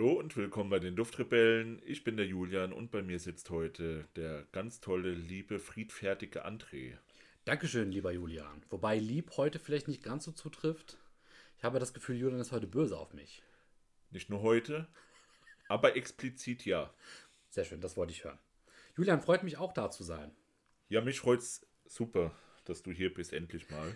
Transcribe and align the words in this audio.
Hallo 0.00 0.12
und 0.12 0.36
willkommen 0.36 0.70
bei 0.70 0.78
den 0.78 0.94
Duftrebellen. 0.94 1.82
Ich 1.84 2.04
bin 2.04 2.16
der 2.16 2.24
Julian 2.24 2.72
und 2.72 2.92
bei 2.92 3.02
mir 3.02 3.18
sitzt 3.18 3.50
heute 3.50 4.06
der 4.14 4.46
ganz 4.52 4.80
tolle, 4.80 5.10
liebe, 5.10 5.58
friedfertige 5.58 6.46
André. 6.46 6.96
Dankeschön, 7.44 7.90
lieber 7.90 8.12
Julian. 8.12 8.64
Wobei 8.70 8.96
lieb 8.96 9.32
heute 9.38 9.58
vielleicht 9.58 9.88
nicht 9.88 10.04
ganz 10.04 10.22
so 10.22 10.30
zutrifft. 10.30 10.98
Ich 11.56 11.64
habe 11.64 11.80
das 11.80 11.94
Gefühl, 11.94 12.14
Julian 12.14 12.38
ist 12.40 12.52
heute 12.52 12.68
böse 12.68 12.96
auf 12.96 13.12
mich. 13.12 13.42
Nicht 14.12 14.30
nur 14.30 14.40
heute, 14.42 14.86
aber 15.66 15.96
explizit 15.96 16.64
ja. 16.64 16.94
Sehr 17.50 17.64
schön, 17.64 17.80
das 17.80 17.96
wollte 17.96 18.12
ich 18.12 18.22
hören. 18.22 18.38
Julian, 18.96 19.20
freut 19.20 19.42
mich 19.42 19.56
auch 19.56 19.72
da 19.72 19.90
zu 19.90 20.04
sein. 20.04 20.30
Ja, 20.88 21.00
mich 21.00 21.18
freut 21.18 21.40
es 21.40 21.66
super, 21.86 22.30
dass 22.66 22.84
du 22.84 22.92
hier 22.92 23.12
bist, 23.12 23.32
endlich 23.32 23.68
mal. 23.68 23.92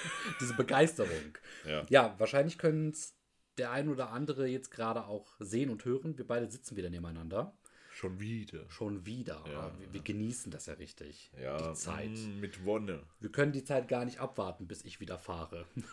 Diese 0.40 0.54
Begeisterung. 0.54 1.36
Ja, 1.66 1.84
ja 1.90 2.14
wahrscheinlich 2.18 2.56
können 2.56 2.92
es 2.92 3.14
der 3.58 3.70
ein 3.70 3.88
oder 3.88 4.10
andere 4.10 4.46
jetzt 4.46 4.70
gerade 4.70 5.06
auch 5.06 5.34
sehen 5.38 5.70
und 5.70 5.84
hören. 5.84 6.18
Wir 6.18 6.26
beide 6.26 6.50
sitzen 6.50 6.76
wieder 6.76 6.90
nebeneinander. 6.90 7.52
Schon 7.92 8.18
wieder. 8.18 8.68
Schon 8.68 9.06
wieder. 9.06 9.42
Ja. 9.48 9.70
Wir, 9.78 9.92
wir, 9.92 10.00
genießen 10.02 10.50
das 10.50 10.66
ja 10.66 10.74
richtig. 10.74 11.30
Ja, 11.40 11.56
die 11.58 11.70
mm, 11.70 11.74
Zeit. 11.74 12.10
Mit 12.40 12.64
Wonne. 12.64 13.02
Wir 13.20 13.30
können 13.30 13.52
die 13.52 13.62
Zeit 13.64 13.86
gar 13.86 14.04
nicht 14.04 14.18
abwarten, 14.18 14.66
bis 14.66 14.82
ich 14.84 14.98
wieder 15.00 15.16
fahre. 15.18 15.64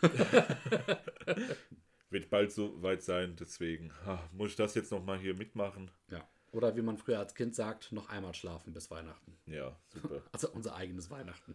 Wird 2.10 2.28
bald 2.28 2.52
so 2.52 2.82
weit 2.82 3.02
sein, 3.02 3.36
deswegen 3.38 3.90
ha, 4.04 4.22
muss 4.32 4.50
ich 4.50 4.56
das 4.56 4.74
jetzt 4.74 4.90
nochmal 4.90 5.18
hier 5.18 5.34
mitmachen. 5.34 5.90
Ja. 6.10 6.26
Oder 6.50 6.76
wie 6.76 6.82
man 6.82 6.98
früher 6.98 7.18
als 7.20 7.34
Kind 7.34 7.54
sagt, 7.54 7.90
noch 7.92 8.10
einmal 8.10 8.34
schlafen 8.34 8.74
bis 8.74 8.90
Weihnachten. 8.90 9.34
Ja, 9.46 9.78
super. 9.94 10.20
Also 10.32 10.50
unser 10.50 10.74
eigenes 10.74 11.08
Weihnachten. 11.10 11.54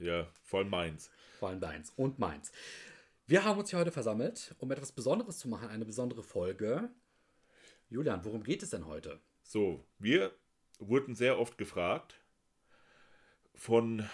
ja, 0.00 0.26
vor 0.44 0.58
allem 0.60 0.68
meins. 0.70 1.10
Vor 1.38 1.48
allem 1.48 1.60
deins 1.60 1.92
und 1.96 2.18
meins. 2.18 2.50
Wir 3.28 3.42
haben 3.44 3.58
uns 3.58 3.70
hier 3.70 3.80
heute 3.80 3.90
versammelt, 3.90 4.54
um 4.60 4.70
etwas 4.70 4.92
Besonderes 4.92 5.38
zu 5.40 5.48
machen, 5.48 5.68
eine 5.68 5.84
besondere 5.84 6.22
Folge. 6.22 6.88
Julian, 7.90 8.24
worum 8.24 8.44
geht 8.44 8.62
es 8.62 8.70
denn 8.70 8.86
heute? 8.86 9.20
So, 9.42 9.84
wir 9.98 10.32
wurden 10.78 11.16
sehr 11.16 11.36
oft 11.40 11.58
gefragt 11.58 12.20
von 13.56 14.08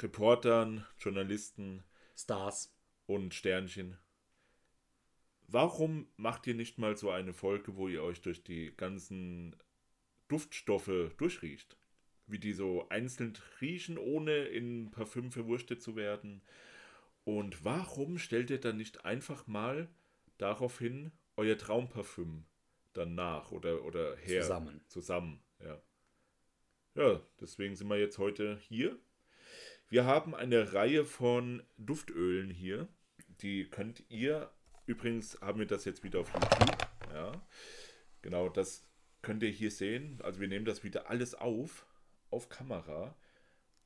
Reportern, 0.00 0.84
Journalisten, 0.98 1.82
Stars 2.14 2.70
und 3.06 3.32
Sternchen. 3.32 3.96
Warum 5.48 6.06
macht 6.18 6.46
ihr 6.46 6.54
nicht 6.54 6.76
mal 6.76 6.98
so 6.98 7.10
eine 7.10 7.32
Folge, 7.32 7.74
wo 7.76 7.88
ihr 7.88 8.02
euch 8.02 8.20
durch 8.20 8.44
die 8.44 8.74
ganzen 8.76 9.56
Duftstoffe 10.28 11.12
durchriecht? 11.16 11.78
Wie 12.26 12.38
die 12.38 12.52
so 12.52 12.86
einzeln 12.90 13.32
riechen, 13.62 13.96
ohne 13.96 14.44
in 14.44 14.90
Parfüm 14.90 15.32
verwurstet 15.32 15.80
zu 15.82 15.96
werden 15.96 16.42
und 17.24 17.64
warum 17.64 18.18
stellt 18.18 18.50
ihr 18.50 18.58
dann 18.60 18.76
nicht 18.76 19.04
einfach 19.04 19.46
mal 19.46 19.88
daraufhin 20.38 21.12
euer 21.36 21.58
Traumparfüm 21.58 22.44
dann 22.92 23.14
nach 23.14 23.52
oder, 23.52 23.84
oder 23.84 24.16
her? 24.16 24.42
Zusammen. 24.42 24.80
Zusammen, 24.88 25.42
ja. 25.60 25.80
Ja, 26.94 27.20
deswegen 27.40 27.76
sind 27.76 27.88
wir 27.88 27.98
jetzt 27.98 28.18
heute 28.18 28.56
hier. 28.66 28.98
Wir 29.88 30.04
haben 30.06 30.34
eine 30.34 30.72
Reihe 30.72 31.04
von 31.04 31.62
Duftölen 31.76 32.50
hier. 32.50 32.88
Die 33.42 33.68
könnt 33.68 34.02
ihr, 34.08 34.50
übrigens 34.86 35.40
haben 35.40 35.58
wir 35.60 35.66
das 35.66 35.84
jetzt 35.84 36.02
wieder 36.02 36.20
auf 36.20 36.32
YouTube. 36.32 36.78
Ja, 37.12 37.44
genau, 38.22 38.48
das 38.48 38.86
könnt 39.22 39.42
ihr 39.42 39.48
hier 39.50 39.70
sehen. 39.70 40.20
Also 40.22 40.40
wir 40.40 40.48
nehmen 40.48 40.64
das 40.64 40.84
wieder 40.84 41.10
alles 41.10 41.34
auf, 41.34 41.86
auf 42.30 42.48
Kamera. 42.48 43.16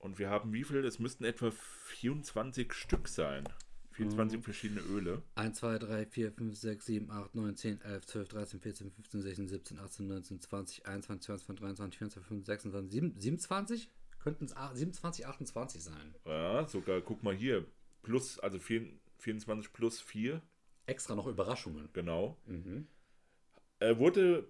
Und 0.05 0.19
wir 0.19 0.29
haben 0.29 0.53
wie 0.53 0.65
viel? 0.65 0.85
Es 0.85 0.99
müssten 0.99 1.25
etwa 1.25 1.51
24 1.51 2.75
Stück 2.75 3.09
sein. 3.09 3.45
24 3.93 4.37
mhm. 4.37 4.43
verschiedene 4.43 4.83
Öle. 4.83 5.23
1, 5.37 5.57
2, 5.61 5.79
3, 5.79 6.05
4, 6.05 6.33
5, 6.33 6.55
6, 6.55 6.85
7, 6.87 7.11
8, 7.11 7.35
9, 7.35 7.57
10, 7.57 7.81
11, 7.81 8.07
12, 8.07 8.29
13, 8.29 8.61
14, 8.61 8.91
15, 8.91 9.23
16, 9.23 9.49
17, 9.49 9.79
18, 9.79 10.07
19, 10.09 10.41
20, 10.43 10.85
21, 10.87 11.27
22, 11.27 11.57
23, 11.57 11.93
24, 11.99 12.23
25, 12.23 12.73
26, 12.75 13.23
27? 13.23 13.89
Könnten 14.19 14.45
es 14.45 14.55
27, 14.79 15.27
28 15.27 15.83
sein. 15.83 16.15
Ja, 16.27 16.67
sogar, 16.69 17.01
guck 17.01 17.23
mal 17.23 17.35
hier. 17.35 17.65
Plus, 18.03 18.39
also 18.41 18.59
24 18.59 19.73
plus 19.73 20.03
4. 20.03 20.43
Extra 20.85 21.15
noch 21.15 21.29
Überraschungen. 21.29 21.89
Genau. 21.95 22.37
Mhm. 22.45 22.89
Er 23.79 23.99
wurde 23.99 24.49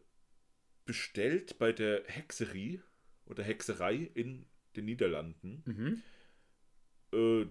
bestellt 0.84 1.60
bei 1.60 1.70
der 1.70 2.02
Hexerie 2.08 2.82
oder 3.26 3.44
Hexerei 3.44 4.10
in 4.14 4.46
den 4.76 4.84
Niederlanden. 4.84 5.62
Mhm. 5.66 6.02
Äh, 7.12 7.46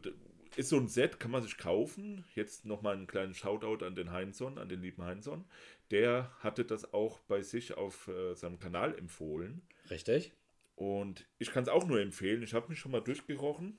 ist 0.59 0.69
so 0.69 0.77
ein 0.77 0.87
Set, 0.87 1.19
kann 1.19 1.31
man 1.31 1.41
sich 1.43 1.57
kaufen. 1.57 2.25
Jetzt 2.35 2.65
nochmal 2.65 2.95
einen 2.95 3.07
kleinen 3.07 3.33
Shoutout 3.33 3.83
an 3.83 3.95
den 3.95 4.11
Heinzon, 4.11 4.57
an 4.57 4.69
den 4.69 4.81
lieben 4.81 5.03
Heinzon. 5.03 5.45
Der 5.91 6.31
hatte 6.39 6.65
das 6.65 6.93
auch 6.93 7.19
bei 7.21 7.41
sich 7.41 7.75
auf 7.75 8.07
äh, 8.07 8.35
seinem 8.35 8.59
Kanal 8.59 8.95
empfohlen. 8.97 9.61
Richtig. 9.89 10.31
Und 10.75 11.27
ich 11.39 11.51
kann 11.51 11.63
es 11.63 11.69
auch 11.69 11.87
nur 11.87 11.99
empfehlen. 12.01 12.43
Ich 12.43 12.53
habe 12.53 12.69
mich 12.69 12.79
schon 12.79 12.91
mal 12.91 13.01
durchgerochen. 13.01 13.77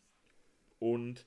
Und 0.78 1.24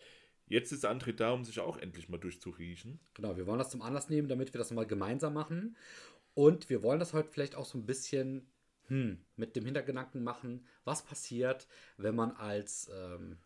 jetzt 0.47 0.71
ist 0.71 0.85
André 0.85 1.13
da, 1.13 1.31
um 1.31 1.43
sich 1.45 1.59
auch 1.59 1.77
endlich 1.77 2.09
mal 2.09 2.17
durchzuriechen. 2.17 2.99
Genau, 3.13 3.37
wir 3.37 3.47
wollen 3.47 3.59
das 3.59 3.69
zum 3.69 3.81
Anlass 3.81 4.09
nehmen, 4.09 4.27
damit 4.27 4.53
wir 4.53 4.59
das 4.59 4.71
mal 4.71 4.85
gemeinsam 4.85 5.33
machen. 5.33 5.75
Und 6.33 6.69
wir 6.69 6.83
wollen 6.83 6.99
das 6.99 7.13
heute 7.13 7.29
vielleicht 7.29 7.55
auch 7.55 7.65
so 7.65 7.77
ein 7.77 7.85
bisschen 7.85 8.47
hm, 8.87 9.19
mit 9.35 9.55
dem 9.55 9.65
Hintergedanken 9.65 10.23
machen, 10.23 10.65
was 10.83 11.03
passiert, 11.03 11.67
wenn 11.97 12.15
man 12.15 12.31
als 12.31 12.89
ähm, 12.93 13.37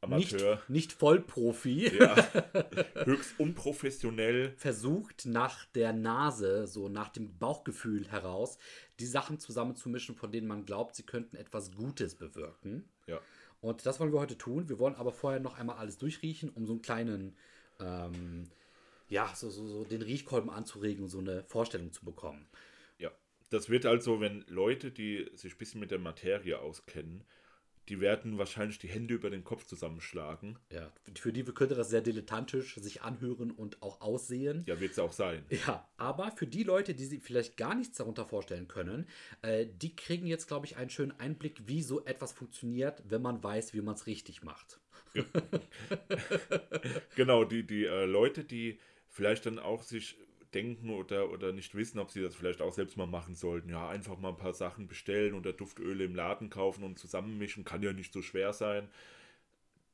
Amateur, 0.00 0.56
nicht, 0.68 0.70
nicht 0.70 0.92
Vollprofi, 0.92 1.96
ja, 1.96 2.14
höchst 3.04 3.38
unprofessionell 3.38 4.52
versucht, 4.56 5.26
nach 5.26 5.64
der 5.66 5.92
Nase, 5.92 6.66
so 6.66 6.88
nach 6.88 7.08
dem 7.08 7.36
Bauchgefühl 7.38 8.10
heraus, 8.10 8.58
die 9.00 9.06
Sachen 9.06 9.38
zusammenzumischen, 9.38 10.14
von 10.14 10.30
denen 10.30 10.46
man 10.46 10.64
glaubt, 10.66 10.94
sie 10.94 11.04
könnten 11.04 11.36
etwas 11.36 11.72
Gutes 11.72 12.14
bewirken. 12.14 12.88
Ja. 13.06 13.18
Und 13.60 13.86
das 13.86 13.98
wollen 13.98 14.12
wir 14.12 14.20
heute 14.20 14.36
tun. 14.36 14.68
Wir 14.68 14.78
wollen 14.78 14.94
aber 14.94 15.10
vorher 15.12 15.40
noch 15.40 15.58
einmal 15.58 15.76
alles 15.76 15.96
durchriechen, 15.96 16.50
um 16.50 16.66
so 16.66 16.74
einen 16.74 16.82
kleinen, 16.82 17.34
ähm, 17.80 18.44
ja, 19.08 19.32
so, 19.34 19.48
so, 19.48 19.66
so 19.66 19.84
den 19.84 20.02
Riechkolben 20.02 20.50
anzuregen, 20.50 21.08
so 21.08 21.18
eine 21.18 21.44
Vorstellung 21.44 21.90
zu 21.90 22.04
bekommen 22.04 22.46
das 23.50 23.68
wird 23.70 23.86
also, 23.86 24.20
wenn 24.20 24.44
Leute, 24.48 24.90
die 24.90 25.28
sich 25.34 25.54
ein 25.54 25.58
bisschen 25.58 25.80
mit 25.80 25.90
der 25.90 25.98
Materie 25.98 26.58
auskennen, 26.58 27.24
die 27.90 28.00
werden 28.00 28.38
wahrscheinlich 28.38 28.78
die 28.78 28.88
Hände 28.88 29.12
über 29.12 29.28
den 29.28 29.44
Kopf 29.44 29.66
zusammenschlagen. 29.66 30.58
Ja, 30.70 30.90
für 31.18 31.34
die 31.34 31.44
könnte 31.44 31.74
das 31.74 31.90
sehr 31.90 32.00
dilettantisch 32.00 32.76
sich 32.76 33.02
anhören 33.02 33.50
und 33.50 33.82
auch 33.82 34.00
aussehen. 34.00 34.62
Ja, 34.66 34.80
wird 34.80 34.92
es 34.92 34.98
auch 34.98 35.12
sein. 35.12 35.44
Ja, 35.66 35.86
aber 35.98 36.30
für 36.32 36.46
die 36.46 36.62
Leute, 36.62 36.94
die 36.94 37.04
sich 37.04 37.22
vielleicht 37.22 37.58
gar 37.58 37.74
nichts 37.74 37.98
darunter 37.98 38.24
vorstellen 38.24 38.68
können, 38.68 39.06
äh, 39.42 39.66
die 39.70 39.94
kriegen 39.94 40.26
jetzt, 40.26 40.48
glaube 40.48 40.64
ich, 40.64 40.78
einen 40.78 40.88
schönen 40.88 41.12
Einblick, 41.20 41.60
wie 41.66 41.82
so 41.82 42.02
etwas 42.06 42.32
funktioniert, 42.32 43.02
wenn 43.08 43.20
man 43.20 43.42
weiß, 43.44 43.74
wie 43.74 43.82
man 43.82 43.96
es 43.96 44.06
richtig 44.06 44.42
macht. 44.42 44.80
genau, 47.14 47.44
die, 47.44 47.66
die 47.66 47.84
äh, 47.84 48.06
Leute, 48.06 48.44
die 48.44 48.78
vielleicht 49.10 49.44
dann 49.44 49.58
auch 49.58 49.82
sich 49.82 50.16
denken 50.54 50.90
oder, 50.90 51.30
oder 51.30 51.52
nicht 51.52 51.74
wissen, 51.74 51.98
ob 51.98 52.10
sie 52.10 52.22
das 52.22 52.34
vielleicht 52.34 52.62
auch 52.62 52.72
selbst 52.72 52.96
mal 52.96 53.06
machen 53.06 53.34
sollten. 53.34 53.68
Ja, 53.68 53.88
einfach 53.88 54.18
mal 54.18 54.28
ein 54.30 54.36
paar 54.36 54.54
Sachen 54.54 54.86
bestellen 54.86 55.34
oder 55.34 55.52
Duftöle 55.52 56.04
im 56.04 56.14
Laden 56.14 56.48
kaufen 56.48 56.84
und 56.84 56.98
zusammenmischen, 56.98 57.64
kann 57.64 57.82
ja 57.82 57.92
nicht 57.92 58.12
so 58.12 58.22
schwer 58.22 58.52
sein. 58.52 58.88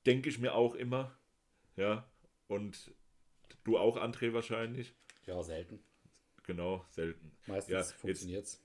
Denke 0.06 0.28
ich 0.28 0.38
mir 0.38 0.54
auch 0.54 0.74
immer. 0.74 1.16
Ja, 1.76 2.06
und 2.48 2.92
du 3.64 3.78
auch, 3.78 3.96
André, 3.96 4.32
wahrscheinlich. 4.32 4.92
Ja, 5.26 5.42
selten. 5.42 5.82
Genau, 6.44 6.84
selten. 6.90 7.32
Meistens 7.46 7.94
ja, 8.04 8.10
es. 8.10 8.60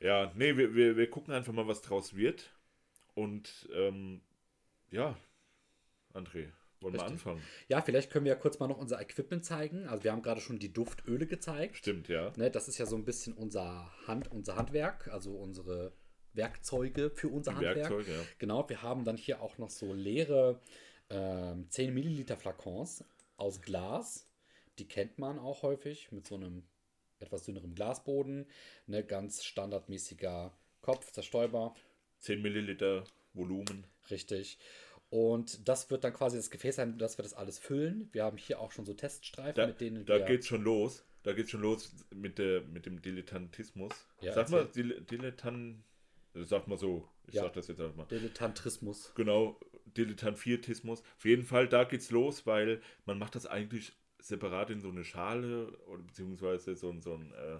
ja, 0.00 0.32
nee, 0.34 0.56
wir, 0.56 0.74
wir, 0.74 0.96
wir 0.96 1.10
gucken 1.10 1.32
einfach 1.34 1.52
mal, 1.52 1.68
was 1.68 1.82
draus 1.82 2.14
wird. 2.16 2.52
Und 3.14 3.68
ähm, 3.74 4.22
ja, 4.90 5.16
André, 6.14 6.48
wollen 6.82 6.94
Richtig. 6.94 7.08
wir 7.10 7.12
anfangen? 7.12 7.42
Ja, 7.68 7.80
vielleicht 7.80 8.10
können 8.10 8.24
wir 8.24 8.32
ja 8.32 8.38
kurz 8.38 8.58
mal 8.58 8.68
noch 8.68 8.78
unser 8.78 9.00
Equipment 9.00 9.44
zeigen. 9.44 9.86
Also 9.86 10.04
wir 10.04 10.12
haben 10.12 10.22
gerade 10.22 10.40
schon 10.40 10.58
die 10.58 10.72
Duftöle 10.72 11.26
gezeigt. 11.26 11.76
Stimmt, 11.76 12.08
ja. 12.08 12.32
Ne, 12.36 12.50
das 12.50 12.68
ist 12.68 12.78
ja 12.78 12.86
so 12.86 12.96
ein 12.96 13.04
bisschen 13.04 13.32
unser, 13.34 13.90
Hand, 14.06 14.30
unser 14.30 14.56
Handwerk, 14.56 15.08
also 15.08 15.30
unsere 15.36 15.92
Werkzeuge 16.34 17.10
für 17.10 17.28
unser 17.28 17.52
die 17.52 17.56
Handwerk. 17.66 17.76
Werkzeuge, 17.76 18.12
ja. 18.12 18.20
Genau, 18.38 18.68
wir 18.68 18.82
haben 18.82 19.04
dann 19.04 19.16
hier 19.16 19.40
auch 19.40 19.58
noch 19.58 19.70
so 19.70 19.92
leere 19.92 20.60
äh, 21.08 21.54
10 21.68 21.94
Milliliter 21.94 22.36
Flakons 22.36 23.04
aus 23.36 23.60
Glas. 23.60 24.26
Die 24.78 24.88
kennt 24.88 25.18
man 25.18 25.38
auch 25.38 25.62
häufig 25.62 26.10
mit 26.12 26.26
so 26.26 26.34
einem 26.34 26.64
etwas 27.20 27.44
dünneren 27.44 27.74
Glasboden. 27.74 28.46
Ne, 28.86 29.04
ganz 29.04 29.44
standardmäßiger 29.44 30.52
Kopf, 30.80 31.12
Zerstäuber. 31.12 31.74
10 32.18 32.42
Milliliter 32.42 33.04
Volumen. 33.34 33.86
Richtig. 34.10 34.58
Und 35.12 35.68
das 35.68 35.90
wird 35.90 36.04
dann 36.04 36.14
quasi 36.14 36.38
das 36.38 36.50
Gefäß 36.50 36.76
sein, 36.76 36.96
dass 36.96 37.18
wir 37.18 37.22
das 37.22 37.34
alles 37.34 37.58
füllen. 37.58 38.08
Wir 38.12 38.24
haben 38.24 38.38
hier 38.38 38.58
auch 38.60 38.72
schon 38.72 38.86
so 38.86 38.94
Teststreifen, 38.94 39.52
da, 39.56 39.66
mit 39.66 39.78
denen 39.82 40.06
da 40.06 40.14
wir. 40.14 40.20
Da 40.20 40.26
geht's 40.26 40.46
schon 40.46 40.62
los. 40.62 41.04
Da 41.22 41.34
geht's 41.34 41.50
schon 41.50 41.60
los 41.60 41.92
mit, 42.14 42.38
der, 42.38 42.62
mit 42.62 42.86
dem 42.86 43.02
Dilettantismus. 43.02 43.92
Ja, 44.22 44.32
sag 44.32 44.48
mal, 44.48 44.64
Dil 44.74 45.02
Dilettant. 45.02 45.80
Äh, 46.34 46.44
sag 46.44 46.66
mal 46.66 46.78
so. 46.78 47.06
Ich 47.26 47.34
ja. 47.34 47.42
sag 47.42 47.52
das 47.52 47.68
jetzt 47.68 47.82
einfach 47.82 47.94
mal. 47.94 48.06
Dilettantismus. 48.06 49.12
Genau, 49.14 49.60
Dilettantviertismus. 49.98 51.02
Auf 51.18 51.24
jeden 51.26 51.44
Fall, 51.44 51.68
da 51.68 51.84
geht's 51.84 52.10
los, 52.10 52.46
weil 52.46 52.80
man 53.04 53.18
macht 53.18 53.34
das 53.34 53.44
eigentlich 53.44 53.92
separat 54.18 54.70
in 54.70 54.80
so 54.80 54.88
eine 54.88 55.04
Schale 55.04 55.76
oder 55.88 56.02
beziehungsweise 56.04 56.74
so, 56.74 56.90
so 57.02 57.12
ein 57.12 57.32
äh, 57.32 57.58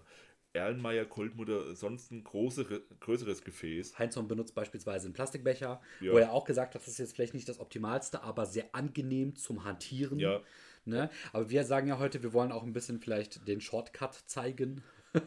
Erlenmeyer, 0.55 1.05
Kultmutter, 1.07 1.75
sonst 1.75 2.11
ein 2.11 2.25
große, 2.25 2.83
größeres 3.01 3.43
Gefäß. 3.43 3.99
Heinzhorn 3.99 4.29
benutzt 4.29 4.55
beispielsweise 4.55 5.07
einen 5.07 5.15
Plastikbecher, 5.15 5.81
ja. 6.01 6.13
wo 6.13 6.19
er 6.19 6.33
auch 6.33 6.45
gesagt 6.45 6.75
hat, 6.75 6.83
das 6.83 6.89
ist 6.89 6.99
jetzt 6.99 7.15
vielleicht 7.15 7.35
nicht 7.35 7.49
das 7.49 7.59
Optimalste, 7.59 8.23
aber 8.23 8.45
sehr 8.45 8.75
angenehm 8.75 9.35
zum 9.35 9.65
Hantieren. 9.65 10.19
Ja. 10.19 10.43
Ne? 10.85 11.11
Aber 11.33 11.49
wir 11.49 11.65
sagen 11.65 11.89
ja 11.89 11.99
heute, 11.99 12.23
wir 12.23 12.33
wollen 12.33 12.53
auch 12.53 12.65
ein 12.65 12.73
bisschen 12.73 13.01
vielleicht 13.01 13.49
den 13.49 13.61
Shortcut 13.61 14.15
zeigen. 14.27 14.83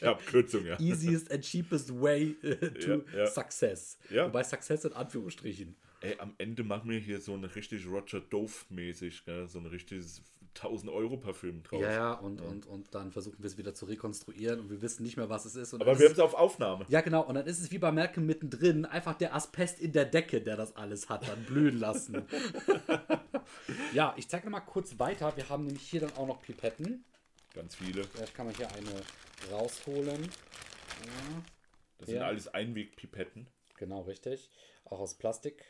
Die 0.00 0.04
Abkürzung, 0.06 0.64
ja. 0.64 0.78
Easiest 0.78 1.30
and 1.32 1.44
cheapest 1.44 1.90
way 2.00 2.36
äh, 2.42 2.54
to 2.78 3.02
ja, 3.12 3.18
ja. 3.18 3.26
success. 3.26 3.98
Ja. 4.10 4.26
Wobei 4.26 4.42
Success 4.44 4.84
in 4.84 4.92
Anführungsstrichen. 4.92 5.74
Ey, 6.02 6.14
am 6.18 6.32
Ende 6.38 6.62
machen 6.64 6.88
wir 6.90 6.98
hier 6.98 7.20
so 7.20 7.34
ein 7.34 7.44
richtig 7.44 7.86
Roger 7.86 8.20
Dove-mäßig, 8.20 9.22
so 9.46 9.58
ein 9.58 9.66
richtiges 9.66 10.22
1000 10.54 10.90
Euro 10.90 11.16
Parfüm 11.16 11.62
drauf. 11.62 11.80
Ja, 11.80 11.90
ja, 11.92 12.12
und, 12.14 12.40
ja. 12.40 12.46
Und, 12.46 12.66
und 12.66 12.94
dann 12.94 13.12
versuchen 13.12 13.36
wir 13.38 13.46
es 13.46 13.56
wieder 13.56 13.72
zu 13.74 13.86
rekonstruieren 13.86 14.60
und 14.60 14.70
wir 14.70 14.82
wissen 14.82 15.02
nicht 15.02 15.16
mehr, 15.16 15.28
was 15.28 15.44
es 15.44 15.54
ist. 15.54 15.74
Aber 15.74 15.98
wir 15.98 16.06
haben 16.06 16.12
es 16.12 16.18
auf 16.18 16.34
Aufnahme. 16.34 16.84
Ja, 16.88 17.00
genau. 17.00 17.22
Und 17.22 17.36
dann 17.36 17.46
ist 17.46 17.60
es 17.60 17.70
wie 17.70 17.78
bei 17.78 17.92
Merkel 17.92 18.22
mittendrin, 18.22 18.84
einfach 18.84 19.14
der 19.16 19.34
Asbest 19.34 19.80
in 19.80 19.92
der 19.92 20.04
Decke, 20.04 20.40
der 20.40 20.56
das 20.56 20.74
alles 20.76 21.08
hat, 21.08 21.26
dann 21.28 21.44
blühen 21.44 21.78
lassen. 21.78 22.26
ja, 23.94 24.14
ich 24.16 24.28
zeige 24.28 24.46
nochmal 24.46 24.64
kurz 24.66 24.98
weiter. 24.98 25.34
Wir 25.36 25.48
haben 25.48 25.64
nämlich 25.64 25.84
hier 25.88 26.00
dann 26.02 26.12
auch 26.16 26.26
noch 26.26 26.42
Pipetten. 26.42 27.04
Ganz 27.54 27.74
viele. 27.76 28.04
Vielleicht 28.04 28.34
kann 28.34 28.46
man 28.46 28.54
hier 28.54 28.68
eine 28.72 28.90
rausholen. 29.52 30.22
Ja. 30.24 31.42
Das 31.98 32.08
ja. 32.08 32.14
sind 32.14 32.22
alles 32.22 32.48
Einwegpipetten. 32.48 33.46
Genau, 33.76 34.02
richtig. 34.02 34.50
Auch 34.84 34.98
aus 35.00 35.14
Plastik. 35.14 35.64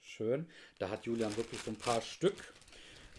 Schön. 0.00 0.48
Da 0.78 0.88
hat 0.90 1.06
Julian 1.06 1.36
wirklich 1.36 1.60
so 1.62 1.70
ein 1.70 1.76
paar 1.76 2.00
Stück 2.02 2.34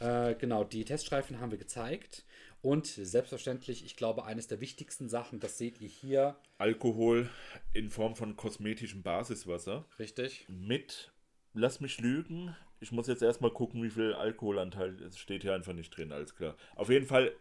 äh, 0.03 0.35
genau, 0.37 0.63
die 0.65 0.83
Teststreifen 0.83 1.39
haben 1.39 1.51
wir 1.51 1.57
gezeigt. 1.57 2.25
Und 2.61 2.87
selbstverständlich, 2.87 3.85
ich 3.85 3.95
glaube, 3.95 4.25
eines 4.25 4.47
der 4.47 4.59
wichtigsten 4.61 5.07
Sachen, 5.09 5.39
das 5.39 5.57
seht 5.57 5.81
ihr 5.81 5.87
hier. 5.87 6.35
Alkohol 6.57 7.29
in 7.73 7.89
Form 7.89 8.15
von 8.15 8.35
kosmetischem 8.35 9.01
Basiswasser. 9.01 9.85
Richtig. 9.99 10.45
Mit, 10.49 11.11
lass 11.53 11.79
mich 11.81 11.99
lügen, 11.99 12.55
ich 12.79 12.91
muss 12.91 13.07
jetzt 13.07 13.21
erstmal 13.21 13.51
gucken, 13.51 13.81
wie 13.83 13.89
viel 13.89 14.13
Alkoholanteil, 14.13 15.01
es 15.03 15.17
steht 15.17 15.43
hier 15.43 15.53
einfach 15.55 15.73
nicht 15.73 15.89
drin, 15.95 16.11
alles 16.11 16.35
klar. 16.35 16.55
Auf 16.75 16.89
jeden 16.89 17.05
Fall 17.05 17.33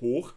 hoch. 0.00 0.34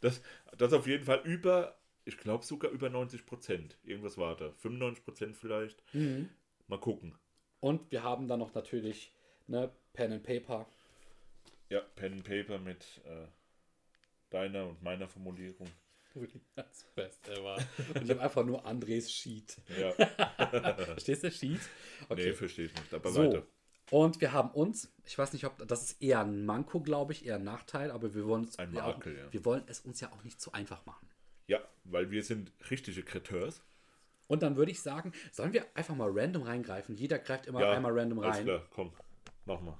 Das, 0.00 0.22
das 0.58 0.72
auf 0.72 0.86
jeden 0.86 1.04
Fall 1.04 1.20
über, 1.24 1.76
ich 2.04 2.18
glaube 2.18 2.44
sogar 2.44 2.70
über 2.70 2.88
90 2.88 3.26
Prozent. 3.26 3.78
Irgendwas 3.84 4.16
war 4.18 4.36
da. 4.36 4.52
95 4.58 5.04
Prozent 5.04 5.36
vielleicht. 5.36 5.82
Mhm. 5.92 6.28
Mal 6.68 6.80
gucken. 6.80 7.16
Und 7.60 7.90
wir 7.90 8.02
haben 8.02 8.28
dann 8.28 8.38
noch 8.40 8.54
natürlich 8.54 9.12
ne, 9.48 9.72
Pen 9.92 10.12
and 10.14 10.22
Paper. 10.22 10.68
Ja, 11.70 11.80
Pen 11.94 12.14
and 12.14 12.24
Paper 12.24 12.58
mit 12.58 12.82
äh, 13.04 13.28
deiner 14.30 14.66
und 14.68 14.82
meiner 14.82 15.06
Formulierung. 15.08 15.68
Das 16.56 16.84
Beste 16.96 17.42
war. 17.44 17.56
Und 17.94 18.02
ich 18.02 18.10
habe 18.10 18.20
einfach 18.20 18.44
nur 18.44 18.66
Andres 18.66 19.10
Sheet. 19.12 19.56
Ja. 19.78 19.92
Verstehst 20.74 21.22
du 21.22 21.30
Sheet? 21.30 21.60
Okay. 22.08 22.24
Nee, 22.26 22.32
verstehe 22.32 22.64
ich 22.66 22.74
nicht. 22.74 22.92
Aber 22.92 23.10
so. 23.12 23.22
weiter. 23.22 23.46
Und 23.92 24.20
wir 24.20 24.32
haben 24.32 24.50
uns, 24.50 24.92
ich 25.04 25.16
weiß 25.16 25.32
nicht, 25.32 25.44
ob 25.44 25.66
das 25.68 25.82
ist 25.92 26.02
eher 26.02 26.20
ein 26.20 26.44
Manko, 26.44 26.80
glaube 26.80 27.12
ich, 27.12 27.26
eher 27.26 27.36
ein 27.36 27.44
Nachteil, 27.44 27.92
aber 27.92 28.12
wir 28.14 28.24
wollen, 28.24 28.42
uns, 28.44 28.58
ein 28.58 28.72
Makel, 28.72 29.16
ja, 29.16 29.24
ja. 29.24 29.32
wir 29.32 29.44
wollen 29.44 29.62
es 29.68 29.80
uns 29.80 30.00
ja 30.00 30.12
auch 30.12 30.24
nicht 30.24 30.40
zu 30.40 30.52
einfach 30.52 30.84
machen. 30.86 31.08
Ja, 31.46 31.60
weil 31.84 32.10
wir 32.10 32.22
sind 32.24 32.52
richtige 32.70 33.02
Kreteurs. 33.04 33.62
Und 34.26 34.42
dann 34.42 34.56
würde 34.56 34.72
ich 34.72 34.80
sagen, 34.82 35.12
sollen 35.32 35.52
wir 35.52 35.64
einfach 35.74 35.94
mal 35.94 36.10
random 36.12 36.42
reingreifen? 36.42 36.96
Jeder 36.96 37.18
greift 37.20 37.46
immer 37.46 37.60
ja, 37.60 37.72
einmal 37.72 37.96
random 37.96 38.18
rein. 38.20 38.46
Ja, 38.46 38.58
klar, 38.58 38.68
komm, 38.70 38.92
mach 39.44 39.60
mal. 39.60 39.78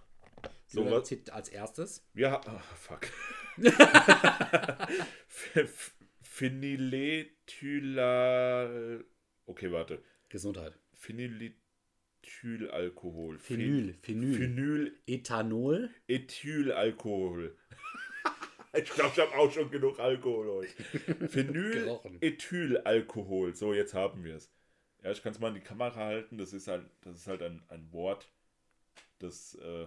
So 0.73 0.83
Löhr 0.85 1.03
als 1.33 1.49
erstes. 1.49 2.07
Ja, 2.15 2.41
oh, 2.47 2.61
fuck. 2.77 3.07
Phenylethylal. 6.23 9.05
Okay, 9.47 9.73
warte. 9.73 10.01
Gesundheit. 10.29 10.79
Phenylethylalkohol. 10.95 13.41
Phenyl. 13.41 13.95
Phenyl. 14.01 14.37
Phenyl. 14.39 14.97
Ethanol. 15.09 15.91
Ethylalkohol. 16.07 17.57
ich 18.75 18.91
glaube, 18.91 19.11
ich 19.13 19.19
habe 19.21 19.35
auch 19.35 19.51
schon 19.51 19.73
genug 19.73 19.99
Alkohol 19.99 20.51
heute. 20.53 20.71
Phenylethylalkohol. 21.29 23.57
So, 23.57 23.75
jetzt 23.75 23.95
haben 23.95 24.23
wir 24.23 24.37
es. 24.37 24.53
Ja, 25.03 25.11
ich 25.11 25.21
kann 25.21 25.33
es 25.33 25.41
mal 25.41 25.49
in 25.49 25.55
die 25.55 25.61
Kamera 25.63 25.97
halten. 25.97 26.39
Das 26.39 26.53
ist 26.53 26.69
halt, 26.69 26.87
das 27.01 27.17
ist 27.17 27.27
halt 27.27 27.43
ein, 27.43 27.61
ein 27.71 27.91
Wort, 27.93 28.31
das. 29.19 29.57
Äh, 29.57 29.87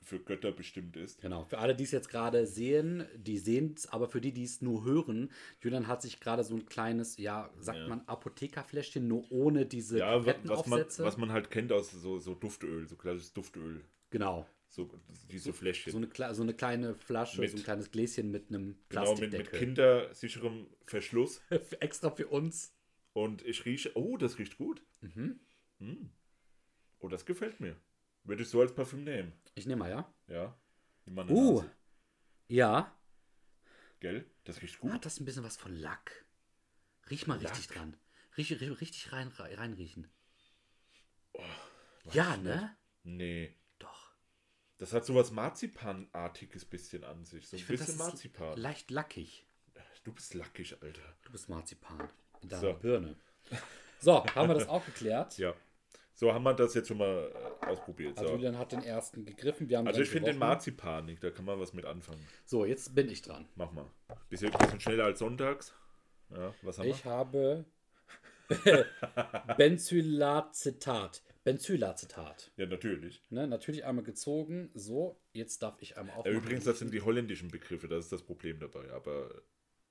für 0.00 0.18
Götter 0.20 0.52
bestimmt 0.52 0.96
ist. 0.96 1.20
Genau, 1.22 1.44
für 1.44 1.58
alle, 1.58 1.74
die 1.74 1.84
es 1.84 1.90
jetzt 1.90 2.08
gerade 2.10 2.46
sehen, 2.46 3.06
die 3.16 3.38
sehen 3.38 3.74
es, 3.76 3.86
aber 3.86 4.08
für 4.08 4.20
die, 4.20 4.32
die 4.32 4.44
es 4.44 4.60
nur 4.60 4.84
hören, 4.84 5.30
Julian 5.62 5.86
hat 5.86 6.02
sich 6.02 6.20
gerade 6.20 6.44
so 6.44 6.54
ein 6.54 6.66
kleines, 6.66 7.16
ja, 7.16 7.50
sagt 7.58 7.78
ja. 7.78 7.88
man, 7.88 8.00
Apothekerfläschchen, 8.06 9.08
nur 9.08 9.30
ohne 9.32 9.64
diese 9.66 9.98
ja, 10.00 10.24
was 10.46 10.66
man, 10.66 10.84
was 10.88 11.16
man 11.16 11.32
halt 11.32 11.50
kennt 11.50 11.72
aus 11.72 11.90
so, 11.90 12.18
so 12.18 12.34
Duftöl, 12.34 12.86
so 12.86 12.96
klassisches 12.96 13.32
Duftöl. 13.32 13.80
Genau. 14.10 14.46
So, 14.68 14.90
diese 15.30 15.52
Fläschchen. 15.52 15.92
So 15.92 15.98
eine, 15.98 16.34
so 16.34 16.42
eine 16.42 16.52
kleine 16.52 16.94
Flasche, 16.96 17.40
mit, 17.40 17.50
so 17.52 17.56
ein 17.56 17.62
kleines 17.62 17.90
Gläschen 17.92 18.30
mit 18.32 18.48
einem 18.48 18.76
Plastikdeckel. 18.88 19.30
Genau, 19.30 19.42
mit, 19.42 19.52
mit 19.52 19.60
kindersicherem 19.60 20.66
Verschluss. 20.84 21.40
Extra 21.80 22.10
für 22.10 22.26
uns. 22.26 22.74
Und 23.12 23.46
ich 23.46 23.64
rieche, 23.64 23.92
oh, 23.94 24.16
das 24.16 24.38
riecht 24.40 24.58
gut. 24.58 24.82
Mhm. 25.00 25.38
Mm. 25.78 26.10
Oh, 26.98 27.06
das 27.08 27.24
gefällt 27.24 27.60
mir. 27.60 27.76
Würde 28.24 28.42
ich 28.42 28.48
so 28.48 28.60
als 28.60 28.74
Parfüm 28.74 29.04
nehmen. 29.04 29.32
Ich 29.54 29.66
nehme 29.66 29.80
mal, 29.80 29.90
ja? 29.90 30.12
Ja. 30.28 30.56
uh, 31.28 31.54
Nase. 31.56 31.70
ja. 32.48 32.96
Gell? 34.00 34.26
Das 34.44 34.60
riecht 34.60 34.80
gut. 34.80 34.90
Hat 34.90 34.96
ah, 35.00 35.04
das 35.04 35.18
ein 35.20 35.24
bisschen 35.26 35.44
was 35.44 35.56
von 35.56 35.72
Lack? 35.74 36.24
Riech 37.10 37.26
mal 37.26 37.40
Lack. 37.40 37.52
richtig 37.52 37.68
dran. 37.68 37.96
Riech, 38.36 38.50
riech 38.60 38.80
richtig 38.80 39.12
rein, 39.12 39.28
reinriechen. 39.28 40.10
Oh, 41.34 41.42
ja, 42.12 42.36
ne? 42.38 42.76
Nicht. 43.02 43.16
Nee. 43.16 43.54
Doch. 43.78 44.10
Das 44.78 44.92
hat 44.92 45.04
so 45.06 45.14
was 45.14 45.30
Marzipanartiges 45.30 46.64
bisschen 46.66 47.04
an 47.04 47.24
sich. 47.24 47.48
So 47.48 47.56
ein 47.56 47.60
ich 47.60 47.66
bisschen 47.66 47.86
find, 47.86 47.98
Marzipan. 47.98 48.58
Leicht 48.58 48.90
lackig. 48.90 49.46
Du 50.02 50.12
bist 50.12 50.34
lackig, 50.34 50.82
Alter. 50.82 51.16
Du 51.22 51.32
bist 51.32 51.48
Marzipan. 51.48 52.08
In 52.42 52.48
deiner 52.50 52.60
so. 52.72 52.72
Birne. 52.74 53.16
So, 54.00 54.26
haben 54.34 54.48
wir 54.48 54.54
das 54.54 54.68
auch 54.68 54.84
geklärt? 54.86 55.38
Ja. 55.38 55.54
So 56.16 56.32
haben 56.32 56.44
wir 56.44 56.54
das 56.54 56.74
jetzt 56.74 56.88
schon 56.88 56.98
mal 56.98 57.32
äh, 57.62 57.66
ausprobiert. 57.66 58.16
Also 58.16 58.28
so. 58.30 58.34
Julian 58.36 58.56
hat 58.56 58.70
den 58.72 58.82
ersten 58.84 59.24
gegriffen. 59.24 59.68
also 59.86 60.00
ich 60.00 60.08
finde 60.10 60.30
den 60.30 60.38
Marzipan 60.38 61.06
nicht, 61.06 61.22
da 61.24 61.30
kann 61.30 61.44
man 61.44 61.58
was 61.58 61.72
mit 61.72 61.84
anfangen. 61.84 62.24
So, 62.44 62.64
jetzt 62.64 62.94
bin 62.94 63.08
ich 63.08 63.22
dran. 63.22 63.48
Mach 63.56 63.72
mal. 63.72 63.90
Bisschen, 64.28 64.52
bisschen 64.52 64.80
schneller 64.80 65.04
als 65.04 65.18
sonntags. 65.18 65.74
Ja, 66.30 66.54
was 66.62 66.78
haben 66.78 66.88
ich 66.88 67.04
wir? 67.04 67.10
habe 67.10 67.64
Benzylacetat. 69.58 71.22
Benzylacetat. 71.42 72.52
Ja, 72.56 72.66
natürlich. 72.66 73.22
Ne, 73.30 73.46
natürlich 73.48 73.84
einmal 73.84 74.04
gezogen. 74.04 74.70
So, 74.74 75.20
jetzt 75.32 75.62
darf 75.62 75.74
ich 75.80 75.96
einmal 75.98 76.16
auch. 76.16 76.26
übrigens, 76.26 76.64
das 76.64 76.78
sind 76.78 76.94
die 76.94 77.00
holländischen 77.02 77.50
Begriffe, 77.50 77.88
das 77.88 78.04
ist 78.06 78.12
das 78.12 78.22
Problem 78.22 78.60
dabei. 78.60 78.88
Aber 78.92 79.42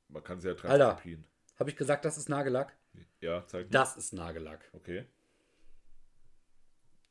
man 0.08 0.24
kann 0.24 0.38
es 0.38 0.46
ja 0.46 0.54
transkribieren. 0.56 1.24
Alter, 1.26 1.58
habe 1.60 1.70
ich 1.70 1.76
gesagt, 1.76 2.06
das 2.06 2.18
ist 2.18 2.30
Nagellack? 2.30 2.76
Ja, 3.20 3.44
zeig 3.46 3.66
mal. 3.66 3.72
Das 3.72 3.98
ist 3.98 4.14
Nagellack. 4.14 4.70
Okay. 4.74 5.06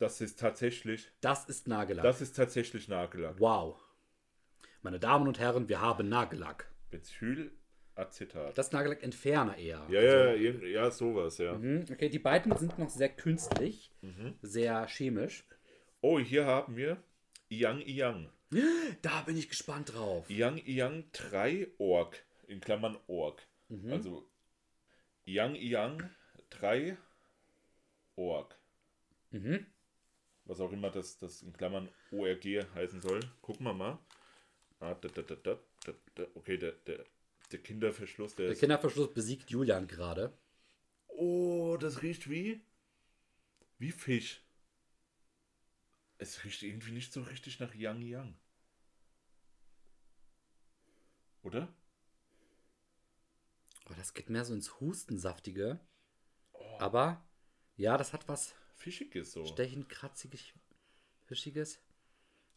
Das 0.03 0.21
ist 0.21 0.41
tatsächlich. 0.41 1.07
Das 1.21 1.45
ist 1.49 1.69
Nagellack. 1.69 2.03
Das 2.03 2.21
ist 2.21 2.33
tatsächlich 2.35 2.89
Nagellack. 2.89 3.37
Wow. 3.39 3.81
Meine 4.83 4.99
Damen 4.99 5.29
und 5.29 5.39
Herren, 5.39 5.69
wir 5.69 5.81
haben 5.81 6.09
Nagellack. 6.09 6.69
Betylacetat. 6.91 8.59
Das 8.59 8.67
ist 8.67 8.73
Nagellack-Entferner 8.73 9.57
eher. 9.59 9.87
Ja, 9.91 10.01
also, 10.01 10.09
ja, 10.09 10.35
ja, 10.51 10.67
ja, 10.67 10.91
sowas, 10.91 11.39
ja. 11.39 11.53
Mhm. 11.53 11.85
Okay, 11.89 12.09
die 12.09 12.19
beiden 12.19 12.57
sind 12.59 12.81
noch 12.81 12.91
sehr 12.91 13.11
künstlich, 13.11 13.93
mhm. 14.01 14.35
sehr 14.43 14.89
chemisch. 14.89 15.45
Oh, 16.01 16.19
hier 16.19 16.47
haben 16.47 16.75
wir 16.75 17.01
Yang 17.49 17.83
Yang. 17.87 18.29
Da 19.03 19.21
bin 19.21 19.37
ich 19.37 19.49
gespannt 19.51 19.95
drauf. 19.95 20.29
Yang 20.29 20.63
Yang 20.67 21.05
3 21.13 21.69
Org, 21.79 22.17
in 22.49 22.61
Klammern 22.61 22.99
Org. 23.07 23.41
Mhm. 23.69 23.93
Also 23.93 24.29
Yang 25.25 25.55
Yang 25.61 26.11
3 26.51 26.97
Org. 28.17 28.53
Mhm 29.31 29.65
was 30.47 30.61
auch 30.61 30.73
immer 30.73 30.91
das, 30.91 31.19
das 31.19 31.43
in 31.43 31.53
Klammern 31.53 31.89
ORG 32.11 32.45
heißen 32.75 33.01
soll. 33.01 33.21
Gucken 33.41 33.65
wir 33.67 33.75
mal. 33.75 33.99
Ah, 34.81 34.95
da, 34.95 35.09
da, 35.09 35.23
da, 35.23 35.37
da, 35.85 36.27
okay, 36.35 36.57
der, 36.57 36.73
der, 36.73 37.05
der 37.53 37.59
Kinderverschluss. 37.63 38.35
Der, 38.35 38.49
der 38.49 38.57
Kinderverschluss 38.57 39.13
besiegt 39.13 39.51
Julian 39.51 39.87
gerade. 39.87 40.37
Oh, 41.07 41.77
das 41.79 42.03
riecht 42.03 42.29
wie. 42.29 42.65
wie 43.79 43.93
Fisch. 43.93 44.43
Es 46.19 46.45
riecht 46.45 46.63
irgendwie 46.63 46.93
nicht 46.93 47.13
so 47.13 47.23
richtig 47.23 47.61
nach 47.61 47.75
Yang 47.75 48.03
Yang. 48.03 48.37
Oder? 51.43 51.69
Oh, 53.89 53.93
das 53.97 54.15
geht 54.15 54.31
mehr 54.31 54.45
so 54.45 54.55
ins 54.55 54.81
Hustensaftige. 54.81 55.81
Oh. 56.53 56.79
Aber 56.79 57.25
ja, 57.77 57.97
das 57.97 58.13
hat 58.13 58.29
was. 58.29 58.55
Fischiges 58.83 59.31
so. 59.33 59.47
Stechend, 59.47 59.89
kratziges, 59.89 60.43
fischiges. 61.27 61.79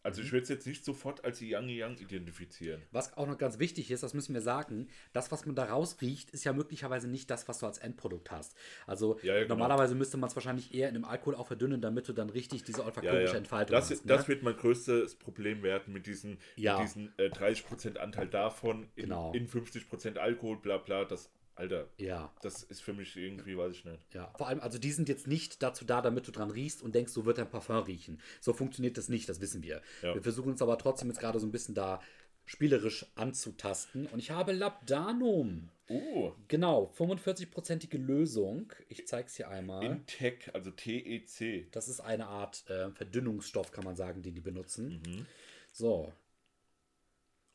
Also 0.02 0.22
ich 0.24 0.32
würde 0.32 0.42
es 0.44 0.50
jetzt 0.50 0.66
nicht 0.68 0.84
sofort 0.84 1.24
als 1.24 1.40
Yang 1.40 1.70
Yang 1.70 1.98
identifizieren. 2.00 2.82
Was 2.92 3.16
auch 3.18 3.28
noch 3.28 3.38
ganz 3.38 3.58
wichtig 3.60 3.90
ist, 3.92 4.02
das 4.02 4.16
müssen 4.16 4.34
wir 4.34 4.42
sagen, 4.42 4.88
das, 5.14 5.32
was 5.32 5.46
man 5.46 5.56
daraus 5.56 6.02
riecht, 6.02 6.32
ist 6.32 6.44
ja 6.44 6.54
möglicherweise 6.54 7.08
nicht 7.08 7.30
das, 7.30 7.48
was 7.48 7.60
du 7.60 7.68
als 7.68 7.78
Endprodukt 7.78 8.30
hast. 8.32 8.56
Also 8.88 9.20
ja, 9.22 9.36
ja, 9.36 9.44
genau. 9.44 9.56
normalerweise 9.56 9.94
müsste 9.94 10.18
man 10.18 10.30
es 10.30 10.36
wahrscheinlich 10.36 10.74
eher 10.74 10.88
in 10.90 10.94
dem 10.96 11.06
Alkohol 11.06 11.36
auch 11.36 11.46
verdünnen, 11.48 11.80
damit 11.82 12.08
du 12.08 12.14
dann 12.14 12.30
richtig 12.32 12.64
diese 12.64 12.84
olfaktorische 12.86 13.34
ja, 13.34 13.38
Entfaltung 13.40 13.76
das, 13.76 13.90
hast. 13.92 14.06
Ne? 14.06 14.16
Das 14.16 14.28
wird 14.28 14.42
mein 14.44 14.56
größtes 14.56 15.16
Problem 15.16 15.62
werden 15.64 15.94
mit 15.94 16.06
diesen, 16.08 16.38
mit 16.58 16.80
diesen 16.82 17.14
äh, 17.18 17.30
30% 17.30 17.98
Anteil 17.98 18.28
davon, 18.28 18.88
in, 18.96 19.06
genau. 19.06 19.32
in 19.34 19.48
50% 19.48 20.18
Alkohol, 20.18 20.58
bla 20.58 20.78
bla. 20.78 21.06
Das 21.06 21.32
Alter, 21.58 21.88
ja. 21.98 22.32
das 22.42 22.64
ist 22.64 22.82
für 22.82 22.94
mich 22.94 23.16
irgendwie, 23.16 23.58
weiß 23.58 23.72
ich 23.72 23.86
nicht. 23.86 24.02
Ja, 24.14 24.30
vor 24.38 24.48
allem, 24.48 24.60
also 24.60 24.78
die 24.78 24.92
sind 24.92 25.08
jetzt 25.08 25.26
nicht 25.26 25.64
dazu 25.64 25.86
da, 25.86 26.02
damit 26.02 26.28
du 26.28 26.32
dran 26.32 26.52
riechst 26.52 26.82
und 26.82 26.94
denkst, 26.94 27.14
so 27.14 27.26
wird 27.26 27.38
dein 27.38 27.50
Parfum 27.50 27.78
riechen. 27.78 28.20
So 28.42 28.52
funktioniert 28.52 28.98
das 28.98 29.08
nicht, 29.08 29.30
das 29.30 29.40
wissen 29.40 29.64
wir. 29.64 29.82
Ja. 30.02 30.14
Wir 30.14 30.22
versuchen 30.22 30.52
uns 30.52 30.62
aber 30.62 30.78
trotzdem 30.78 31.08
jetzt 31.08 31.20
gerade 31.22 31.40
so 31.40 31.48
ein 31.48 31.52
bisschen 31.54 31.74
da 31.74 32.02
spielerisch 32.46 33.06
anzutasten. 33.16 34.06
Und 34.08 34.20
ich 34.20 34.32
habe 34.32 34.52
Labdanum. 34.52 35.70
Oh. 35.88 36.34
Genau, 36.50 36.92
45-prozentige 36.98 37.98
Lösung. 37.98 38.74
Ich 38.90 39.08
zeige 39.08 39.28
es 39.30 39.36
hier 39.38 39.48
einmal. 39.48 39.84
Intec, 39.86 40.52
also 40.54 40.72
TEC. 40.72 41.72
Das 41.72 41.88
ist 41.88 42.02
eine 42.02 42.28
Art 42.28 42.70
äh, 42.70 42.92
Verdünnungsstoff, 42.92 43.72
kann 43.72 43.86
man 43.86 43.96
sagen, 43.96 44.22
den 44.24 44.36
die 44.36 44.42
benutzen. 44.42 45.02
Mhm. 45.06 45.26
So. 45.72 46.12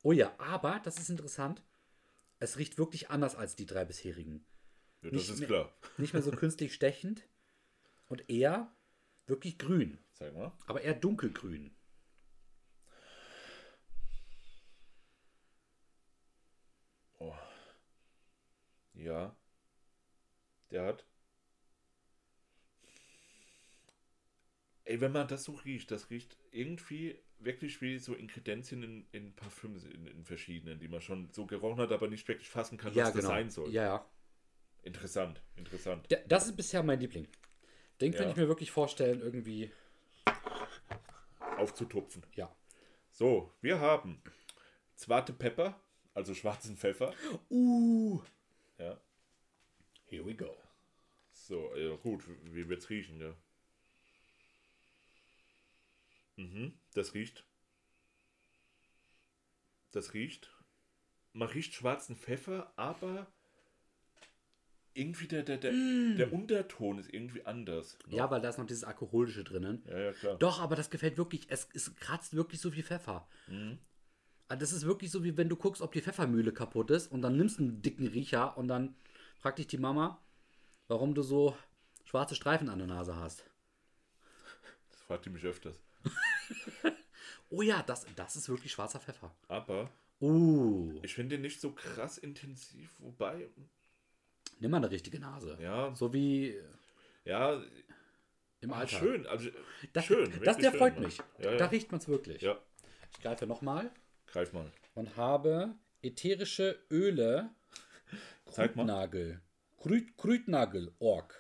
Oh 0.03 0.13
ja, 0.13 0.33
aber, 0.39 0.81
das 0.85 0.99
ist 0.99 1.11
interessant, 1.11 1.61
es 2.41 2.57
riecht 2.59 2.79
wirklich 2.79 3.11
anders 3.11 3.37
als 3.37 3.55
die 3.55 3.67
drei 3.67 3.85
bisherigen. 3.85 4.45
Ja, 5.03 5.11
das 5.11 5.13
nicht 5.23 5.31
ist 5.31 5.39
mehr, 5.41 5.49
klar. 5.49 5.73
Nicht 5.99 6.13
mehr 6.13 6.23
so 6.23 6.31
künstlich 6.33 6.75
stechend 6.75 7.23
und 8.09 8.29
eher 8.29 8.75
wirklich 9.27 9.59
grün. 9.59 9.99
Zeig 10.15 10.35
mal. 10.35 10.53
Aber 10.67 10.81
eher 10.83 10.95
dunkelgrün. 10.95 11.75
Oh. 17.19 17.35
Ja. 18.95 19.37
Der 20.71 20.85
hat 20.87 21.05
Ey, 24.91 25.01
wenn 25.01 25.13
man 25.13 25.29
das 25.29 25.45
so 25.45 25.53
riecht, 25.53 25.93
das 25.93 26.11
riecht 26.11 26.37
irgendwie 26.51 27.17
wirklich 27.39 27.81
wie 27.81 28.01
so 28.01 28.13
Inkredenzien 28.17 28.83
in, 28.83 29.07
in 29.13 29.33
Parfüms, 29.37 29.85
in, 29.85 30.05
in, 30.09 30.25
verschiedenen, 30.25 30.81
die 30.81 30.89
man 30.89 31.01
schon 31.01 31.31
so 31.31 31.47
gerochen 31.47 31.79
hat, 31.81 31.93
aber 31.93 32.09
nicht 32.09 32.27
wirklich 32.27 32.51
fassen 32.51 32.77
kann, 32.77 32.93
ja, 32.93 33.05
was 33.05 33.13
genau. 33.13 33.23
das 33.23 33.29
sein 33.31 33.51
soll. 33.51 33.71
Ja, 33.71 33.83
ja. 33.85 34.05
Interessant, 34.83 35.41
interessant. 35.55 36.09
das 36.27 36.47
ist 36.47 36.57
bisher 36.57 36.83
mein 36.83 36.99
Liebling. 36.99 37.29
Den 38.01 38.11
ja. 38.11 38.19
könnte 38.19 38.33
ich 38.33 38.37
mir 38.39 38.49
wirklich 38.49 38.73
vorstellen, 38.73 39.21
irgendwie 39.21 39.71
aufzutupfen. 41.59 42.25
Ja. 42.35 42.53
So, 43.13 43.53
wir 43.61 43.79
haben 43.79 44.21
zwarte 44.97 45.33
Pepper, 45.33 45.79
also 46.15 46.35
schwarzen 46.35 46.77
Pfeffer. 46.77 47.15
Uh. 47.49 48.21
Ja. 48.79 49.01
Here 50.07 50.27
we 50.27 50.35
go. 50.35 50.57
So, 51.31 51.77
ja, 51.77 51.95
gut, 51.95 52.25
wie 52.47 52.69
wird's 52.69 52.91
riechen, 52.91 53.21
ja? 53.21 53.33
Mhm, 56.41 56.73
das 56.95 57.13
riecht. 57.13 57.45
Das 59.93 60.15
riecht. 60.15 60.51
Man 61.35 61.49
riecht 61.49 61.75
schwarzen 61.75 62.17
Pfeffer, 62.17 62.73
aber 62.77 63.27
irgendwie 64.95 65.29
der, 65.29 65.43
der, 65.43 65.59
der, 65.59 65.73
mm. 65.73 66.17
der 66.17 66.33
Unterton 66.33 66.99
ist 66.99 67.13
irgendwie 67.13 67.45
anders. 67.45 67.99
Ne? 68.07 68.17
Ja, 68.17 68.31
weil 68.31 68.41
da 68.41 68.49
ist 68.49 68.59
noch 68.59 68.67
dieses 68.67 68.85
Alkoholische 68.85 69.45
drinnen. 69.45 69.85
Ja, 69.87 69.99
ja, 69.99 70.13
klar. 70.13 70.39
Doch, 70.39 70.61
aber 70.61 70.77
das 70.77 70.89
gefällt 70.91 71.19
wirklich. 71.19 71.45
Es, 71.51 71.69
es 71.75 71.95
kratzt 71.97 72.35
wirklich 72.35 72.61
so 72.61 72.71
viel 72.71 72.83
Pfeffer. 72.85 73.29
Mhm. 73.47 73.79
Ah, 74.49 74.57
das 74.57 74.73
ist 74.73 74.87
wirklich 74.87 75.11
so, 75.11 75.23
wie 75.23 75.37
wenn 75.37 75.49
du 75.49 75.57
guckst, 75.57 75.83
ob 75.83 75.93
die 75.93 76.01
Pfeffermühle 76.01 76.53
kaputt 76.53 76.91
ist 76.91 77.09
und 77.09 77.21
dann 77.23 77.37
nimmst 77.37 77.59
du 77.59 77.65
einen 77.65 77.83
dicken 77.83 78.07
Riecher 78.07 78.57
und 78.57 78.67
dann 78.69 78.97
fragt 79.39 79.59
dich 79.59 79.67
die 79.69 79.79
Mama, 79.79 80.25
warum 80.89 81.15
du 81.15 81.23
so 81.23 81.57
schwarze 82.05 82.35
Streifen 82.35 82.69
an 82.71 82.79
der 82.79 82.89
Nase 82.89 83.15
hast. 83.15 83.45
Das 84.91 85.03
fragt 85.03 85.27
die 85.27 85.31
mich 85.31 85.45
öfters. 85.45 85.81
oh 87.51 87.63
ja, 87.63 87.83
das, 87.83 88.07
das 88.17 88.37
ist 88.37 88.49
wirklich 88.49 88.73
schwarzer 88.73 89.01
Pfeffer. 89.01 89.35
Aber 89.49 89.91
uh. 90.21 90.99
ich 91.03 91.15
finde 91.15 91.37
den 91.37 91.43
nicht 91.43 91.61
so 91.61 91.73
krass 91.73 92.19
intensiv, 92.19 92.91
wobei. 92.99 93.49
Nimm 94.59 94.71
mal 94.71 94.79
eine 94.79 94.91
richtige 94.91 95.21
Nase. 95.21 95.59
Ja. 95.61 95.95
So 95.95 96.13
wie. 96.13 96.59
Ja. 97.25 97.63
Im 98.61 98.73
ah, 98.73 98.81
Alter. 98.81 98.99
Schön, 98.99 99.27
also 99.27 99.49
das, 99.95 100.05
schön. 100.05 100.31
Das, 100.45 100.59
der 100.59 100.71
schön, 100.71 100.79
freut 100.79 100.95
Mann. 100.97 101.05
mich. 101.05 101.19
Ja, 101.39 101.53
ja. 101.53 101.57
Da 101.57 101.67
riecht 101.67 101.91
man 101.93 102.01
es 102.01 102.09
wirklich. 102.09 102.43
Ja. 102.43 102.59
Ich 103.13 103.23
greife 103.23 103.47
nochmal. 103.47 103.91
Greif 104.27 104.53
mal. 104.53 104.71
Und 104.95 105.17
habe 105.17 105.75
ätherische 106.03 106.79
Öle. 106.91 107.49
Zeig 108.51 108.75
Krütnagel. 108.75 109.41
Krüt, 109.79 110.15
Krütnagel, 110.19 110.93
Org. 110.99 111.35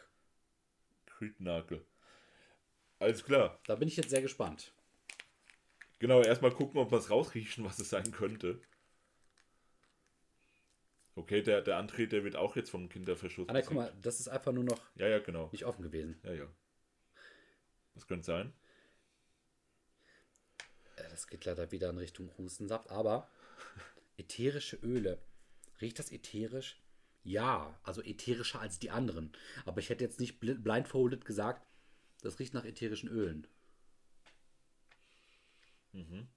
Krütnagel. 1.07 1.85
Alles 3.00 3.25
klar. 3.25 3.59
Da 3.66 3.76
bin 3.76 3.88
ich 3.88 3.97
jetzt 3.97 4.11
sehr 4.11 4.21
gespannt. 4.21 4.73
Genau, 5.99 6.23
erstmal 6.23 6.50
gucken, 6.52 6.78
ob 6.80 6.92
wir 6.92 6.99
es 6.99 7.11
rausriechen, 7.11 7.64
was 7.64 7.78
es 7.78 7.90
sein 7.90 8.12
könnte. 8.12 8.61
Okay, 11.16 11.42
der, 11.42 11.61
der 11.62 11.76
Antrieb, 11.78 12.11
der 12.11 12.25
wird 12.25 12.37
auch 12.37 12.57
jetzt 12.57 12.71
vom 12.71 12.88
Kinderverschluss. 12.88 13.49
Aber 13.49 13.59
ah, 13.59 13.62
guck 13.62 13.73
mal, 13.75 13.92
das 14.00 14.21
ist 14.21 14.28
einfach 14.28 14.52
nur 14.52 14.64
noch 14.64 14.80
ja, 14.95 15.09
ja, 15.09 15.19
genau. 15.19 15.49
nicht 15.50 15.64
offen 15.64 15.83
gewesen. 15.83 16.21
Ja, 16.23 16.33
ja. 16.33 16.47
Das 17.95 18.07
könnte 18.07 18.25
sein? 18.26 18.52
Äh, 20.97 21.09
das 21.09 21.26
geht 21.26 21.45
leider 21.47 21.73
wieder 21.73 21.90
in 21.90 21.99
Richtung 21.99 22.30
Hustensaft, 22.38 22.90
aber 22.90 23.28
ätherische 24.19 24.76
Öle. 24.76 25.19
Riecht 25.80 25.99
das 25.99 26.12
ätherisch? 26.12 26.78
Ja, 27.23 27.78
also 27.83 28.02
ätherischer 28.02 28.61
als 28.61 28.78
die 28.78 28.90
anderen. 28.90 29.33
Aber 29.64 29.80
ich 29.80 29.88
hätte 29.90 30.04
jetzt 30.04 30.21
nicht 30.21 30.38
blindfolded 30.38 31.25
gesagt, 31.25 31.64
das 32.22 32.38
riecht 32.38 32.54
nach 32.54 32.64
ätherischen 32.64 33.08
Ölen. 33.08 33.46
Mhm. 35.92 36.28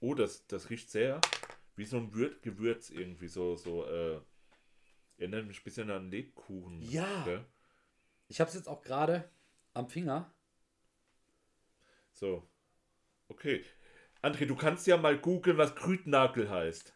Oh, 0.00 0.14
das, 0.14 0.46
das 0.46 0.70
riecht 0.70 0.90
sehr 0.90 1.20
wie 1.76 1.84
so 1.84 1.96
ein 1.96 2.12
Würz, 2.12 2.42
Gewürz 2.42 2.90
irgendwie, 2.90 3.28
so, 3.28 3.54
so, 3.54 3.84
äh, 3.86 4.20
erinnert 5.16 5.46
mich 5.46 5.60
ein 5.60 5.64
bisschen 5.64 5.90
an 5.92 6.10
Lebkuchen. 6.10 6.82
Ja. 6.82 7.22
Gell? 7.24 7.44
Ich 8.26 8.40
habe 8.40 8.48
es 8.48 8.56
jetzt 8.56 8.68
auch 8.68 8.82
gerade 8.82 9.30
am 9.74 9.88
Finger. 9.88 10.32
So. 12.12 12.44
Okay. 13.28 13.64
André, 14.22 14.46
du 14.46 14.56
kannst 14.56 14.88
ja 14.88 14.96
mal 14.96 15.18
googeln, 15.18 15.56
was 15.56 15.76
Krütnagel 15.76 16.50
heißt. 16.50 16.94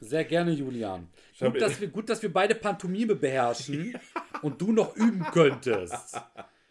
Sehr 0.00 0.24
gerne, 0.24 0.50
Julian. 0.52 1.08
Gut 1.38 1.60
dass, 1.60 1.80
wir, 1.80 1.88
gut, 1.88 2.08
dass 2.08 2.20
wir 2.22 2.32
beide 2.32 2.56
Pantomime 2.56 3.14
beherrschen. 3.14 3.96
und 4.42 4.60
du 4.60 4.72
noch 4.72 4.96
üben 4.96 5.24
könntest. 5.32 6.20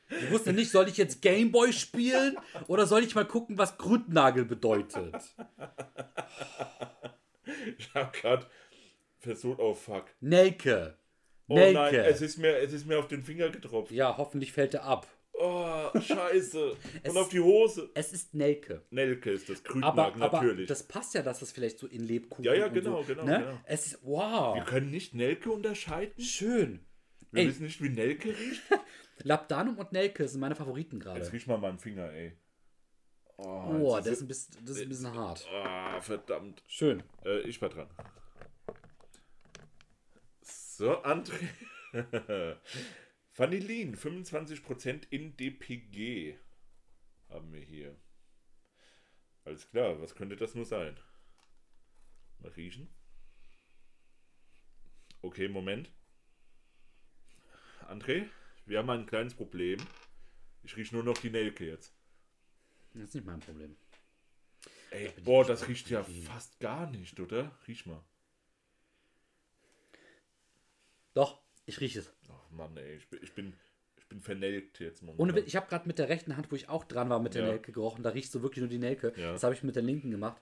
Ich 0.10 0.32
wusste 0.32 0.54
nicht, 0.54 0.72
soll 0.72 0.88
ich 0.88 0.98
jetzt 0.98 1.22
Gameboy 1.22 1.74
spielen 1.74 2.38
oder 2.68 2.86
soll 2.86 3.04
ich 3.04 3.14
mal 3.16 3.26
gucken, 3.28 3.58
was 3.58 3.78
Grütnagel 3.78 4.46
bedeutet? 4.46 5.16
Ich 7.78 7.94
hab 7.94 8.14
grad 8.14 8.48
versucht, 9.20 9.60
oh 9.60 9.74
fuck. 9.74 10.06
Nelke. 10.22 10.98
Oh 11.50 11.56
Nelke. 11.56 11.80
nein, 11.80 11.96
es 12.10 12.22
ist, 12.22 12.38
mir, 12.38 12.58
es 12.58 12.72
ist 12.74 12.86
mir 12.86 13.00
auf 13.00 13.08
den 13.08 13.22
Finger 13.22 13.50
getropft. 13.50 13.92
Ja, 13.92 14.16
hoffentlich 14.18 14.54
fällt 14.54 14.74
er 14.74 14.84
ab. 14.84 15.08
Oh, 15.40 15.88
scheiße. 16.02 16.76
Es, 17.04 17.12
Und 17.12 17.18
auf 17.20 17.30
die 17.30 17.40
Hose. 17.40 17.92
Es 17.94 18.12
ist 18.12 18.34
Nelke. 18.34 18.82
Nelke 18.90 19.30
ist 19.32 19.48
das 19.48 19.64
Grünmark, 19.64 20.18
natürlich. 20.18 20.64
Aber 20.68 20.68
das 20.68 20.84
passt 20.88 21.14
ja, 21.14 21.22
dass 21.22 21.40
das 21.40 21.52
vielleicht 21.52 21.78
so 21.78 21.86
in 21.86 22.02
Lebkuchen 22.02 22.44
ist. 22.44 22.48
Ja, 22.50 22.56
ja, 22.58 22.68
genau, 22.70 23.02
so, 23.02 23.14
genau, 23.14 23.24
ne? 23.24 23.40
genau. 23.46 23.60
Es 23.66 23.86
ist, 23.86 24.00
wow. 24.02 24.56
Wir 24.56 24.64
können 24.64 24.90
nicht 24.90 25.14
Nelke 25.14 25.52
unterscheiden? 25.52 26.20
Schön. 26.24 26.87
Wir 27.32 27.44
ey. 27.44 27.48
wissen 27.50 27.64
nicht, 27.64 27.82
wie 27.82 27.90
Nelke 27.90 28.30
riecht. 28.38 28.62
Labdanum 29.24 29.78
und 29.78 29.92
Nelke 29.92 30.28
sind 30.28 30.40
meine 30.40 30.56
Favoriten 30.56 31.00
gerade. 31.00 31.20
Jetzt 31.20 31.34
riech 31.34 31.48
mal 31.48 31.58
meinen 31.58 31.80
Finger, 31.80 32.10
ey. 32.12 32.38
Oh, 33.38 33.94
oh 33.96 33.98
das, 33.98 34.08
ist 34.08 34.22
ein 34.22 34.28
bisschen, 34.28 34.66
das 34.66 34.76
ist 34.78 34.82
ein 34.84 34.90
bisschen 34.90 35.14
hart. 35.14 35.48
oh, 35.52 36.02
verdammt. 36.02 36.64
Schön. 36.68 37.04
Äh, 37.26 37.42
ich 37.42 37.62
war 37.62 37.70
dran. 37.70 37.90
So, 40.42 41.04
André. 41.04 41.40
Vanillin, 43.36 43.96
25% 43.96 45.04
in 45.12 45.36
DPG 45.38 46.36
haben 47.30 47.52
wir 47.52 47.62
hier. 47.62 47.96
Alles 49.46 49.70
klar, 49.70 50.00
was 50.02 50.16
könnte 50.16 50.36
das 50.36 50.56
nur 50.56 50.66
sein? 50.66 51.00
Mal 52.40 52.52
riechen. 52.52 52.88
Okay, 55.22 55.48
Moment. 55.48 55.92
André, 57.88 58.28
wir 58.66 58.80
haben 58.80 58.90
ein 58.90 59.06
kleines 59.06 59.34
Problem. 59.34 59.80
Ich 60.64 60.76
rieche 60.76 60.94
nur 60.96 61.04
noch 61.04 61.18
die 61.18 61.30
Nelke 61.30 61.66
jetzt. 61.66 61.94
Das 62.94 63.04
ist 63.10 63.16
nicht 63.16 63.26
mein 63.26 63.40
Problem. 63.40 63.76
Ey, 64.92 65.08
da 65.16 65.22
boah, 65.24 65.46
das 65.46 65.68
riecht 65.68 65.90
ja 65.90 66.02
gehen. 66.02 66.24
fast 66.24 66.60
gar 66.60 66.90
nicht, 66.90 67.20
oder? 67.20 67.52
Riech 67.68 67.86
mal. 67.86 68.02
Doch, 71.14 71.40
ich 71.66 71.80
rieche 71.80 72.00
es. 72.00 72.12
Ach 72.30 72.50
Mann, 72.52 72.76
ey, 72.78 72.96
ich 72.96 73.08
bin, 73.08 73.20
ich 73.24 73.34
bin, 73.34 73.54
ich 73.98 74.06
bin 74.08 74.22
vernelkt 74.22 74.80
jetzt 74.80 75.02
momentan. 75.04 75.30
Ohne, 75.30 75.40
ich 75.42 75.56
habe 75.56 75.68
gerade 75.68 75.88
mit 75.88 76.00
der 76.00 76.10
rechten 76.10 76.36
Hand, 76.38 76.52
wo 76.52 76.56
ich 76.56 76.70
auch 76.70 76.84
dran 76.84 77.10
war, 77.10 77.20
mit 77.20 77.36
der 77.36 77.44
ja. 77.44 77.50
Nelke 77.52 77.72
gerochen. 77.72 78.04
Da 78.04 78.10
riechst 78.12 78.34
du 78.36 78.42
wirklich 78.42 78.60
nur 78.62 78.70
die 78.70 78.78
Nelke. 78.80 79.14
Ja. 79.18 79.34
Das 79.34 79.44
habe 79.44 79.54
ich 79.54 79.64
mit 79.64 79.76
der 79.76 79.84
linken 79.84 80.12
gemacht. 80.12 80.42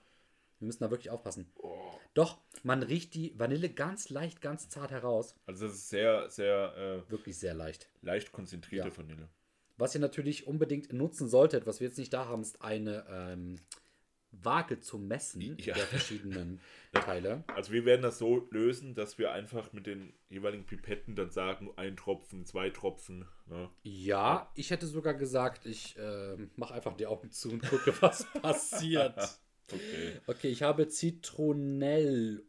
Wir 0.59 0.65
müssen 0.67 0.83
da 0.83 0.91
wirklich 0.91 1.09
aufpassen. 1.09 1.51
Oh. 1.57 1.75
Doch, 2.13 2.37
man 2.63 2.81
riecht 2.81 3.13
die 3.13 3.37
Vanille 3.37 3.69
ganz 3.69 4.09
leicht, 4.09 4.41
ganz 4.41 4.69
zart 4.69 4.91
heraus. 4.91 5.35
Also 5.45 5.65
das 5.67 5.75
ist 5.75 5.89
sehr, 5.89 6.29
sehr... 6.29 7.03
Äh, 7.07 7.11
wirklich 7.11 7.37
sehr 7.37 7.53
leicht. 7.53 7.89
Leicht 8.01 8.31
konzentrierte 8.31 8.87
ja. 8.89 8.97
Vanille. 8.97 9.27
Was 9.77 9.93
ihr 9.95 10.01
natürlich 10.01 10.47
unbedingt 10.47 10.93
nutzen 10.93 11.27
solltet, 11.27 11.67
was 11.67 11.81
wir 11.81 11.87
jetzt 11.87 11.97
nicht 11.97 12.13
da 12.13 12.25
haben, 12.27 12.41
ist 12.41 12.61
eine 12.61 13.05
ähm, 13.09 13.57
Waage 14.31 14.79
zum 14.79 15.09
Messen 15.09 15.41
ja. 15.57 15.73
der 15.73 15.83
verschiedenen 15.87 16.61
Teile. 16.93 17.43
Also 17.47 17.73
wir 17.73 17.83
werden 17.83 18.01
das 18.01 18.17
so 18.17 18.47
lösen, 18.51 18.95
dass 18.95 19.17
wir 19.17 19.33
einfach 19.33 19.73
mit 19.73 19.85
den 19.87 20.13
jeweiligen 20.29 20.65
Pipetten 20.65 21.15
dann 21.17 21.31
sagen, 21.31 21.69
ein 21.75 21.97
Tropfen, 21.97 22.45
zwei 22.45 22.69
Tropfen. 22.69 23.27
Ne? 23.47 23.69
Ja, 23.83 24.49
ich 24.55 24.71
hätte 24.71 24.87
sogar 24.87 25.15
gesagt, 25.15 25.65
ich 25.65 25.97
äh, 25.97 26.37
mache 26.55 26.73
einfach 26.73 26.93
die 26.95 27.07
Augen 27.07 27.29
zu 27.31 27.49
und 27.51 27.61
gucke, 27.67 27.93
was 28.01 28.25
passiert. 28.41 29.19
Okay. 29.73 30.21
Okay, 30.27 30.47
ich 30.49 30.61
habe 30.61 30.87
Zitronell 30.87 32.43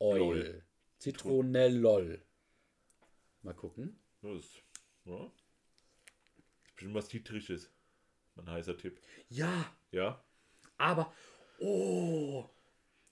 Zitronellol. 0.00 0.62
Zitronellol. 0.98 2.22
Mal 3.42 3.54
gucken. 3.54 3.98
Das 4.22 4.32
ist, 4.38 4.62
ja. 5.06 5.24
ist 5.26 5.32
bestimmt 6.74 6.94
was 6.94 7.08
Zitrisches. 7.08 7.70
Ein 8.36 8.50
heißer 8.50 8.76
Tipp. 8.76 9.00
Ja. 9.30 9.74
Ja. 9.92 10.22
Aber, 10.76 11.12
oh, 11.58 12.44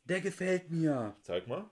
der 0.05 0.21
gefällt 0.21 0.71
mir. 0.71 1.17
Zeig 1.23 1.47
mal. 1.49 1.71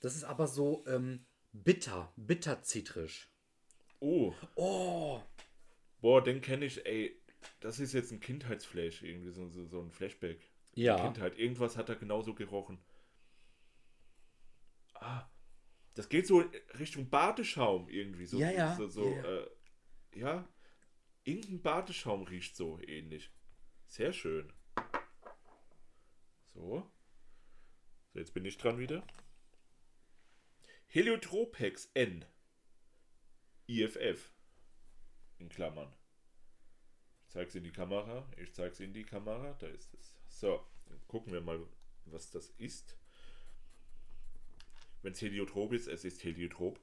Das 0.00 0.16
ist 0.16 0.24
aber 0.24 0.46
so 0.46 0.84
ähm, 0.86 1.20
bitter, 1.52 2.10
bitter 2.16 2.62
zitrisch. 2.62 3.28
Oh. 4.00 4.32
Oh. 4.56 5.20
Boah, 6.00 6.24
den 6.24 6.40
kenne 6.40 6.64
ich, 6.64 6.84
ey. 6.86 7.20
Das 7.60 7.78
ist 7.78 7.92
jetzt 7.92 8.10
ein 8.12 8.20
Kindheitsflash, 8.20 9.02
irgendwie 9.02 9.30
so, 9.30 9.46
so, 9.50 9.64
so 9.66 9.80
ein 9.82 9.90
Flashback. 9.92 10.40
Ja. 10.74 10.96
Die 10.96 11.02
Kindheit. 11.02 11.22
Halt. 11.32 11.38
Irgendwas 11.38 11.76
hat 11.76 11.88
da 11.88 11.94
genauso 11.94 12.34
gerochen. 12.34 12.78
Ah, 14.94 15.26
das 15.94 16.08
geht 16.08 16.26
so 16.26 16.44
Richtung 16.78 17.08
Badeschaum 17.08 17.88
irgendwie. 17.88 18.26
So, 18.26 18.38
ja, 18.38 18.50
ja. 18.50 18.76
So, 18.76 18.86
so, 18.88 19.08
ja, 19.10 19.16
ja. 19.16 19.22
Äh, 19.38 19.50
ja, 20.12 20.48
irgendein 21.24 21.62
Badeschaum 21.62 22.22
riecht 22.24 22.56
so 22.56 22.80
ähnlich. 22.82 23.30
Sehr 23.86 24.12
schön. 24.12 24.52
So. 26.54 26.90
so 28.12 28.18
jetzt 28.18 28.34
bin 28.34 28.44
ich 28.44 28.58
dran 28.58 28.78
wieder. 28.78 29.06
Heliotropex 30.86 31.90
N. 31.94 32.24
IFF. 33.68 34.32
In 35.38 35.48
Klammern. 35.48 35.92
Ich 37.26 37.30
zeig's 37.30 37.54
in 37.54 37.64
die 37.64 37.72
Kamera. 37.72 38.28
Ich 38.36 38.52
zeig's 38.52 38.80
in 38.80 38.92
die 38.92 39.04
Kamera. 39.04 39.54
Da 39.54 39.68
ist 39.68 39.94
es. 39.94 40.19
So, 40.30 40.60
gucken 41.08 41.32
wir 41.32 41.40
mal, 41.40 41.60
was 42.06 42.30
das 42.30 42.50
ist. 42.56 42.96
Wenn 45.02 45.12
es 45.12 45.20
heliotrop 45.20 45.72
ist, 45.72 45.88
es 45.88 46.04
ist 46.04 46.22
heliotrop. 46.24 46.78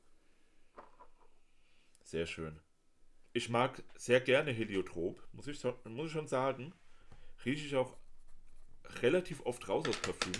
Sehr 2.04 2.25
schön. 2.25 2.60
Ich 3.34 3.50
mag 3.50 3.84
sehr 3.96 4.20
gerne 4.22 4.51
heliotrop, 4.51 5.25
muss 5.32 5.48
ich, 5.48 5.60
so, 5.60 5.74
muss 5.86 6.08
ich 6.08 6.13
schon 6.13 6.27
sagen. 6.27 6.74
Rieche 7.46 7.66
ich 7.66 7.75
auch 7.75 7.96
relativ 9.01 9.46
oft 9.46 9.68
raus 9.68 9.88
aus 9.88 9.98
Parfüm. 10.01 10.32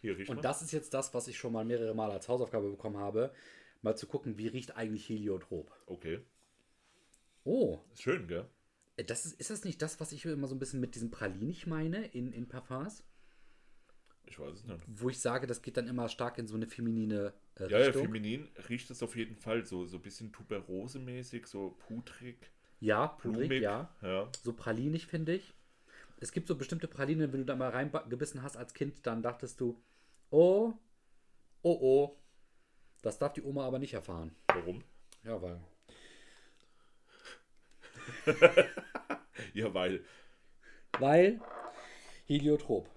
Hier 0.00 0.16
riecht 0.16 0.30
Und 0.30 0.36
man. 0.36 0.42
das 0.42 0.62
ist 0.62 0.72
jetzt 0.72 0.94
das, 0.94 1.14
was 1.14 1.28
ich 1.28 1.38
schon 1.38 1.52
mal 1.52 1.64
mehrere 1.64 1.94
Mal 1.94 2.10
als 2.10 2.28
Hausaufgabe 2.28 2.70
bekommen 2.70 2.98
habe. 2.98 3.34
Mal 3.82 3.96
zu 3.96 4.06
gucken, 4.06 4.38
wie 4.38 4.48
riecht 4.48 4.76
eigentlich 4.76 5.08
Heliotrop. 5.08 5.72
Okay. 5.86 6.20
Oh. 7.44 7.78
schön, 7.94 8.26
gell? 8.26 8.48
Das 9.04 9.26
ist, 9.26 9.34
ist 9.38 9.50
das 9.50 9.64
nicht 9.64 9.82
das, 9.82 10.00
was 10.00 10.12
ich 10.12 10.24
immer 10.24 10.48
so 10.48 10.54
ein 10.54 10.58
bisschen 10.58 10.80
mit 10.80 10.94
diesem 10.94 11.10
Pralinig 11.10 11.66
meine 11.66 12.04
in, 12.06 12.32
in 12.32 12.48
Parfums? 12.48 13.04
Ich 14.24 14.38
weiß 14.40 14.54
es 14.54 14.64
nicht. 14.64 14.80
Wo 14.86 15.10
ich 15.10 15.20
sage, 15.20 15.46
das 15.46 15.60
geht 15.62 15.76
dann 15.76 15.86
immer 15.86 16.08
stark 16.08 16.38
in 16.38 16.46
so 16.48 16.54
eine 16.56 16.66
feminine 16.66 17.34
äh, 17.56 17.70
ja, 17.70 17.78
Richtung. 17.78 18.02
Ja, 18.02 18.06
feminin 18.08 18.48
riecht 18.70 18.90
es 18.90 19.02
auf 19.02 19.14
jeden 19.14 19.36
Fall 19.36 19.66
so, 19.66 19.84
so 19.86 19.98
ein 19.98 20.02
bisschen 20.02 20.32
tuberose-mäßig, 20.32 21.46
so 21.46 21.76
pudrig. 21.86 22.50
Ja, 22.80 23.08
pudrig, 23.08 23.60
ja. 23.62 23.94
ja. 24.00 24.28
So 24.42 24.54
pralinig, 24.54 25.06
finde 25.06 25.34
ich. 25.34 25.52
Es 26.18 26.32
gibt 26.32 26.48
so 26.48 26.56
bestimmte 26.56 26.88
Pralinen, 26.88 27.32
wenn 27.32 27.40
du 27.40 27.46
da 27.46 27.54
mal 27.54 27.68
reingebissen 27.70 28.42
hast 28.42 28.56
als 28.56 28.72
Kind, 28.72 29.06
dann 29.06 29.22
dachtest 29.22 29.60
du, 29.60 29.78
oh, 30.30 30.72
oh, 31.60 31.78
oh, 31.80 32.16
das 33.02 33.18
darf 33.18 33.34
die 33.34 33.42
Oma 33.42 33.64
aber 33.66 33.78
nicht 33.78 33.92
erfahren. 33.92 34.34
Warum? 34.48 34.82
Ja, 35.22 35.40
weil 35.40 35.60
ja, 39.54 39.72
weil. 39.74 40.04
Weil 40.98 41.40
Heliotrop. 42.24 42.88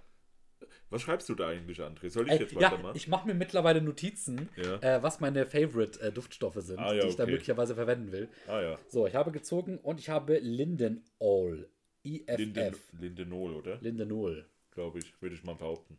Was 0.92 1.02
schreibst 1.04 1.30
du 1.30 1.36
da 1.36 1.50
eigentlich, 1.50 1.80
André? 1.82 2.10
Soll 2.10 2.26
ich 2.26 2.32
Ey, 2.32 2.38
äh, 2.38 2.42
jetzt 2.44 2.56
weitermachen? 2.56 2.84
Ja, 2.86 2.96
ich 2.96 3.08
mache 3.10 3.28
mir 3.28 3.34
mittlerweile 3.36 3.80
Notizen, 3.82 4.50
ja. 4.56 4.78
äh, 4.78 5.04
was 5.04 5.20
meine 5.20 5.46
Favorite-Duftstoffe 5.46 6.56
äh, 6.56 6.62
sind, 6.62 6.80
ah, 6.80 6.94
ja, 6.94 7.02
die 7.02 7.08
ich 7.10 7.14
okay. 7.14 7.26
da 7.26 7.26
möglicherweise 7.28 7.76
verwenden 7.76 8.12
will. 8.12 8.28
Ah, 8.48 8.62
ja. 8.62 8.80
So, 8.88 9.06
ich 9.06 9.14
habe 9.16 9.32
gezogen 9.32 9.78
und 9.80 10.00
ich 10.00 10.10
habe 10.10 10.40
Lindenol. 10.40 11.70
IFF. 12.04 12.38
Linden, 12.38 12.76
Lindenol, 13.00 13.54
oder? 13.54 13.78
Lindenol. 13.82 14.48
Glaube 14.72 15.00
ich, 15.00 15.22
würde 15.22 15.36
ich 15.36 15.44
mal 15.44 15.54
behaupten. 15.56 15.98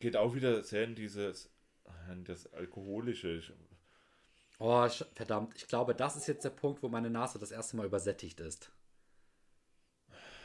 Geht 0.00 0.16
auch 0.16 0.34
wieder 0.34 0.62
sehr 0.64 0.84
in 0.84 0.94
dieses 0.96 1.50
in 2.12 2.24
das 2.24 2.52
Alkoholische. 2.52 3.28
Ich 3.36 3.52
Oh, 4.58 4.88
verdammt. 5.14 5.54
Ich 5.56 5.68
glaube, 5.68 5.94
das 5.94 6.16
ist 6.16 6.28
jetzt 6.28 6.44
der 6.44 6.50
Punkt, 6.50 6.82
wo 6.82 6.88
meine 6.88 7.10
Nase 7.10 7.38
das 7.38 7.50
erste 7.50 7.76
Mal 7.76 7.86
übersättigt 7.86 8.40
ist. 8.40 8.70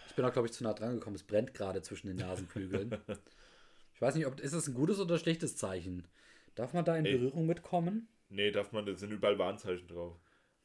Ich 0.10 0.16
bin 0.16 0.24
da, 0.26 0.30
glaube 0.30 0.50
ich, 0.50 0.54
zu 0.54 0.64
nah 0.66 0.74
dran 0.74 0.96
gekommen. 0.96 1.16
Es 1.16 1.24
brennt 1.24 1.54
gerade 1.54 1.82
zwischen 1.82 2.08
den 2.08 2.18
Nasenflügeln. 2.18 2.98
ich 3.96 4.02
weiß 4.02 4.16
nicht, 4.16 4.26
ob 4.28 4.40
ist 4.42 4.54
das 4.54 4.68
ein 4.68 4.74
gutes 4.74 5.00
oder 5.00 5.18
schlechtes 5.18 5.56
Zeichen? 5.56 6.06
Darf 6.56 6.74
man 6.74 6.84
da 6.84 6.98
in 6.98 7.06
Ey. 7.06 7.14
Berührung 7.14 7.46
mitkommen? 7.46 8.10
Nee, 8.28 8.52
darf 8.52 8.74
man, 8.74 8.86
da 8.86 8.94
sind 8.96 9.12
überall 9.12 9.40
Warnzeichen 9.40 9.88
drauf. 9.88 10.18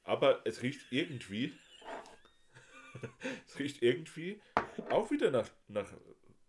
Aber 0.03 0.41
es 0.45 0.63
riecht 0.63 0.81
irgendwie. 0.91 1.53
es 3.47 3.59
riecht 3.61 3.83
irgendwie 3.83 4.41
auch 4.91 5.11
wieder 5.13 5.31
nach, 5.31 5.49
nach 5.69 5.93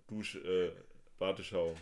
Dusch, 0.08 0.36
äh, 0.36 0.72
Warteschau. 1.20 1.76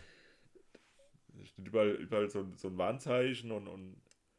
Es 1.42 1.48
steht 1.48 1.68
überall, 1.68 1.90
überall 1.92 2.28
so, 2.28 2.46
so 2.56 2.68
ein 2.68 2.76
Warnzeichen 2.76 3.50
und, 3.52 3.68
und 3.68 3.96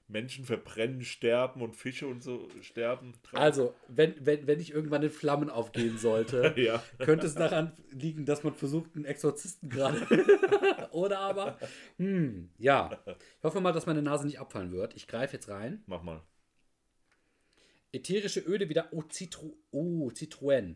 Menschen 0.09 0.45
verbrennen, 0.45 1.03
sterben 1.03 1.61
und 1.61 1.75
Fische 1.75 2.07
und 2.07 2.23
so 2.23 2.47
sterben. 2.61 3.11
Dran. 3.23 3.41
Also, 3.41 3.73
wenn, 3.89 4.13
wenn, 4.25 4.47
wenn 4.47 4.59
ich 4.61 4.71
irgendwann 4.71 5.03
in 5.03 5.09
Flammen 5.09 5.49
aufgehen 5.49 5.97
sollte, 5.97 6.53
ja. 6.57 6.81
könnte 6.99 7.27
es 7.27 7.35
daran 7.35 7.73
liegen, 7.91 8.25
dass 8.25 8.43
man 8.43 8.53
versucht, 8.53 8.95
einen 8.95 9.03
Exorzisten 9.03 9.69
gerade. 9.69 10.07
Oder 10.91 11.19
aber, 11.19 11.59
hm, 11.97 12.49
ja. 12.57 12.97
Ich 13.05 13.43
hoffe 13.43 13.59
mal, 13.59 13.73
dass 13.73 13.85
meine 13.85 14.01
Nase 14.01 14.25
nicht 14.25 14.39
abfallen 14.39 14.71
wird. 14.71 14.95
Ich 14.95 15.07
greife 15.07 15.33
jetzt 15.35 15.49
rein. 15.49 15.83
Mach 15.87 16.01
mal. 16.03 16.23
Ätherische 17.91 18.39
Öle 18.39 18.69
wieder. 18.69 18.87
Oh, 18.91 19.03
Citro, 19.11 19.57
oh 19.71 20.09
Citroën. 20.11 20.75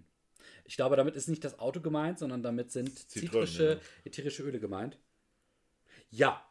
Ich 0.65 0.75
glaube, 0.75 0.97
damit 0.97 1.15
ist 1.15 1.29
nicht 1.29 1.43
das 1.45 1.57
Auto 1.57 1.79
gemeint, 1.79 2.19
sondern 2.19 2.43
damit 2.43 2.71
sind 2.71 2.89
Zitronen, 2.97 3.47
zitrische, 3.47 3.73
ja. 3.75 3.79
ätherische 4.03 4.43
Öle 4.43 4.59
gemeint. 4.59 4.97
Ja, 6.09 6.45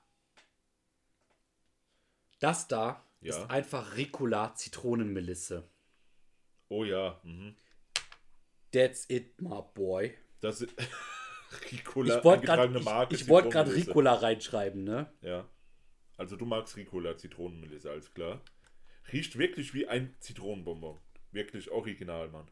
das 2.40 2.66
da 2.66 3.04
ja. 3.20 3.36
ist 3.36 3.50
einfach 3.50 3.96
Ricola 3.96 4.54
Zitronenmelisse. 4.54 5.68
Oh 6.68 6.84
ja. 6.84 7.20
Mhm. 7.22 7.54
That's 8.72 9.08
it, 9.08 9.40
my 9.40 9.60
boy. 9.74 10.14
Das 10.40 10.62
ist 10.62 10.74
Ricola, 11.70 12.18
ich 12.18 12.24
wollte 12.24 13.46
gerade 13.50 13.74
Ricola 13.74 14.14
reinschreiben, 14.14 14.84
ne? 14.84 15.12
Ja. 15.20 15.46
Also 16.16 16.36
du 16.36 16.46
magst 16.46 16.76
Ricola 16.76 17.16
Zitronenmelisse, 17.16 17.90
alles 17.90 18.12
klar. 18.14 18.40
Riecht 19.12 19.36
wirklich 19.36 19.74
wie 19.74 19.86
ein 19.88 20.14
Zitronenbonbon. 20.20 20.98
Wirklich 21.32 21.70
original, 21.70 22.28
Mann. 22.28 22.48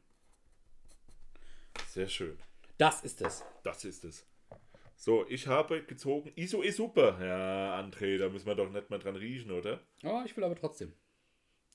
Sehr 1.88 2.08
schön. 2.08 2.36
Das 2.76 3.02
ist 3.04 3.22
es. 3.22 3.44
Das 3.62 3.84
ist 3.84 4.04
es. 4.04 4.26
So, 5.00 5.24
ich 5.28 5.46
habe 5.46 5.84
gezogen. 5.84 6.32
ISO 6.34 6.60
ist 6.60 6.76
super. 6.76 7.24
Ja, 7.24 7.80
André, 7.80 8.18
da 8.18 8.28
müssen 8.28 8.46
wir 8.46 8.56
doch 8.56 8.68
nicht 8.68 8.90
mal 8.90 8.98
dran 8.98 9.14
riechen, 9.14 9.52
oder? 9.52 9.80
Oh, 10.02 10.22
ich 10.24 10.36
will 10.36 10.42
aber 10.42 10.56
trotzdem. 10.56 10.92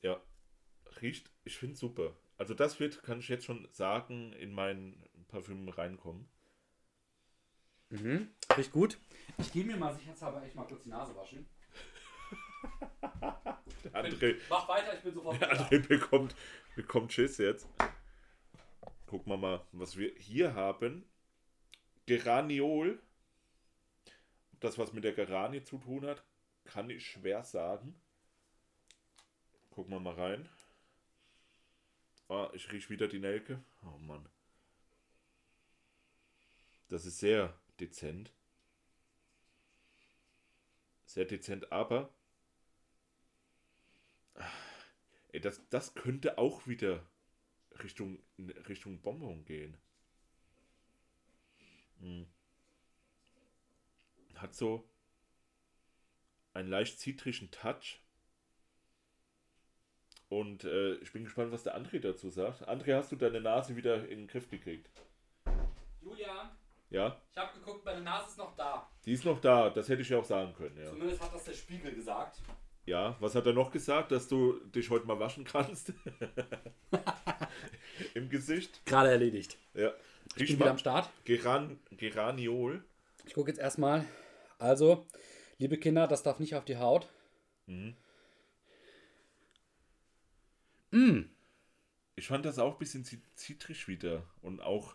Ja, 0.01 0.21
riecht, 1.01 1.31
ich 1.45 1.57
finde 1.57 1.77
super. 1.77 2.13
Also 2.37 2.53
das 2.53 2.81
wird, 2.81 3.01
kann 3.03 3.19
ich 3.19 3.29
jetzt 3.29 3.45
schon 3.45 3.65
sagen, 3.71 4.33
in 4.33 4.51
meinen 4.51 5.01
Parfüm 5.29 5.69
reinkommen. 5.69 6.27
Mhm, 7.91 8.27
riecht 8.57 8.73
gut. 8.73 8.97
Ich 9.37 9.53
gehe 9.53 9.63
mir 9.63 9.77
mal 9.77 9.95
sicherheitshalber 9.95 10.43
echt 10.43 10.55
mal 10.55 10.65
kurz 10.67 10.83
die 10.83 10.89
Nase 10.89 11.15
waschen. 11.15 11.47
André, 13.93 14.35
mach 14.49 14.67
weiter, 14.67 14.95
ich 14.97 15.01
bin 15.01 15.13
sofort 15.13 15.35
wieder. 15.37 15.49
André 15.53 15.87
bekommt, 15.87 16.35
bekommt 16.75 17.13
Schiss 17.13 17.37
jetzt. 17.37 17.69
Gucken 19.07 19.31
wir 19.31 19.37
mal, 19.37 19.65
was 19.71 19.95
wir 19.95 20.11
hier 20.17 20.55
haben. 20.55 21.05
Geraniol. 22.05 22.99
Das, 24.63 24.77
was 24.77 24.93
mit 24.93 25.03
der 25.03 25.11
Garani 25.11 25.61
zu 25.65 25.77
tun 25.77 26.05
hat, 26.05 26.23
kann 26.63 26.89
ich 26.89 27.05
schwer 27.05 27.43
sagen. 27.43 28.01
Gucken 29.71 29.91
wir 29.93 29.99
mal 29.99 30.13
rein. 30.13 30.47
Ah, 32.29 32.49
ich 32.53 32.71
rieche 32.71 32.89
wieder 32.89 33.09
die 33.09 33.19
Nelke. 33.19 33.61
Oh 33.83 33.97
Mann. 33.97 34.29
Das 36.87 37.05
ist 37.05 37.19
sehr 37.19 37.59
dezent. 37.81 38.31
Sehr 41.07 41.25
dezent, 41.25 41.69
aber. 41.73 42.13
Ey, 45.33 45.41
das, 45.41 45.59
das 45.71 45.93
könnte 45.93 46.37
auch 46.37 46.65
wieder 46.67 47.05
Richtung, 47.83 48.17
Richtung 48.69 49.01
Bonbon 49.01 49.43
gehen. 49.43 49.75
Hm 51.99 52.25
hat 54.43 54.53
so 54.53 54.83
einen 56.53 56.69
leicht 56.69 56.99
zitrischen 56.99 57.49
Touch. 57.49 57.99
Und 60.29 60.65
äh, 60.65 60.95
ich 60.95 61.11
bin 61.13 61.23
gespannt, 61.23 61.51
was 61.51 61.63
der 61.63 61.77
André 61.79 61.99
dazu 61.99 62.29
sagt. 62.29 62.67
André, 62.67 62.95
hast 62.95 63.11
du 63.11 63.15
deine 63.15 63.41
Nase 63.41 63.75
wieder 63.75 64.07
in 64.07 64.19
den 64.19 64.27
Griff 64.27 64.49
gekriegt? 64.49 64.89
Julia? 66.01 66.55
Ja? 66.89 67.19
Ich 67.31 67.37
habe 67.37 67.57
geguckt, 67.57 67.85
meine 67.85 68.01
Nase 68.01 68.29
ist 68.29 68.37
noch 68.37 68.55
da. 68.55 68.87
Die 69.05 69.13
ist 69.13 69.25
noch 69.25 69.39
da, 69.41 69.69
das 69.71 69.89
hätte 69.89 70.03
ich 70.03 70.09
ja 70.09 70.19
auch 70.19 70.25
sagen 70.25 70.53
können. 70.53 70.77
Ja. 70.77 70.85
Zumindest 70.85 71.21
hat 71.21 71.33
das 71.33 71.45
der 71.45 71.53
Spiegel 71.53 71.93
gesagt. 71.95 72.39
Ja, 72.85 73.15
was 73.19 73.33
hat 73.33 73.45
er 73.45 73.53
noch 73.53 73.71
gesagt, 73.71 74.11
dass 74.11 74.27
du 74.27 74.59
dich 74.65 74.89
heute 74.89 75.05
mal 75.07 75.19
waschen 75.19 75.45
kannst? 75.45 75.93
Im 78.13 78.29
Gesicht. 78.29 78.85
Gerade 78.85 79.11
erledigt. 79.11 79.57
Ja. 79.73 79.93
Ich, 80.35 80.49
bin 80.49 80.59
wieder 80.59 80.71
am 80.71 80.77
Start. 80.77 81.09
Geran, 81.23 81.79
Geraniol. 81.91 82.83
Ich 83.25 83.33
gucke 83.35 83.49
jetzt 83.49 83.59
erstmal, 83.59 84.05
also, 84.59 85.07
liebe 85.57 85.77
Kinder, 85.77 86.07
das 86.07 86.23
darf 86.23 86.39
nicht 86.39 86.55
auf 86.55 86.65
die 86.65 86.77
Haut. 86.77 87.09
Mhm. 87.65 87.95
Mm. 90.91 91.21
Ich 92.15 92.27
fand 92.27 92.45
das 92.45 92.59
auch 92.59 92.73
ein 92.73 92.77
bisschen 92.79 93.05
zitrisch 93.35 93.87
wieder 93.87 94.23
und 94.41 94.61
auch, 94.61 94.93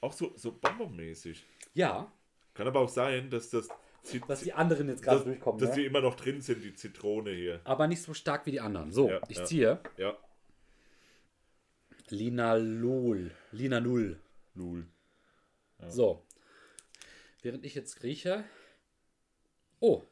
auch 0.00 0.12
so, 0.12 0.36
so 0.36 0.52
bombermäßig. 0.52 1.44
Ja. 1.74 2.10
Kann 2.54 2.66
aber 2.66 2.80
auch 2.80 2.88
sein, 2.88 3.30
dass 3.30 3.50
das. 3.50 3.68
Zit 4.02 4.22
dass 4.28 4.40
die 4.42 4.52
anderen 4.54 4.88
jetzt 4.88 5.02
gerade 5.02 5.22
durchkommen. 5.24 5.60
Dass 5.60 5.70
ne? 5.70 5.76
die 5.82 5.86
immer 5.86 6.00
noch 6.00 6.14
drin 6.16 6.40
sind, 6.40 6.64
die 6.64 6.74
Zitrone 6.74 7.32
hier. 7.34 7.60
Aber 7.64 7.86
nicht 7.86 8.00
so 8.02 8.14
stark 8.14 8.46
wie 8.46 8.50
die 8.50 8.60
anderen. 8.60 8.90
So, 8.90 9.08
ja, 9.10 9.20
ich 9.28 9.36
ja. 9.38 9.44
ziehe. 9.44 9.80
Ja. 9.98 10.16
Linalol. 12.08 13.30
Linanul. 13.52 14.18
Lul. 14.54 14.88
Ja. 15.80 15.90
So. 15.90 16.24
Während 17.42 17.64
ich 17.66 17.74
jetzt 17.76 18.02
rieche. 18.02 18.42
Oh. 19.80 20.02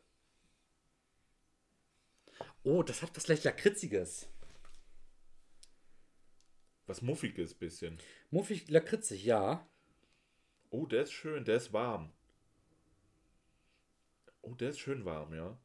Oh, 2.62 2.82
das 2.82 3.02
hat 3.02 3.14
was 3.16 3.28
leicht 3.28 3.44
Lakritziges. 3.44 4.26
Was 6.86 7.02
Muffiges 7.02 7.52
bisschen. 7.54 7.98
Muffig, 8.30 8.70
lakritzig, 8.70 9.24
ja. 9.24 9.68
Oh, 10.70 10.86
der 10.86 11.02
ist 11.02 11.12
schön, 11.12 11.44
der 11.44 11.56
ist 11.56 11.74
warm. 11.74 12.12
Oh, 14.40 14.54
der 14.54 14.70
ist 14.70 14.78
schön 14.80 15.04
warm, 15.04 15.34
ja. 15.34 15.58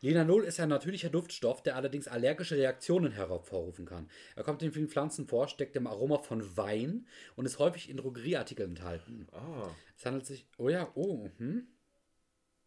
Linanol 0.00 0.44
ist 0.44 0.60
ein 0.60 0.70
natürlicher 0.70 1.10
Duftstoff, 1.10 1.62
der 1.62 1.76
allerdings 1.76 2.08
allergische 2.08 2.56
Reaktionen 2.56 3.12
hervorrufen 3.12 3.84
kann. 3.84 4.08
Er 4.34 4.44
kommt 4.44 4.62
in 4.62 4.72
vielen 4.72 4.88
Pflanzen 4.88 5.26
vor, 5.26 5.48
steckt 5.48 5.76
im 5.76 5.86
Aroma 5.86 6.18
von 6.18 6.56
Wein 6.56 7.06
und 7.36 7.44
ist 7.44 7.58
häufig 7.58 7.90
in 7.90 7.98
Drogerieartikeln 7.98 8.70
enthalten. 8.70 9.26
Ah. 9.32 9.70
Es 9.96 10.06
handelt 10.06 10.24
sich. 10.24 10.46
Oh 10.56 10.70
ja, 10.70 10.90
oh. 10.94 11.28
Hm? 11.36 11.68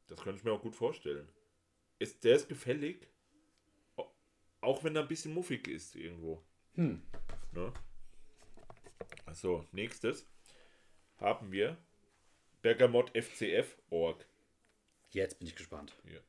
Das 0.08 0.20
könnte 0.22 0.40
ich 0.40 0.44
mir 0.44 0.52
auch 0.52 0.62
gut 0.62 0.76
vorstellen. 0.76 1.28
Ist, 2.00 2.24
der 2.24 2.36
ist 2.36 2.50
gefällig, 2.50 3.08
auch 4.62 4.84
wenn 4.84 4.96
er 4.96 5.04
ein 5.04 5.08
bisschen 5.08 5.34
muffig 5.34 5.68
ist 5.68 5.96
irgendwo. 5.96 6.44
Hm. 6.76 7.02
Ne? 7.52 7.74
Also, 9.26 9.66
nächstes 9.72 10.28
haben 11.20 11.52
wir 11.52 11.78
Bergamot 12.62 13.10
FCF 13.12 13.78
Org. 13.90 14.26
Jetzt 15.12 15.40
bin 15.40 15.48
ich 15.48 15.56
gespannt. 15.56 15.96
Ja. 16.06 16.20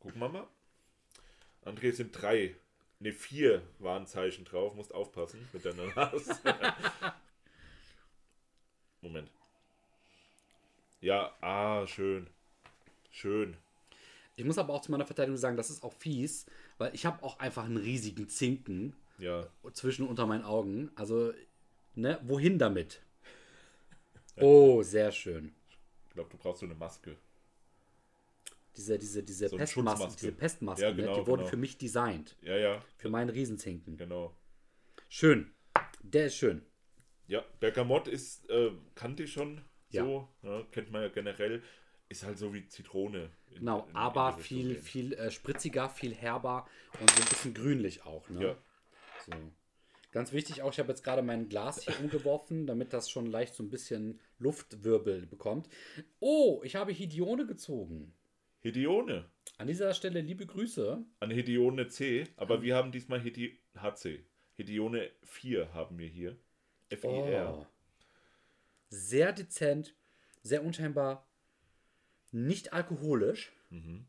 Gucken 0.00 0.20
wir 0.20 0.28
mal. 0.28 0.48
André 1.64 1.92
sind 1.92 2.12
drei, 2.12 2.54
ne 3.00 3.12
vier 3.12 3.62
Warnzeichen 3.78 4.44
drauf. 4.44 4.74
Musst 4.74 4.94
aufpassen 4.94 5.48
mit 5.52 5.64
deiner 5.64 5.86
Nase. 5.96 6.36
Moment. 9.00 9.30
Ja, 11.00 11.36
ah, 11.40 11.86
schön. 11.86 12.28
Schön. 13.18 13.56
Ich 14.36 14.44
muss 14.44 14.58
aber 14.58 14.72
auch 14.72 14.80
zu 14.80 14.92
meiner 14.92 15.04
Verteidigung 15.04 15.38
sagen, 15.38 15.56
das 15.56 15.70
ist 15.70 15.82
auch 15.82 15.92
fies, 15.92 16.46
weil 16.78 16.94
ich 16.94 17.04
habe 17.04 17.20
auch 17.24 17.40
einfach 17.40 17.64
einen 17.64 17.76
riesigen 17.78 18.28
Zinken 18.28 18.94
ja. 19.18 19.44
zwischen 19.72 20.06
unter 20.06 20.24
meinen 20.28 20.44
Augen. 20.44 20.92
Also, 20.94 21.32
ne, 21.96 22.20
wohin 22.22 22.60
damit? 22.60 23.02
Oh, 24.36 24.82
sehr 24.84 25.10
schön. 25.10 25.52
Ich 26.06 26.14
glaube, 26.14 26.30
du 26.30 26.36
brauchst 26.36 26.60
so 26.60 26.66
eine 26.66 26.76
Maske. 26.76 27.16
Diese, 28.76 28.96
diese, 28.96 29.24
diese, 29.24 29.48
so 29.48 29.56
Pestmaske, 29.56 30.12
diese 30.16 30.30
Pestmaske, 30.30 30.82
ja, 30.84 30.92
genau, 30.92 31.00
ne? 31.02 31.06
die 31.06 31.14
genau, 31.16 31.26
wurden 31.26 31.40
genau. 31.40 31.50
für 31.50 31.56
mich 31.56 31.76
designt. 31.76 32.36
Ja, 32.42 32.56
ja. 32.56 32.84
Für 32.98 33.08
meinen 33.08 33.30
Riesenzinken. 33.30 33.96
Genau. 33.96 34.32
Schön. 35.08 35.50
Der 36.04 36.26
ist 36.26 36.36
schön. 36.36 36.62
Ja, 37.26 37.44
Bergamot 37.58 38.06
ist, 38.06 38.48
äh, 38.48 38.70
kannte 38.94 39.24
ich 39.24 39.32
schon 39.32 39.60
ja. 39.90 40.04
so. 40.04 40.28
Ne? 40.42 40.64
Kennt 40.70 40.92
man 40.92 41.02
ja 41.02 41.08
generell. 41.08 41.64
Ist 42.08 42.24
halt 42.24 42.38
so 42.38 42.54
wie 42.54 42.66
Zitrone. 42.66 43.30
In, 43.50 43.58
genau, 43.60 43.86
in, 43.88 43.94
aber 43.96 44.32
viel, 44.38 44.76
viel 44.76 45.12
äh, 45.12 45.30
spritziger, 45.30 45.90
viel 45.90 46.14
herber 46.14 46.66
und 47.00 47.10
so 47.10 47.22
ein 47.22 47.28
bisschen 47.28 47.54
grünlich 47.54 48.04
auch. 48.06 48.28
Ne? 48.30 48.42
Ja. 48.42 48.56
So. 49.26 49.32
Ganz 50.12 50.32
wichtig 50.32 50.62
auch, 50.62 50.72
ich 50.72 50.78
habe 50.78 50.88
jetzt 50.88 51.04
gerade 51.04 51.20
mein 51.20 51.50
Glas 51.50 51.82
hier 51.84 51.98
umgeworfen, 52.00 52.66
damit 52.66 52.94
das 52.94 53.10
schon 53.10 53.26
leicht 53.26 53.54
so 53.54 53.62
ein 53.62 53.68
bisschen 53.68 54.20
Luftwirbel 54.38 55.26
bekommt. 55.26 55.68
Oh, 56.18 56.62
ich 56.64 56.76
habe 56.76 56.92
Hidione 56.92 57.44
gezogen. 57.46 58.14
Hidione? 58.60 59.28
An 59.58 59.66
dieser 59.66 59.92
Stelle 59.92 60.22
liebe 60.22 60.46
Grüße. 60.46 61.04
An 61.20 61.30
Hidione 61.30 61.88
C, 61.88 62.24
aber 62.36 62.56
ähm. 62.56 62.62
wir 62.62 62.76
haben 62.76 62.90
diesmal 62.90 63.20
Hedi 63.20 63.60
HC. 63.76 64.24
Hidione 64.54 65.10
4 65.24 65.74
haben 65.74 65.98
wir 65.98 66.08
hier. 66.08 66.36
FIR. 66.90 67.58
Oh. 67.62 67.66
Sehr 68.88 69.32
dezent, 69.34 69.94
sehr 70.42 70.64
unscheinbar, 70.64 71.27
nicht 72.32 72.72
alkoholisch, 72.72 73.52
mhm. 73.70 74.06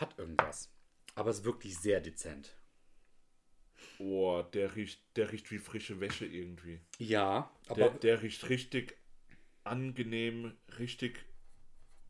hat 0.00 0.18
irgendwas. 0.18 0.70
Aber 1.14 1.30
es 1.30 1.38
ist 1.38 1.44
wirklich 1.44 1.78
sehr 1.78 2.00
dezent. 2.00 2.56
Boah, 3.98 4.48
der 4.50 4.76
riecht, 4.76 5.00
der 5.16 5.32
riecht 5.32 5.50
wie 5.50 5.58
frische 5.58 6.00
Wäsche 6.00 6.26
irgendwie. 6.26 6.80
Ja, 6.98 7.50
aber. 7.66 7.76
Der, 7.90 7.90
der 7.90 8.22
riecht 8.22 8.48
richtig 8.48 8.96
angenehm, 9.64 10.54
richtig 10.78 11.24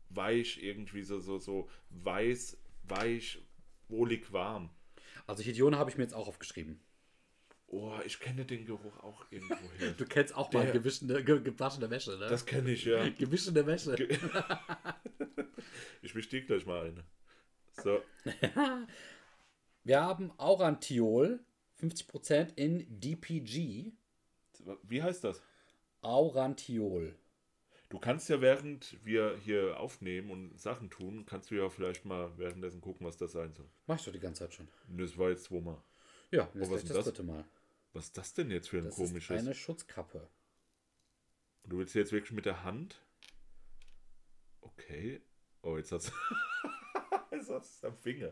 weich 0.09 0.61
irgendwie, 0.63 1.03
so, 1.03 1.19
so, 1.19 1.37
so 1.39 1.69
weiß, 1.89 2.57
weich, 2.83 3.39
wohlig 3.89 4.31
warm. 4.33 4.69
Also 5.25 5.43
Hidione 5.43 5.77
habe 5.77 5.89
ich 5.89 5.97
mir 5.97 6.03
jetzt 6.03 6.13
auch 6.13 6.27
aufgeschrieben. 6.27 6.79
Oh, 7.69 7.91
ich 8.05 8.19
kenne 8.19 8.45
den 8.45 8.65
Geruch 8.65 8.97
auch 9.03 9.25
irgendwo 9.29 9.53
irgendwoher. 9.55 9.93
Du 9.97 10.05
kennst 10.05 10.35
auch 10.35 10.49
der, 10.49 10.63
mal 10.63 10.71
gewaschene, 10.71 11.23
ge, 11.23 11.41
gewaschene 11.41 11.89
Wäsche, 11.89 12.11
ne? 12.17 12.27
Das 12.27 12.45
kenne 12.45 12.71
ich, 12.71 12.85
ja. 12.85 13.09
Gewaschene 13.17 13.65
Wäsche. 13.65 13.95
Ge 13.95 14.17
ich 16.01 16.13
bestieg 16.13 16.47
gleich 16.47 16.65
mal 16.65 16.85
eine. 16.87 17.03
So. 17.83 18.01
Wir 19.83 20.01
haben 20.01 20.31
Aurantiol, 20.39 21.41
50% 21.81 22.55
in 22.57 22.85
DPG. 23.01 23.91
Wie 24.83 25.03
heißt 25.03 25.25
das? 25.25 25.43
Aurantiol. 26.01 27.15
Du 27.89 27.99
kannst 27.99 28.29
ja, 28.29 28.41
während 28.41 28.97
wir 29.05 29.37
hier 29.43 29.79
aufnehmen 29.79 30.29
und 30.31 30.59
Sachen 30.59 30.89
tun, 30.89 31.25
kannst 31.25 31.51
du 31.51 31.55
ja 31.55 31.69
vielleicht 31.69 32.05
mal 32.05 32.31
währenddessen 32.37 32.79
gucken, 32.81 33.05
was 33.07 33.17
das 33.17 33.33
sein 33.33 33.53
soll. 33.53 33.67
Mach 33.87 33.97
ich 33.97 34.05
doch 34.05 34.11
die 34.11 34.19
ganze 34.19 34.43
Zeit 34.43 34.53
schon. 34.53 34.67
Das 34.89 35.17
war 35.17 35.29
jetzt 35.29 35.45
zweimal. 35.45 35.77
Ja, 36.31 36.49
das 36.53 36.69
ist 36.69 36.89
das, 36.89 36.95
das 36.97 37.05
dritte 37.05 37.23
Mal. 37.23 37.45
Was 37.97 38.05
ist 38.09 38.17
das 38.19 38.31
denn 38.35 38.51
jetzt 38.51 38.69
für 38.69 38.77
ein 38.77 38.83
das 38.83 38.93
komisches? 38.95 39.29
Das 39.29 39.41
ist 39.41 39.47
eine 39.47 39.55
Schutzkappe. 39.55 40.27
du 41.63 41.79
willst 41.79 41.95
jetzt 41.95 42.11
wirklich 42.11 42.31
mit 42.33 42.45
der 42.45 42.63
Hand? 42.63 43.01
Okay. 44.61 45.19
Oh, 45.63 45.77
jetzt 45.77 45.91
hat's. 45.91 46.11
jetzt 47.31 47.49
hat's 47.49 47.83
am 47.83 47.97
Finger. 47.97 48.31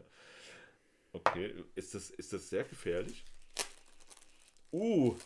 Okay, 1.14 1.52
ist 1.74 1.96
das, 1.96 2.12
ist 2.12 2.32
das 2.32 2.48
sehr 2.48 2.64
gefährlich? 2.66 3.26
Uh, 4.72 5.18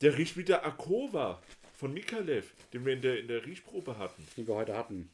der 0.00 0.16
riecht 0.16 0.38
wie 0.38 0.44
der 0.44 0.64
Akova 0.64 1.42
von 1.76 1.92
Mikalev, 1.92 2.50
den 2.72 2.86
wir 2.86 2.94
in 2.94 3.02
der, 3.02 3.20
in 3.20 3.28
der 3.28 3.44
Riechprobe 3.44 3.98
hatten. 3.98 4.26
Die 4.38 4.46
wir 4.48 4.54
heute 4.54 4.74
hatten. 4.74 5.10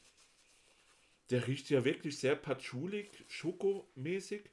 Der 1.31 1.49
riecht 1.49 1.69
ja 1.69 1.85
wirklich 1.85 2.17
sehr 2.21 2.37
patschulig, 2.37 3.11
schokomäßig. 3.27 4.49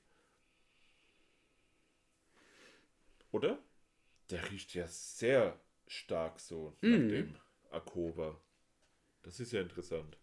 Oder? 3.32 3.60
Der 4.30 4.52
riecht 4.52 4.74
ja 4.74 4.88
sehr 4.88 5.58
stark 5.88 6.40
so 6.40 6.76
nach 6.82 6.90
mhm. 6.98 7.10
dem 7.10 7.36
Akoba. 7.72 8.40
Das 9.24 9.40
ist 9.40 9.54
ja 9.54 9.62
interessant. 9.62 10.18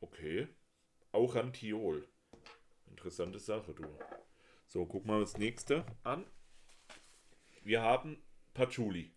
Okay. 0.00 0.48
Auch 1.12 1.34
Antiol. 1.36 2.06
Interessante 2.90 3.38
Sache, 3.38 3.72
du. 3.72 3.84
So, 4.66 4.84
gucken 4.84 5.10
wir 5.10 5.16
uns 5.18 5.32
das 5.32 5.38
nächste 5.38 5.86
an. 6.02 6.26
Wir 7.62 7.80
haben 7.82 8.22
Patchouli. 8.54 9.12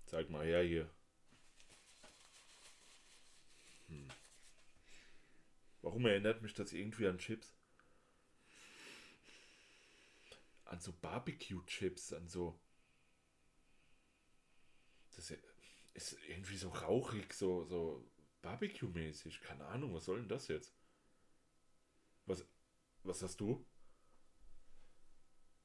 Zeig 0.07 0.29
mal 0.31 0.45
her 0.45 0.63
hier. 0.63 0.89
Warum 5.81 6.05
erinnert 6.05 6.41
mich 6.41 6.53
das 6.53 6.73
irgendwie 6.73 7.07
an 7.07 7.17
Chips? 7.17 7.55
An 10.65 10.79
so 10.79 10.93
Barbecue-Chips, 11.01 12.13
an 12.13 12.27
so. 12.27 12.59
Das 15.15 15.31
ist 15.93 16.17
irgendwie 16.27 16.55
so 16.55 16.69
rauchig, 16.69 17.33
so, 17.33 17.65
so 17.65 18.05
Barbecue-mäßig. 18.43 19.41
Keine 19.41 19.65
Ahnung, 19.65 19.93
was 19.93 20.05
soll 20.05 20.19
denn 20.19 20.29
das 20.29 20.47
jetzt? 20.47 20.73
Was, 22.27 22.45
was 23.03 23.21
hast 23.23 23.39
du? 23.41 23.65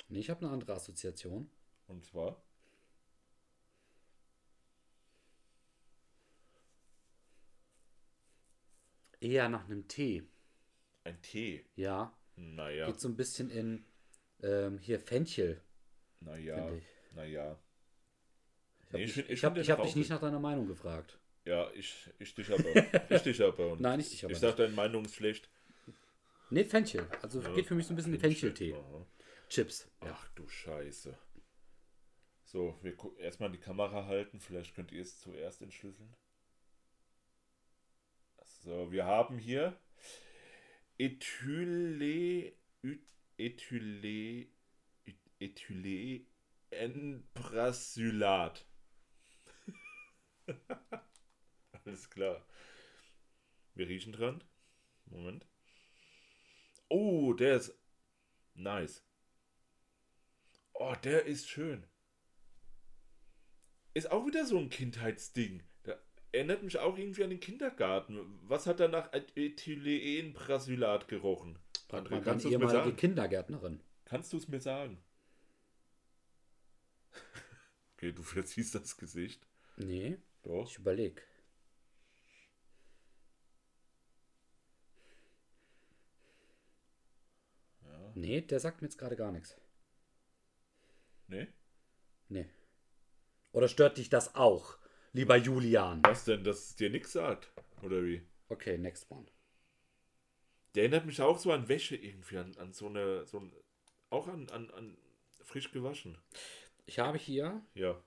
Nee, 0.08 0.18
ich 0.20 0.30
habe 0.30 0.40
eine 0.44 0.50
andere 0.52 0.72
Assoziation. 0.74 1.50
Und 1.86 2.04
zwar? 2.04 2.42
eher 9.20 9.48
nach 9.48 9.64
einem 9.64 9.88
Tee. 9.88 10.24
Ein 11.04 11.20
Tee? 11.22 11.64
Ja. 11.76 12.14
Naja. 12.36 12.86
Geht 12.86 13.00
so 13.00 13.08
ein 13.08 13.16
bisschen 13.16 13.50
in 13.50 13.84
ähm, 14.42 14.78
hier 14.78 15.00
Fenchel. 15.00 15.60
Naja. 16.20 16.70
Naja. 17.14 17.58
Ich 18.92 18.92
habe 18.92 18.98
nee, 18.98 19.04
dich, 19.06 19.30
ich, 19.30 19.44
hab, 19.44 19.56
ich 19.56 19.70
hab 19.70 19.82
dich 19.82 19.96
nicht 19.96 20.10
nach 20.10 20.20
deiner 20.20 20.40
Meinung 20.40 20.66
gefragt. 20.66 21.18
Ja, 21.44 21.70
ich, 21.72 22.10
ich 22.18 22.34
dich 22.34 22.50
aber. 22.52 23.10
ich 23.14 23.22
dich 23.22 23.42
aber. 23.42 23.76
Nein, 23.78 24.00
ich 24.00 24.10
dich 24.10 24.24
aber. 24.24 24.32
Ich 24.32 24.40
dachte, 24.40 24.62
deine 24.62 24.74
Meinung 24.74 25.04
ist 25.04 25.14
schlecht. 25.14 25.48
Nee, 26.50 26.64
Fenchel. 26.64 27.06
Also 27.22 27.40
ja, 27.40 27.52
geht 27.54 27.66
für 27.66 27.74
mich 27.74 27.86
so 27.86 27.92
ein 27.92 27.96
bisschen 27.96 28.18
Fencheltee. 28.18 28.72
Fenchel 28.72 29.06
Chips. 29.48 29.88
Ja. 30.02 30.08
Ach 30.12 30.28
du 30.34 30.46
Scheiße. 30.48 31.16
So, 32.44 32.78
wir 32.82 32.94
erstmal 33.18 33.50
die 33.50 33.58
Kamera 33.58 34.06
halten. 34.06 34.40
Vielleicht 34.40 34.74
könnt 34.74 34.92
ihr 34.92 35.02
es 35.02 35.18
zuerst 35.20 35.62
entschlüsseln. 35.62 36.14
So, 38.66 38.90
wir 38.90 39.04
haben 39.06 39.38
hier 39.38 39.80
Ethyle, 40.98 42.52
Ethyle, 43.38 44.46
Ethyle, 45.38 46.26
Enbrasylat. 46.70 48.66
Alles 51.84 52.10
klar. 52.10 52.44
Wir 53.76 53.86
riechen 53.86 54.12
dran. 54.12 54.42
Moment. 55.04 55.46
Oh, 56.88 57.34
der 57.34 57.58
ist 57.58 57.78
nice. 58.54 59.06
Oh, 60.72 60.96
der 61.04 61.26
ist 61.26 61.48
schön. 61.48 61.86
Ist 63.94 64.10
auch 64.10 64.26
wieder 64.26 64.44
so 64.44 64.58
ein 64.58 64.70
Kindheitsding 64.70 65.62
erinnert 66.36 66.62
mich 66.62 66.78
auch 66.78 66.96
irgendwie 66.98 67.24
an 67.24 67.30
den 67.30 67.40
Kindergarten. 67.40 68.20
Was 68.46 68.66
hat 68.66 68.80
er 68.80 68.88
nach 68.88 69.10
Ethylenbrasilat 69.34 71.08
gerochen? 71.08 71.58
Frag 71.88 72.10
mal 72.10 72.20
kannst 72.22 72.44
deine 72.46 72.68
sagen? 72.68 72.96
Kindergärtnerin. 72.96 73.80
Kannst 74.04 74.32
du 74.32 74.36
es 74.36 74.48
mir 74.48 74.60
sagen? 74.60 74.98
okay, 77.96 78.12
du 78.12 78.22
verziehst 78.22 78.74
das 78.74 78.96
Gesicht. 78.96 79.46
Nee. 79.76 80.18
Doch. 80.42 80.70
Ich 80.70 80.78
überlege. 80.78 81.20
Ja. 87.84 88.12
Nee, 88.14 88.40
der 88.42 88.60
sagt 88.60 88.82
mir 88.82 88.88
jetzt 88.88 88.98
gerade 88.98 89.16
gar 89.16 89.32
nichts. 89.32 89.56
Nee? 91.28 91.48
Nee. 92.28 92.46
Oder 93.52 93.68
stört 93.68 93.96
dich 93.98 94.10
das 94.10 94.34
auch? 94.34 94.78
lieber 95.16 95.36
Julian. 95.36 96.00
Was 96.04 96.24
denn, 96.24 96.42
dass 96.44 96.60
es 96.68 96.74
dir 96.76 96.88
nichts 96.90 97.12
sagt? 97.12 97.50
Oder 97.82 98.02
wie? 98.04 98.22
Okay, 98.48 98.76
next 98.78 99.10
one. 99.10 99.26
Der 100.74 100.82
erinnert 100.84 101.04
mich 101.06 101.20
auch 101.22 101.38
so 101.38 101.50
an 101.52 101.68
Wäsche 101.68 101.96
irgendwie, 101.96 102.36
an, 102.38 102.54
an 102.58 102.72
so 102.74 102.86
eine, 102.88 103.24
so 103.26 103.40
ein, 103.40 103.50
auch 104.10 104.28
an, 104.28 104.48
an, 104.50 104.70
an 104.70 104.96
frisch 105.42 105.72
gewaschen. 105.72 106.18
Ich 106.84 106.98
habe 106.98 107.16
hier 107.18 107.64
ja. 107.74 108.00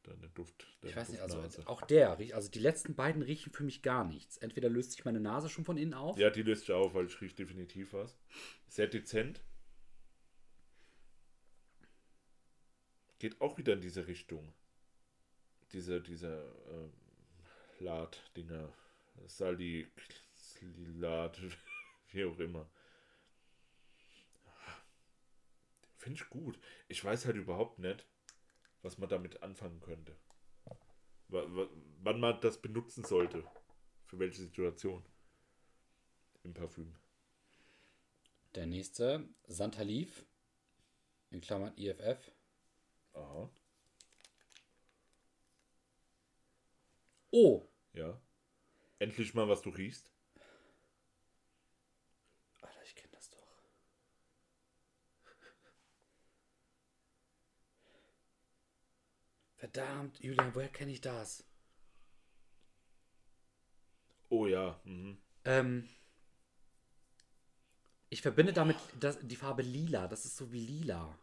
deine 0.08 0.28
Duft. 0.30 0.66
Deine 0.80 0.90
ich 0.90 0.96
weiß 0.96 1.08
nicht, 1.10 1.20
also 1.20 1.40
auch 1.66 1.82
der 1.82 2.18
riecht, 2.18 2.34
also 2.34 2.50
die 2.50 2.58
letzten 2.58 2.94
beiden 2.94 3.22
riechen 3.22 3.52
für 3.52 3.64
mich 3.64 3.82
gar 3.82 4.04
nichts. 4.04 4.36
Entweder 4.38 4.68
löst 4.68 4.92
sich 4.92 5.04
meine 5.04 5.20
Nase 5.20 5.48
schon 5.48 5.64
von 5.64 5.76
innen 5.76 5.94
auf. 5.94 6.18
Ja, 6.18 6.30
die 6.30 6.42
löst 6.42 6.62
sich 6.62 6.72
auf, 6.72 6.94
weil 6.94 7.06
ich 7.06 7.20
rieche 7.20 7.36
definitiv 7.36 7.92
was. 7.92 8.18
Sehr 8.68 8.88
dezent. 8.88 9.42
Geht 13.18 13.40
auch 13.40 13.58
wieder 13.58 13.74
in 13.74 13.80
diese 13.80 14.06
Richtung. 14.06 14.52
Diese, 15.72 16.00
diese 16.00 16.44
ähm, 16.70 16.92
Lad-Dinger. 17.80 18.72
Sali, 19.26 19.88
Lad, 20.86 21.40
wie 22.12 22.24
auch 22.24 22.38
immer. 22.38 22.70
Finde 25.96 26.22
ich 26.22 26.30
gut. 26.30 26.58
Ich 26.86 27.04
weiß 27.04 27.26
halt 27.26 27.36
überhaupt 27.36 27.80
nicht, 27.80 28.06
was 28.82 28.98
man 28.98 29.08
damit 29.08 29.42
anfangen 29.42 29.80
könnte. 29.80 30.16
W 31.28 31.66
wann 32.02 32.20
man 32.20 32.40
das 32.40 32.60
benutzen 32.60 33.04
sollte. 33.04 33.42
Für 34.06 34.18
welche 34.18 34.40
Situation. 34.42 35.04
Im 36.42 36.54
Parfüm. 36.54 36.94
Der 38.54 38.66
nächste, 38.66 39.28
Santalif, 39.46 40.24
in 41.30 41.40
Klammern 41.40 41.76
IFF. 41.76 42.32
Aha. 43.12 43.50
Oh. 47.30 47.68
Ja. 47.92 48.18
Endlich 48.98 49.34
mal, 49.34 49.48
was 49.48 49.60
du 49.60 49.68
riechst. 49.68 50.10
Verdammt, 59.72 60.18
Julian, 60.20 60.54
woher 60.54 60.68
kenne 60.70 60.92
ich 60.92 61.02
das? 61.02 61.44
Oh 64.30 64.46
ja. 64.46 64.80
Mhm. 64.84 65.18
Ähm, 65.44 65.88
ich 68.08 68.22
verbinde 68.22 68.54
damit 68.54 68.78
das, 68.98 69.18
die 69.20 69.36
Farbe 69.36 69.60
lila. 69.62 70.08
Das 70.08 70.24
ist 70.24 70.36
so 70.38 70.50
wie 70.52 70.64
lila. 70.64 71.18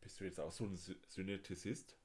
Bist 0.00 0.20
du 0.20 0.24
jetzt 0.24 0.40
auch 0.40 0.52
so 0.52 0.64
ein 0.64 0.74
Synästhesist? 0.76 1.98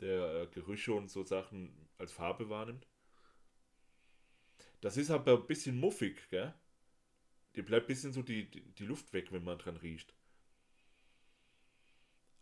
Der 0.00 0.42
äh, 0.42 0.46
Gerüche 0.48 0.92
und 0.94 1.10
so 1.12 1.22
Sachen 1.22 1.88
als 1.96 2.10
Farbe 2.12 2.48
wahrnimmt? 2.48 2.88
Das 4.80 4.96
ist 4.96 5.12
aber 5.12 5.36
ein 5.38 5.46
bisschen 5.46 5.78
muffig, 5.78 6.28
gell? 6.28 6.52
Dir 7.54 7.64
bleibt 7.64 7.84
ein 7.84 7.88
bisschen 7.88 8.12
so 8.12 8.22
die, 8.22 8.50
die, 8.50 8.62
die 8.62 8.84
Luft 8.84 9.12
weg, 9.12 9.30
wenn 9.30 9.44
man 9.44 9.58
dran 9.58 9.76
riecht. 9.76 10.12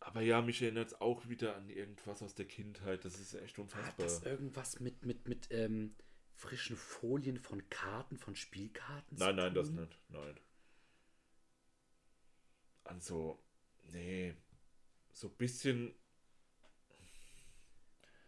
Aber 0.09 0.23
ja, 0.23 0.41
mich 0.41 0.63
erinnert 0.63 0.87
es 0.89 1.01
auch 1.03 1.29
wieder 1.29 1.55
an 1.57 1.69
irgendwas 1.69 2.23
aus 2.23 2.35
der 2.35 2.47
Kindheit. 2.47 3.05
Das 3.05 3.21
ist 3.21 3.35
echt 3.35 3.59
unfassbar. 3.59 3.89
Hat 3.89 4.01
das 4.01 4.23
irgendwas 4.23 4.81
mit, 4.81 5.05
mit, 5.05 5.29
mit 5.29 5.49
ähm, 5.51 5.95
frischen 6.35 6.77
Folien 6.79 7.37
von 7.39 7.69
Karten, 7.69 8.17
von 8.17 8.35
Spielkarten? 8.35 9.19
Nein, 9.19 9.37
nein, 9.37 9.53
das 9.53 9.69
nicht. 9.69 10.01
Nein. 10.09 10.41
An 12.85 13.03
so, 13.03 13.39
nee, 13.93 14.35
so 15.13 15.29
ein 15.29 15.37
bisschen 15.37 15.95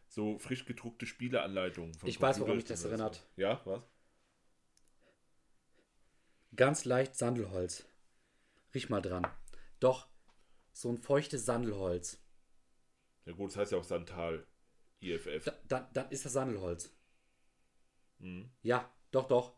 so 0.07 0.37
frisch 0.39 0.67
gedruckte 0.67 1.07
Spieleanleitungen. 1.07 1.93
Ich 1.93 2.01
Computer 2.01 2.21
weiß, 2.29 2.41
woran 2.41 2.57
mich 2.57 2.67
das 2.67 2.85
erinnert. 2.85 3.27
Ja, 3.37 3.63
was? 3.65 3.89
Ganz 6.55 6.85
leicht 6.85 7.17
Sandelholz. 7.17 7.87
Riech 8.75 8.91
mal 8.91 9.01
dran. 9.01 9.27
Doch, 9.79 10.10
so 10.81 10.89
ein 10.91 10.99
feuchtes 10.99 11.45
Sandelholz. 11.45 12.19
Ja 13.27 13.33
gut, 13.35 13.51
das 13.51 13.57
heißt 13.59 13.73
ja 13.73 13.79
auch 13.79 13.85
Santal, 13.85 14.47
IFF. 15.01 15.45
Da, 15.45 15.53
da, 15.69 15.91
dann 15.93 16.11
ist 16.11 16.25
das 16.25 16.33
Sandelholz. 16.33 16.91
Hm. 18.21 18.51
Ja, 18.63 18.91
doch, 19.11 19.29
doch. 19.29 19.55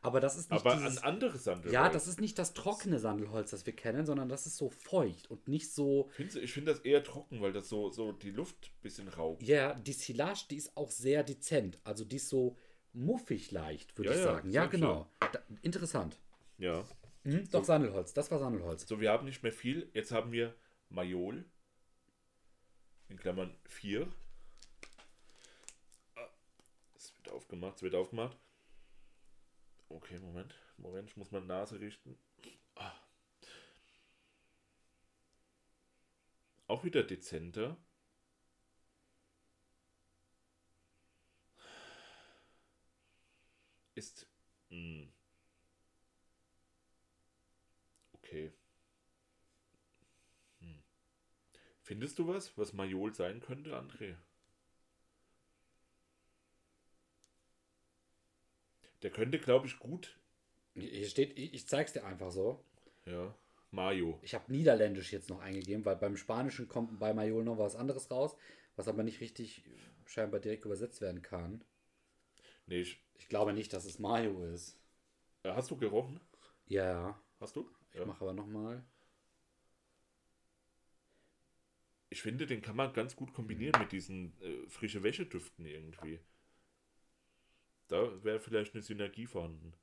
Aber 0.00 0.20
das 0.20 0.36
ist 0.36 0.50
nicht 0.50 0.60
Aber 0.64 0.76
dieses, 0.76 0.98
ein 0.98 1.04
anderes 1.04 1.44
Sandelholz. 1.44 1.72
Ja, 1.72 1.88
das 1.88 2.06
ist 2.06 2.20
nicht 2.20 2.38
das 2.38 2.52
trockene 2.52 2.98
Sandelholz, 2.98 3.50
das 3.50 3.64
wir 3.64 3.74
kennen, 3.74 4.04
sondern 4.06 4.28
das 4.28 4.46
ist 4.46 4.56
so 4.56 4.68
feucht 4.70 5.30
und 5.30 5.48
nicht 5.48 5.72
so. 5.72 6.08
Findest, 6.12 6.38
ich 6.38 6.52
finde 6.52 6.72
das 6.72 6.80
eher 6.80 7.02
trocken, 7.04 7.40
weil 7.40 7.52
das 7.52 7.68
so, 7.68 7.90
so 7.90 8.12
die 8.12 8.30
Luft 8.30 8.68
ein 8.74 8.82
bisschen 8.82 9.08
raubt. 9.08 9.42
Ja, 9.42 9.68
yeah, 9.70 9.74
die 9.80 9.92
Silage, 9.94 10.44
die 10.50 10.56
ist 10.56 10.76
auch 10.76 10.90
sehr 10.90 11.24
dezent. 11.24 11.78
Also 11.84 12.04
die 12.04 12.16
ist 12.16 12.28
so 12.28 12.56
muffig 12.92 13.50
leicht, 13.50 13.96
würde 13.96 14.10
ja, 14.10 14.14
ich 14.16 14.20
ja, 14.24 14.32
sagen. 14.32 14.50
Ja, 14.50 14.66
genau. 14.66 15.08
Da, 15.20 15.38
interessant. 15.62 16.18
Ja. 16.58 16.84
Hm, 17.24 17.48
doch, 17.50 17.60
so. 17.60 17.64
Sandelholz. 17.64 18.12
Das 18.12 18.30
war 18.30 18.38
Sandelholz. 18.38 18.86
So, 18.86 19.00
wir 19.00 19.10
haben 19.10 19.24
nicht 19.24 19.42
mehr 19.42 19.52
viel. 19.52 19.90
Jetzt 19.94 20.12
haben 20.12 20.30
wir 20.32 20.54
Majol. 20.90 21.44
In 23.08 23.16
Klammern 23.18 23.56
4. 23.64 24.10
Ah, 26.16 26.28
es 26.94 27.14
wird 27.16 27.30
aufgemacht, 27.34 27.76
es 27.76 27.82
wird 27.82 27.94
aufgemacht. 27.94 28.36
Okay, 29.88 30.18
Moment. 30.18 30.54
Moment, 30.76 31.08
ich 31.10 31.16
muss 31.16 31.30
meine 31.30 31.46
Nase 31.46 31.80
richten. 31.80 32.18
Ah. 32.74 32.92
Auch 36.66 36.84
wieder 36.84 37.04
dezenter. 37.04 37.76
Ist. 43.94 44.26
Mh 44.68 45.00
hm. 45.04 45.13
Findest 51.84 52.18
du 52.18 52.26
was, 52.26 52.56
was 52.56 52.72
Majol 52.72 53.12
sein 53.12 53.40
könnte, 53.40 53.78
André? 53.78 54.14
Der 59.02 59.10
könnte, 59.10 59.38
glaube 59.38 59.66
ich, 59.66 59.78
gut. 59.78 60.18
Hier 60.72 61.06
steht, 61.06 61.38
ich, 61.38 61.52
ich 61.52 61.68
zeig's 61.68 61.92
dir 61.92 62.04
einfach 62.06 62.32
so. 62.32 62.64
Ja. 63.04 63.34
Mayo. 63.70 64.18
Ich 64.22 64.32
habe 64.34 64.50
Niederländisch 64.50 65.12
jetzt 65.12 65.28
noch 65.28 65.40
eingegeben, 65.40 65.84
weil 65.84 65.96
beim 65.96 66.16
Spanischen 66.16 66.68
kommt 66.68 66.98
bei 66.98 67.12
Majol 67.12 67.44
noch 67.44 67.58
was 67.58 67.76
anderes 67.76 68.10
raus, 68.10 68.34
was 68.76 68.88
aber 68.88 69.02
nicht 69.02 69.20
richtig 69.20 69.62
scheinbar 70.06 70.40
direkt 70.40 70.64
übersetzt 70.64 71.02
werden 71.02 71.20
kann. 71.20 71.62
Nee, 72.66 72.80
ich, 72.80 72.98
ich 73.18 73.28
glaube 73.28 73.52
nicht, 73.52 73.72
dass 73.74 73.84
es 73.84 73.98
Mayo 73.98 74.42
ist. 74.46 74.80
Äh, 75.42 75.50
hast 75.52 75.70
du 75.70 75.76
gerochen? 75.76 76.18
Ja. 76.66 77.20
Hast 77.40 77.56
du? 77.56 77.68
Ich 77.92 77.98
ja. 78.00 78.06
mache 78.06 78.22
aber 78.22 78.32
nochmal. 78.32 78.82
ich 82.14 82.22
finde, 82.22 82.46
den 82.46 82.62
kann 82.62 82.76
man 82.76 82.92
ganz 82.92 83.16
gut 83.16 83.32
kombinieren 83.32 83.72
mhm. 83.76 83.80
mit 83.82 83.90
diesen 83.92 84.40
äh, 84.40 84.68
frische 84.68 85.02
Wäschedüften 85.02 85.66
irgendwie. 85.66 86.20
Da 87.88 88.22
wäre 88.22 88.38
vielleicht 88.38 88.72
eine 88.72 88.84
Synergie 88.84 89.26
vorhanden. 89.26 89.74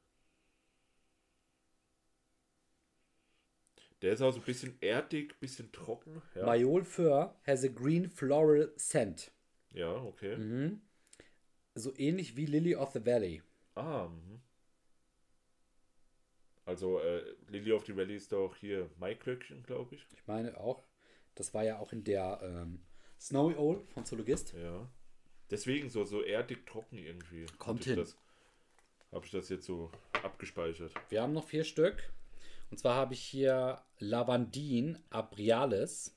Der 4.01 4.13
ist 4.13 4.21
auch 4.21 4.31
so 4.31 4.39
ein 4.39 4.45
bisschen 4.45 4.77
erdig, 4.79 5.33
ein 5.33 5.39
bisschen 5.41 5.71
trocken. 5.73 6.21
Ja. 6.33 6.45
Mayol 6.45 6.85
Fur 6.85 7.37
has 7.45 7.65
a 7.65 7.67
green 7.67 8.09
floral 8.09 8.71
scent. 8.77 9.31
Ja, 9.73 9.91
okay. 9.93 10.37
Mhm. 10.37 10.81
So 11.75 11.93
ähnlich 11.97 12.37
wie 12.37 12.45
Lily 12.45 12.75
of 12.75 12.93
the 12.93 13.05
Valley. 13.05 13.43
Ah, 13.75 14.07
mhm. 14.07 14.41
Also 16.63 16.99
äh, 17.01 17.25
Lily 17.49 17.73
of 17.73 17.85
the 17.85 17.95
Valley 17.97 18.15
ist 18.15 18.31
doch 18.31 18.55
hier 18.55 18.89
Maiklöckchen, 18.99 19.63
glaube 19.63 19.95
ich. 19.95 20.07
Ich 20.13 20.25
meine 20.27 20.57
auch. 20.57 20.81
Das 21.35 21.53
war 21.53 21.63
ja 21.63 21.79
auch 21.79 21.93
in 21.93 22.03
der 22.03 22.39
ähm, 22.43 22.81
Snowy 23.19 23.55
Owl 23.55 23.85
von 23.87 24.05
Zoologist. 24.05 24.53
Ja. 24.53 24.89
Deswegen 25.49 25.89
so, 25.89 26.03
so 26.03 26.21
erdig 26.23 26.65
trocken 26.65 26.97
irgendwie. 26.97 27.45
Kommt 27.57 27.85
hin. 27.85 28.05
Habe 29.11 29.25
ich 29.25 29.31
das 29.31 29.49
jetzt 29.49 29.65
so 29.65 29.91
abgespeichert. 30.23 30.93
Wir 31.09 31.21
haben 31.21 31.33
noch 31.33 31.47
vier 31.47 31.63
Stück. 31.63 32.11
Und 32.69 32.77
zwar 32.77 32.95
habe 32.95 33.13
ich 33.13 33.19
hier 33.21 33.81
Lavandin 33.99 34.97
Abrialis, 35.09 36.15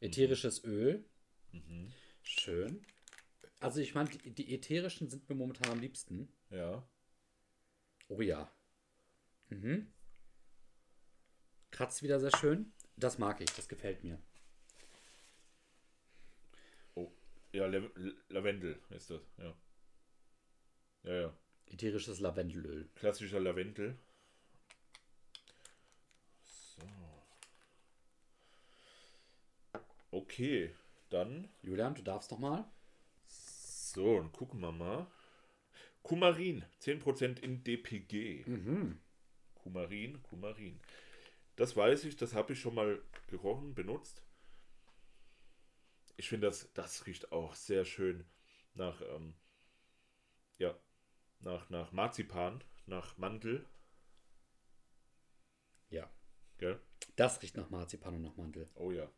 ätherisches 0.00 0.64
mhm. 0.64 0.70
Öl. 0.72 1.04
Mhm. 1.52 1.92
Schön. 2.22 2.84
Also 3.60 3.80
ich 3.80 3.94
meine, 3.94 4.10
die, 4.10 4.30
die, 4.30 4.54
ätherischen 4.54 5.08
sind 5.08 5.28
mir 5.28 5.36
momentan 5.36 5.72
am 5.72 5.80
liebsten. 5.80 6.28
Ja. 6.50 6.82
Oh 8.08 8.20
ja. 8.20 8.50
Mhm. 9.50 9.92
Kratzt 11.70 12.02
wieder 12.02 12.18
sehr 12.18 12.36
schön. 12.36 12.72
Das 12.96 13.18
mag 13.18 13.40
ich, 13.40 13.50
das 13.52 13.68
gefällt 13.68 14.02
mir. 14.02 14.18
Ja, 17.54 17.66
Le 17.68 17.88
Lavendel 18.30 18.80
ist 18.90 19.10
das, 19.10 19.22
ja. 19.38 19.54
Ja, 21.04 21.12
ja. 21.20 21.36
Ätherisches 21.66 22.18
Lavendelöl. 22.18 22.90
Klassischer 22.96 23.38
Lavendel. 23.38 23.96
So. 26.42 26.82
Okay, 30.10 30.74
dann. 31.10 31.48
Julian, 31.62 31.94
du 31.94 32.02
darfst 32.02 32.32
doch 32.32 32.38
mal. 32.40 32.68
So, 33.26 34.16
und 34.16 34.32
gucken 34.32 34.58
wir 34.58 34.72
mal. 34.72 35.06
Kumarin, 36.02 36.64
10% 36.80 37.38
in 37.38 37.62
DPG. 37.62 38.42
Mhm. 38.48 39.00
Kumarin, 39.54 40.20
Kumarin. 40.24 40.80
Das 41.54 41.76
weiß 41.76 42.02
ich, 42.04 42.16
das 42.16 42.34
habe 42.34 42.54
ich 42.54 42.60
schon 42.60 42.74
mal 42.74 43.00
gerochen, 43.28 43.76
benutzt 43.76 44.23
ich 46.16 46.28
finde, 46.28 46.46
das, 46.46 46.72
das 46.74 47.06
riecht 47.06 47.32
auch 47.32 47.54
sehr 47.54 47.84
schön 47.84 48.24
nach, 48.74 49.00
ähm, 49.02 49.34
ja, 50.58 50.76
nach, 51.40 51.70
nach 51.70 51.92
Marzipan, 51.92 52.62
nach 52.86 53.16
Mandel. 53.18 53.66
Ja. 55.90 56.08
Gell? 56.58 56.80
Das 57.16 57.42
riecht 57.42 57.56
nach 57.56 57.70
Marzipan 57.70 58.14
und 58.14 58.22
nach 58.22 58.36
Mandel. 58.36 58.68
Oh 58.74 58.90
ja. 58.92 59.10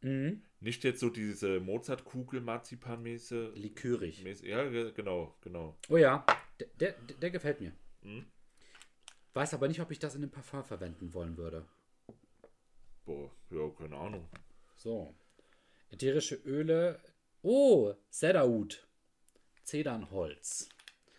Mhm. 0.00 0.44
Nicht 0.60 0.84
jetzt 0.84 1.00
so 1.00 1.08
diese 1.10 1.60
Mozartkugel 1.60 2.40
marzipan 2.40 3.02
mäßig 3.02 3.56
Likörig. 3.56 4.22
ja, 4.42 4.90
genau, 4.90 5.36
genau. 5.40 5.78
Oh 5.88 5.96
ja, 5.96 6.24
der, 6.60 6.92
der, 6.92 6.92
der 7.20 7.30
gefällt 7.30 7.60
mir. 7.60 7.72
Mhm. 8.02 8.26
Weiß 9.32 9.54
aber 9.54 9.66
nicht, 9.66 9.80
ob 9.80 9.90
ich 9.90 9.98
das 9.98 10.14
in 10.14 10.22
einem 10.22 10.30
Parfum 10.30 10.62
verwenden 10.64 11.12
wollen 11.14 11.36
würde. 11.36 11.66
Boah, 13.04 13.30
ja, 13.50 13.68
keine 13.70 13.96
Ahnung. 13.96 14.28
So. 14.84 15.14
Ätherische 15.90 16.34
Öle. 16.44 17.00
Oh, 17.40 17.94
Cedarwood. 18.10 18.86
Zedernholz. 19.64 20.68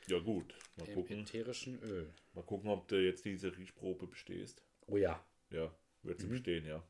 Ja, 0.07 0.19
gut. 0.19 0.53
Mal 0.77 0.87
Im 0.89 0.93
gucken. 0.93 1.19
ätherischen 1.21 1.81
Öl. 1.81 2.13
Mal 2.33 2.43
gucken, 2.43 2.69
ob 2.69 2.87
du 2.87 3.03
jetzt 3.03 3.25
diese 3.25 3.57
Riechprobe 3.57 4.05
bestehst. 4.05 4.61
Oh 4.85 4.97
ja. 4.97 5.19
Ja, 5.49 5.73
wird 6.03 6.19
sie 6.19 6.27
mhm. 6.27 6.31
bestehen, 6.31 6.65
ja. 6.65 6.83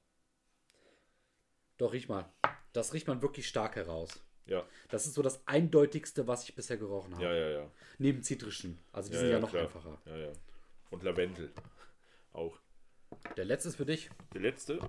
Doch, 1.78 1.94
riech 1.94 2.10
mal. 2.10 2.30
Das 2.74 2.94
riecht 2.94 3.08
man 3.08 3.22
wirklich 3.22 3.48
stark 3.48 3.78
heraus. 3.78 4.22
Ja. 4.46 4.68
Das 4.90 5.06
ist 5.06 5.14
so 5.14 5.22
das 5.22 5.48
eindeutigste, 5.48 6.28
was 6.28 6.44
ich 6.44 6.56
bisher 6.56 6.76
gerochen 6.76 7.14
habe. 7.16 7.24
Ja, 7.24 7.34
ja, 7.34 7.50
ja. 7.62 7.72
Neben 8.00 8.22
zitrischen. 8.22 8.78
Also 8.92 9.08
die 9.10 9.14
ja, 9.16 9.20
sind 9.22 9.30
ja, 9.30 9.36
ja 9.36 9.40
noch 9.42 9.50
klar. 9.52 9.64
einfacher. 9.64 10.02
Ja, 10.06 10.18
ja. 10.18 10.32
Und 10.90 11.04
Lavendel. 11.04 11.54
Auch. 12.34 12.60
Der 13.38 13.46
letzte 13.46 13.70
ist 13.70 13.78
für 13.78 13.86
dich. 13.86 14.10
Der 14.34 14.42
letzte 14.42 14.80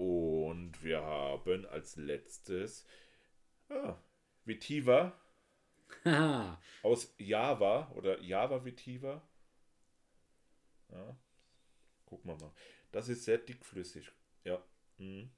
und 0.00 0.82
wir 0.82 1.02
haben 1.02 1.66
als 1.66 1.96
letztes 1.96 2.86
ah, 3.68 3.98
Vetiver 4.46 5.20
aus 6.82 7.14
Java 7.18 7.90
oder 7.94 8.18
Java 8.22 8.64
Vetiver. 8.64 9.20
Ja, 10.88 11.18
gucken 12.06 12.30
wir 12.30 12.36
mal. 12.38 12.50
Das 12.92 13.10
ist 13.10 13.24
sehr 13.24 13.36
dickflüssig. 13.36 14.10
Ja. 14.44 14.64
Mhm. 14.96 15.30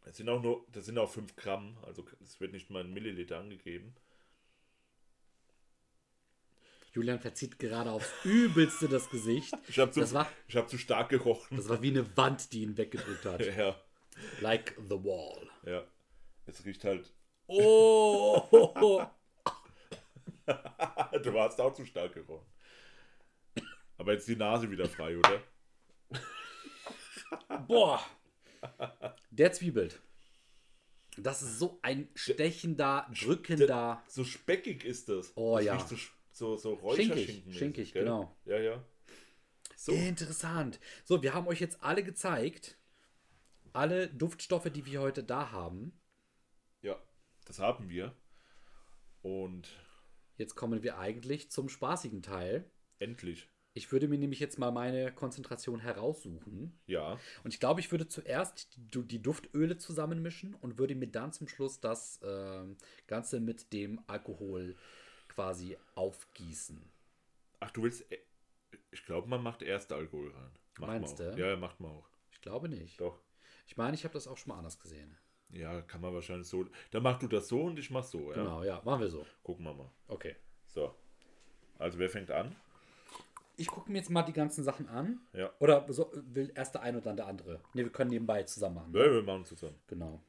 Es 0.00 0.04
Das 0.06 0.16
sind 0.16 0.30
auch 0.30 0.40
nur, 0.42 0.64
das 0.72 0.86
sind 0.86 0.96
auch 0.98 1.10
5 1.10 1.36
Gramm, 1.36 1.76
also 1.82 2.06
es 2.22 2.40
wird 2.40 2.52
nicht 2.52 2.70
mal 2.70 2.82
in 2.86 2.94
Milliliter 2.94 3.40
angegeben. 3.40 3.94
Julian 6.94 7.18
verzieht 7.18 7.58
gerade 7.58 7.90
aufs 7.90 8.08
Übelste 8.24 8.86
das 8.88 9.10
Gesicht. 9.10 9.52
Ich 9.66 9.80
habe 9.80 9.90
zu, 9.90 10.00
hab 10.04 10.68
zu, 10.70 10.78
stark 10.78 11.08
gerochen. 11.08 11.56
Das 11.56 11.68
war 11.68 11.82
wie 11.82 11.88
eine 11.90 12.16
Wand, 12.16 12.52
die 12.52 12.62
ihn 12.62 12.78
weggedrückt 12.78 13.24
hat. 13.26 13.40
Ja. 13.56 13.74
Like 14.40 14.76
the 14.88 14.94
wall. 14.94 15.48
Ja. 15.64 15.82
Es 16.46 16.64
riecht 16.64 16.84
halt. 16.84 17.12
Oh! 17.48 18.40
du 20.46 21.34
warst 21.34 21.60
auch 21.60 21.74
zu 21.74 21.84
stark 21.84 22.14
gerochen. 22.14 22.46
Aber 23.98 24.12
jetzt 24.12 24.28
die 24.28 24.36
Nase 24.36 24.70
wieder 24.70 24.88
frei, 24.88 25.18
oder? 25.18 25.42
Boah! 27.66 28.04
Der 29.30 29.52
zwiebelt. 29.52 30.00
Das 31.16 31.42
ist 31.42 31.58
so 31.58 31.80
ein 31.82 32.08
stechender, 32.14 33.10
drückender. 33.20 34.00
so 34.06 34.22
speckig 34.24 34.84
ist 34.84 35.08
das. 35.08 35.32
Oh 35.34 35.56
das 35.56 35.64
ja. 35.66 35.78
So 35.88 35.96
so, 36.34 36.56
so 36.56 36.74
Räucherschinken. 36.74 37.26
Schinkig, 37.52 37.58
schinkig 37.58 37.92
genau. 37.92 38.36
Ja, 38.44 38.58
ja. 38.58 38.82
So. 39.76 39.92
Interessant. 39.92 40.80
So, 41.04 41.22
wir 41.22 41.34
haben 41.34 41.46
euch 41.46 41.60
jetzt 41.60 41.82
alle 41.82 42.02
gezeigt, 42.02 42.76
alle 43.72 44.08
Duftstoffe, 44.08 44.70
die 44.70 44.86
wir 44.86 45.00
heute 45.00 45.22
da 45.22 45.50
haben. 45.52 45.98
Ja, 46.82 46.96
das 47.44 47.58
haben 47.58 47.88
wir. 47.88 48.14
Und 49.22 49.68
jetzt 50.36 50.54
kommen 50.54 50.82
wir 50.82 50.98
eigentlich 50.98 51.50
zum 51.50 51.68
spaßigen 51.68 52.22
Teil. 52.22 52.70
Endlich. 52.98 53.48
Ich 53.76 53.90
würde 53.90 54.06
mir 54.08 54.18
nämlich 54.18 54.38
jetzt 54.38 54.58
mal 54.58 54.70
meine 54.70 55.12
Konzentration 55.12 55.80
heraussuchen. 55.80 56.78
Ja. 56.86 57.18
Und 57.42 57.52
ich 57.52 57.58
glaube, 57.60 57.80
ich 57.80 57.90
würde 57.90 58.06
zuerst 58.08 58.76
die, 58.76 59.02
die 59.02 59.20
Duftöle 59.22 59.78
zusammenmischen 59.78 60.54
und 60.54 60.78
würde 60.78 60.94
mir 60.94 61.08
dann 61.08 61.32
zum 61.32 61.48
Schluss 61.48 61.80
das 61.80 62.22
äh, 62.22 62.64
Ganze 63.08 63.40
mit 63.40 63.72
dem 63.72 64.00
Alkohol 64.06 64.72
äh, 64.72 64.74
quasi 65.34 65.76
aufgießen. 65.94 66.80
Ach, 67.60 67.70
du 67.70 67.82
willst. 67.82 68.10
Äh, 68.12 68.18
ich 68.90 69.04
glaube, 69.04 69.28
man 69.28 69.42
macht 69.42 69.62
erst 69.62 69.92
Alkohol 69.92 70.28
rein. 70.30 70.50
Macht 70.78 70.88
Meinst 70.90 71.18
du? 71.20 71.30
Ja, 71.36 71.56
macht 71.56 71.80
man 71.80 71.90
auch. 71.90 72.08
Ich 72.30 72.40
glaube 72.40 72.68
nicht. 72.68 73.00
Doch. 73.00 73.20
Ich 73.66 73.76
meine, 73.76 73.94
ich 73.94 74.04
habe 74.04 74.14
das 74.14 74.26
auch 74.28 74.36
schon 74.36 74.50
mal 74.52 74.58
anders 74.58 74.78
gesehen. 74.78 75.16
Ja, 75.50 75.82
kann 75.82 76.00
man 76.00 76.12
wahrscheinlich 76.14 76.48
so. 76.48 76.66
Dann 76.90 77.02
machst 77.02 77.22
du 77.22 77.28
das 77.28 77.48
so 77.48 77.62
und 77.62 77.78
ich 77.78 77.90
mach 77.90 78.02
so, 78.04 78.30
ja? 78.30 78.34
Genau, 78.36 78.64
ja, 78.64 78.80
machen 78.84 79.00
wir 79.02 79.08
so. 79.10 79.24
Gucken 79.42 79.64
wir 79.64 79.72
mal. 79.74 79.90
Okay. 80.08 80.34
So. 80.66 80.94
Also, 81.78 81.98
wer 81.98 82.10
fängt 82.10 82.30
an? 82.30 82.54
Ich 83.56 83.68
gucke 83.68 83.90
mir 83.92 83.98
jetzt 83.98 84.10
mal 84.10 84.22
die 84.24 84.32
ganzen 84.32 84.64
Sachen 84.64 84.88
an. 84.88 85.20
Ja. 85.32 85.50
Oder 85.60 85.86
so, 85.92 86.10
will 86.14 86.50
erst 86.56 86.74
der 86.74 86.82
eine 86.82 86.98
oder 86.98 87.04
dann 87.06 87.16
der 87.16 87.26
andere? 87.26 87.60
Ne, 87.74 87.84
wir 87.84 87.90
können 87.92 88.10
nebenbei 88.10 88.42
zusammen 88.42 88.74
machen. 88.76 88.92
Ja, 88.94 89.04
wir 89.12 89.22
machen 89.22 89.44
zusammen. 89.44 89.76
Genau. 89.86 90.20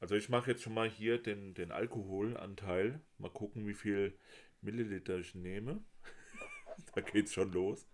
Also 0.00 0.16
ich 0.16 0.28
mache 0.28 0.50
jetzt 0.50 0.62
schon 0.62 0.74
mal 0.74 0.86
hier 0.88 1.16
den, 1.22 1.54
den 1.54 1.72
Alkoholanteil. 1.72 3.00
Mal 3.16 3.30
gucken, 3.30 3.66
wie 3.66 3.72
viel 3.72 4.18
Milliliter 4.64 5.18
ich 5.18 5.34
nehme. 5.34 5.80
da 6.94 7.00
geht's 7.02 7.32
schon 7.34 7.52
los. 7.52 7.86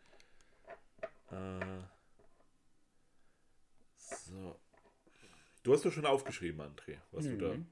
Äh, 1.30 1.82
so. 3.98 4.56
Du 5.62 5.74
hast 5.74 5.84
doch 5.84 5.92
schon 5.92 6.06
aufgeschrieben, 6.06 6.60
André, 6.62 6.96
was 7.12 7.26
mhm. 7.26 7.30
du 7.30 7.36
da 7.48 7.54
mhm. 7.54 7.66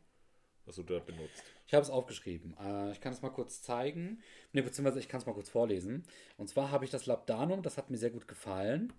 was 0.66 0.76
du 0.76 0.82
da 0.82 0.98
benutzt. 0.98 1.42
Ich 1.66 1.74
habe 1.74 1.82
es 1.82 1.90
aufgeschrieben. 1.90 2.54
Äh, 2.60 2.92
ich 2.92 3.00
kann 3.00 3.12
es 3.12 3.22
mal 3.22 3.30
kurz 3.30 3.62
zeigen. 3.62 4.22
Ne, 4.52 4.62
beziehungsweise 4.62 4.98
ich 4.98 5.08
kann 5.08 5.20
es 5.20 5.26
mal 5.26 5.32
kurz 5.32 5.48
vorlesen. 5.48 6.04
Und 6.36 6.48
zwar 6.48 6.70
habe 6.70 6.84
ich 6.84 6.90
das 6.90 7.06
Labdanum, 7.06 7.62
das 7.62 7.78
hat 7.78 7.90
mir 7.90 7.96
sehr 7.98 8.10
gut 8.10 8.28
gefallen. 8.28 8.92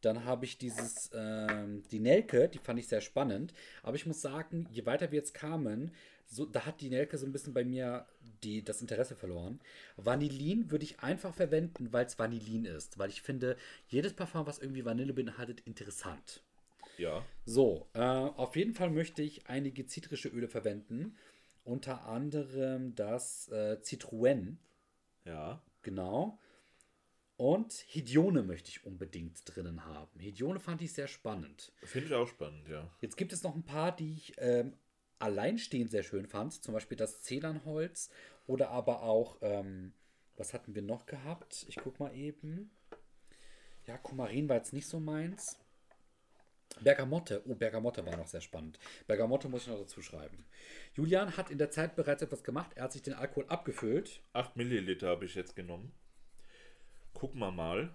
Dann 0.00 0.24
habe 0.24 0.44
ich 0.44 0.58
dieses, 0.58 1.10
ähm, 1.14 1.82
die 1.90 2.00
Nelke, 2.00 2.48
die 2.50 2.58
fand 2.58 2.78
ich 2.78 2.88
sehr 2.88 3.00
spannend. 3.00 3.54
Aber 3.82 3.96
ich 3.96 4.04
muss 4.06 4.20
sagen, 4.20 4.66
je 4.70 4.84
weiter 4.84 5.12
wir 5.12 5.18
jetzt 5.18 5.32
kamen, 5.34 5.92
so, 6.26 6.44
da 6.46 6.66
hat 6.66 6.80
die 6.80 6.88
Nelke 6.90 7.18
so 7.18 7.26
ein 7.26 7.32
bisschen 7.32 7.54
bei 7.54 7.64
mir 7.64 8.06
die, 8.42 8.64
das 8.64 8.80
Interesse 8.80 9.14
verloren. 9.16 9.60
Vanillin 9.96 10.70
würde 10.70 10.84
ich 10.84 11.00
einfach 11.00 11.34
verwenden, 11.34 11.92
weil 11.92 12.06
es 12.06 12.18
Vanillin 12.18 12.64
ist. 12.64 12.98
Weil 12.98 13.10
ich 13.10 13.22
finde, 13.22 13.56
jedes 13.88 14.12
Parfum, 14.14 14.46
was 14.46 14.58
irgendwie 14.58 14.84
Vanille 14.84 15.12
beinhaltet, 15.12 15.60
interessant. 15.60 16.42
Ja. 16.98 17.24
So, 17.44 17.88
äh, 17.94 18.00
auf 18.00 18.56
jeden 18.56 18.74
Fall 18.74 18.90
möchte 18.90 19.22
ich 19.22 19.46
einige 19.48 19.86
zitrische 19.86 20.28
Öle 20.28 20.48
verwenden. 20.48 21.16
Unter 21.64 22.04
anderem 22.06 22.94
das 22.94 23.48
äh, 23.48 23.78
Citroën. 23.82 24.56
Ja. 25.24 25.62
Genau. 25.82 26.38
Und 27.36 27.72
Hidione 27.72 28.42
möchte 28.42 28.70
ich 28.70 28.84
unbedingt 28.84 29.40
drinnen 29.44 29.84
haben. 29.86 30.20
Hidione 30.20 30.60
fand 30.60 30.82
ich 30.82 30.92
sehr 30.92 31.08
spannend. 31.08 31.72
Finde 31.82 32.08
ich 32.08 32.14
auch 32.14 32.28
spannend, 32.28 32.68
ja. 32.68 32.88
Jetzt 33.00 33.16
gibt 33.16 33.32
es 33.32 33.42
noch 33.42 33.56
ein 33.56 33.64
paar, 33.64 33.94
die 33.94 34.12
ich 34.14 34.34
ähm, 34.38 34.74
alleinstehend 35.18 35.90
sehr 35.90 36.02
schön 36.02 36.26
fand, 36.26 36.52
zum 36.62 36.74
Beispiel 36.74 36.96
das 36.96 37.22
Zedernholz 37.22 38.10
oder 38.46 38.70
aber 38.70 39.02
auch, 39.02 39.38
ähm, 39.42 39.92
was 40.36 40.52
hatten 40.52 40.74
wir 40.74 40.82
noch 40.82 41.06
gehabt? 41.06 41.64
Ich 41.68 41.76
guck 41.76 42.00
mal 42.00 42.14
eben. 42.14 42.70
Ja, 43.86 43.96
Kumarin 43.98 44.48
war 44.48 44.56
jetzt 44.56 44.72
nicht 44.72 44.86
so 44.88 44.98
meins. 44.98 45.58
Bergamotte. 46.80 47.42
Oh, 47.46 47.54
Bergamotte 47.54 48.04
war 48.04 48.16
noch 48.16 48.26
sehr 48.26 48.40
spannend. 48.40 48.80
Bergamotte 49.06 49.48
muss 49.48 49.62
ich 49.62 49.68
noch 49.68 49.78
dazu 49.78 50.02
schreiben. 50.02 50.44
Julian 50.94 51.36
hat 51.36 51.50
in 51.50 51.58
der 51.58 51.70
Zeit 51.70 51.94
bereits 51.94 52.20
etwas 52.22 52.42
gemacht. 52.42 52.72
Er 52.74 52.84
hat 52.84 52.92
sich 52.92 53.02
den 53.02 53.12
Alkohol 53.14 53.46
abgefüllt. 53.48 54.22
8 54.32 54.56
Milliliter 54.56 55.08
habe 55.08 55.24
ich 55.24 55.36
jetzt 55.36 55.54
genommen. 55.54 55.92
Gucken 57.12 57.38
wir 57.38 57.52
mal. 57.52 57.94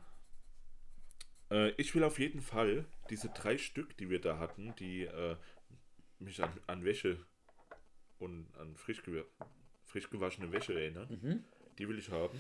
Äh, 1.52 1.72
ich 1.72 1.94
will 1.94 2.04
auf 2.06 2.20
jeden 2.20 2.42
Fall 2.42 2.86
diese 3.10 3.28
drei 3.30 3.58
Stück, 3.58 3.98
die 3.98 4.10
wir 4.10 4.22
da 4.22 4.40
hatten, 4.40 4.74
die 4.78 5.04
äh, 5.04 5.36
mich 6.20 6.44
an, 6.44 6.52
an 6.68 6.84
Wäsche 6.86 7.18
und 8.20 8.48
an 8.58 8.76
frisch, 8.76 9.02
frisch 9.86 10.10
gewaschene 10.10 10.52
Wäsche 10.52 10.80
erinnern. 10.80 11.18
Mhm. 11.22 11.44
Die 11.78 11.88
will 11.88 11.98
ich 11.98 12.12
haben. 12.12 12.38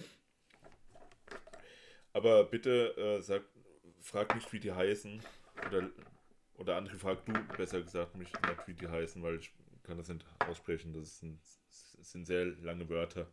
Aber 2.11 2.43
bitte 2.43 2.97
äh, 2.97 3.21
sag, 3.21 3.43
frag 4.01 4.35
nicht, 4.35 4.51
wie 4.51 4.59
die 4.59 4.73
heißen. 4.73 5.21
Oder, 5.67 5.89
oder 6.57 6.77
André, 6.77 6.97
frag 6.97 7.25
du 7.25 7.33
besser 7.55 7.81
gesagt 7.81 8.15
mich 8.15 8.31
nicht, 8.33 8.67
wie 8.67 8.73
die 8.73 8.87
heißen, 8.87 9.21
weil 9.23 9.35
ich 9.37 9.51
kann 9.83 9.97
das 9.97 10.09
nicht 10.09 10.25
aussprechen. 10.39 10.93
Das, 10.93 11.21
ein, 11.21 11.39
das 11.97 12.11
sind 12.11 12.25
sehr 12.25 12.45
lange 12.45 12.87
Wörter. 12.89 13.27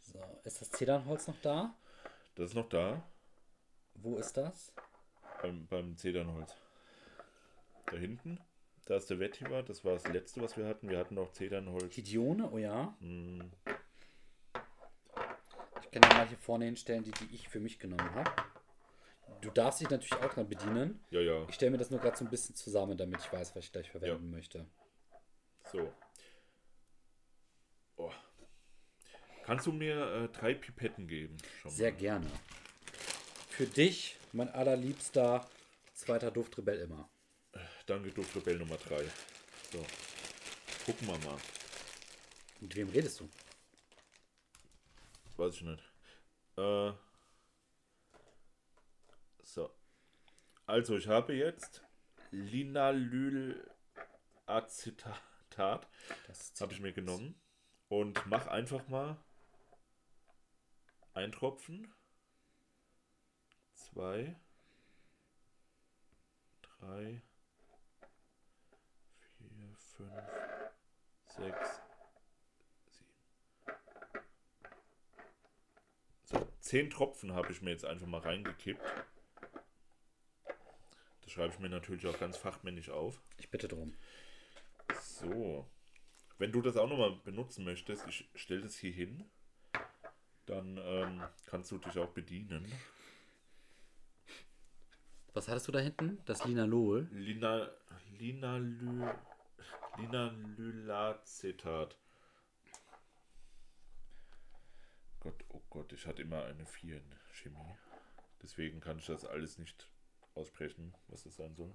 So, 0.00 0.20
ist 0.44 0.60
das 0.60 0.70
Zedernholz 0.72 1.28
noch 1.28 1.40
da? 1.42 1.74
Das 2.34 2.50
ist 2.50 2.54
noch 2.54 2.68
da. 2.68 3.02
Wo 3.94 4.16
ist 4.16 4.36
das? 4.36 4.72
Beim, 5.42 5.66
beim 5.66 5.96
Zedernholz. 5.96 6.54
Da 7.86 7.96
hinten? 7.96 8.40
Da 8.88 8.96
ist 8.96 9.10
der 9.10 9.18
Vetiver, 9.20 9.62
das 9.62 9.84
war 9.84 9.92
das 9.92 10.06
letzte, 10.08 10.40
was 10.40 10.56
wir 10.56 10.66
hatten. 10.66 10.88
Wir 10.88 10.96
hatten 10.96 11.14
noch 11.16 11.30
Zedernholz. 11.32 11.94
Hidione, 11.94 12.50
oh 12.50 12.56
ja. 12.56 12.96
Mm. 13.00 13.42
Ich 15.82 15.90
kann 15.90 16.02
ja 16.04 16.08
mal 16.16 16.26
hier 16.26 16.38
vorne 16.38 16.64
hinstellen, 16.64 17.04
die, 17.04 17.10
die 17.10 17.28
ich 17.34 17.50
für 17.50 17.60
mich 17.60 17.78
genommen 17.78 18.14
habe. 18.14 18.30
Du 19.42 19.50
darfst 19.50 19.82
dich 19.82 19.90
natürlich 19.90 20.14
auch 20.24 20.32
dann 20.32 20.48
bedienen. 20.48 21.04
Ja, 21.10 21.20
ja. 21.20 21.44
Ich 21.50 21.56
stelle 21.56 21.70
mir 21.70 21.76
das 21.76 21.90
nur 21.90 22.00
gerade 22.00 22.16
so 22.16 22.24
ein 22.24 22.30
bisschen 22.30 22.54
zusammen, 22.54 22.96
damit 22.96 23.20
ich 23.20 23.30
weiß, 23.30 23.54
was 23.54 23.62
ich 23.66 23.72
gleich 23.72 23.90
verwenden 23.90 24.24
ja. 24.30 24.34
möchte. 24.36 24.64
So. 25.70 25.92
Oh. 27.96 28.10
Kannst 29.44 29.66
du 29.66 29.72
mir 29.72 30.02
äh, 30.14 30.28
drei 30.36 30.54
Pipetten 30.54 31.06
geben? 31.08 31.36
Sehr 31.66 31.92
gerne. 31.92 32.26
Für 33.50 33.66
dich, 33.66 34.16
mein 34.32 34.48
allerliebster 34.48 35.44
zweiter 35.92 36.30
Duftrebell 36.30 36.78
immer. 36.80 37.06
Danke, 37.88 38.12
Duftrebell 38.12 38.56
Nummer 38.58 38.76
3. 38.76 39.02
So. 39.72 39.84
Gucken 40.84 41.08
wir 41.08 41.18
mal. 41.20 41.38
Mit 42.60 42.76
wem 42.76 42.90
redest 42.90 43.20
du? 43.20 43.30
Weiß 45.38 45.54
ich 45.54 45.62
nicht. 45.62 45.82
Äh, 46.58 46.92
so. 49.42 49.74
Also, 50.66 50.98
ich 50.98 51.08
habe 51.08 51.32
jetzt 51.32 51.80
Linalylacetat. 52.30 55.16
Habe 55.56 55.94
ich 56.74 56.80
mir 56.80 56.92
genommen. 56.92 57.40
Und 57.88 58.26
mach 58.26 58.48
einfach 58.48 58.86
mal 58.88 59.16
ein 61.14 61.32
Tropfen. 61.32 61.90
Zwei. 63.72 64.38
Drei. 66.80 67.22
5, 69.98 70.06
6, 71.26 71.38
7. 71.38 71.58
So, 76.24 76.48
10 76.60 76.90
Tropfen 76.90 77.32
habe 77.34 77.50
ich 77.50 77.62
mir 77.62 77.70
jetzt 77.72 77.84
einfach 77.84 78.06
mal 78.06 78.20
reingekippt. 78.20 78.80
Das 81.22 81.32
schreibe 81.32 81.52
ich 81.52 81.58
mir 81.58 81.68
natürlich 81.68 82.06
auch 82.06 82.18
ganz 82.20 82.36
fachmännisch 82.36 82.90
auf. 82.90 83.20
Ich 83.38 83.50
bitte 83.50 83.66
drum. 83.66 83.94
So. 85.02 85.68
Wenn 86.38 86.52
du 86.52 86.62
das 86.62 86.76
auch 86.76 86.88
nochmal 86.88 87.10
benutzen 87.24 87.64
möchtest, 87.64 88.06
ich 88.06 88.28
stelle 88.36 88.60
das 88.62 88.76
hier 88.76 88.92
hin. 88.92 89.28
Dann 90.46 90.78
ähm, 90.80 91.22
kannst 91.46 91.72
du 91.72 91.78
dich 91.78 91.98
auch 91.98 92.10
bedienen. 92.10 92.70
Was 95.34 95.48
hattest 95.48 95.66
du 95.66 95.72
da 95.72 95.80
hinten? 95.80 96.22
Das 96.26 96.44
Linalol? 96.44 97.08
Lina, 97.10 97.68
Linalol. 98.16 99.14
Linallylacetat. 99.98 101.96
Gott, 105.20 105.44
oh 105.48 105.62
Gott, 105.70 105.92
ich 105.92 106.06
hatte 106.06 106.22
immer 106.22 106.44
eine 106.44 106.64
4 106.64 106.96
in 106.98 107.16
Chemie. 107.32 107.76
Deswegen 108.42 108.80
kann 108.80 108.98
ich 108.98 109.06
das 109.06 109.24
alles 109.24 109.58
nicht 109.58 109.90
aussprechen, 110.34 110.94
was 111.08 111.24
das 111.24 111.36
sein 111.36 111.56
soll. 111.56 111.74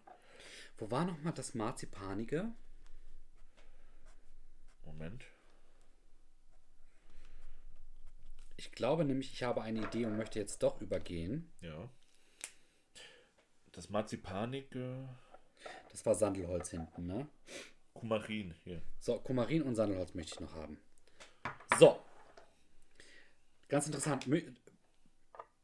Wo 0.77 0.89
war 0.89 1.03
nochmal 1.03 1.33
das 1.33 1.53
Marzipanige? 1.53 2.51
Moment. 4.85 5.25
Ich 8.55 8.71
glaube 8.71 9.03
nämlich, 9.03 9.33
ich 9.33 9.43
habe 9.43 9.61
eine 9.61 9.81
Idee 9.85 10.05
und 10.05 10.15
möchte 10.15 10.39
jetzt 10.39 10.63
doch 10.63 10.79
übergehen. 10.79 11.51
Ja. 11.59 11.89
Das 13.73 13.89
Marzipanige. 13.89 15.09
Das 15.91 16.05
war 16.05 16.15
Sandelholz 16.15 16.69
hinten, 16.69 17.07
ne? 17.07 17.27
Kumarin 17.93 18.53
hier. 18.63 18.81
So, 18.99 19.19
Kumarin 19.19 19.63
und 19.63 19.75
Sandelholz 19.75 20.13
möchte 20.13 20.33
ich 20.33 20.39
noch 20.39 20.53
haben. 20.55 20.77
So. 21.79 21.99
Ganz 23.67 23.85
interessant. 23.87 24.27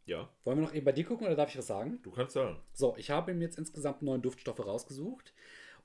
Ja. 0.05 0.29
Wollen 0.43 0.59
wir 0.59 0.65
noch 0.65 0.73
eben 0.73 0.85
bei 0.85 0.91
dir 0.91 1.05
gucken 1.05 1.27
oder 1.27 1.35
darf 1.35 1.49
ich 1.49 1.57
was 1.57 1.67
sagen? 1.67 1.99
Du 2.01 2.11
kannst 2.11 2.33
sagen. 2.33 2.59
So, 2.73 2.95
ich 2.97 3.09
habe 3.11 3.33
mir 3.33 3.43
jetzt 3.43 3.57
insgesamt 3.57 4.01
neun 4.01 4.21
Duftstoffe 4.21 4.65
rausgesucht. 4.65 5.33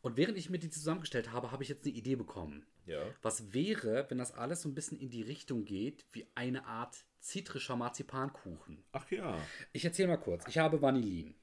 Und 0.00 0.16
während 0.18 0.36
ich 0.36 0.50
mir 0.50 0.58
die 0.58 0.70
zusammengestellt 0.70 1.32
habe, 1.32 1.50
habe 1.50 1.62
ich 1.62 1.68
jetzt 1.70 1.84
eine 1.86 1.94
Idee 1.94 2.16
bekommen. 2.16 2.66
Ja. 2.84 3.00
Was 3.22 3.54
wäre, 3.54 4.06
wenn 4.10 4.18
das 4.18 4.32
alles 4.32 4.62
so 4.62 4.68
ein 4.68 4.74
bisschen 4.74 4.98
in 4.98 5.08
die 5.10 5.22
Richtung 5.22 5.64
geht, 5.64 6.04
wie 6.12 6.26
eine 6.34 6.66
Art 6.66 7.04
zitrischer 7.20 7.76
Marzipankuchen? 7.76 8.84
Ach 8.92 9.10
ja. 9.10 9.38
Ich 9.72 9.84
erzähle 9.84 10.08
mal 10.08 10.18
kurz. 10.18 10.46
Ich 10.46 10.58
habe 10.58 10.80
Vanillin. 10.82 11.34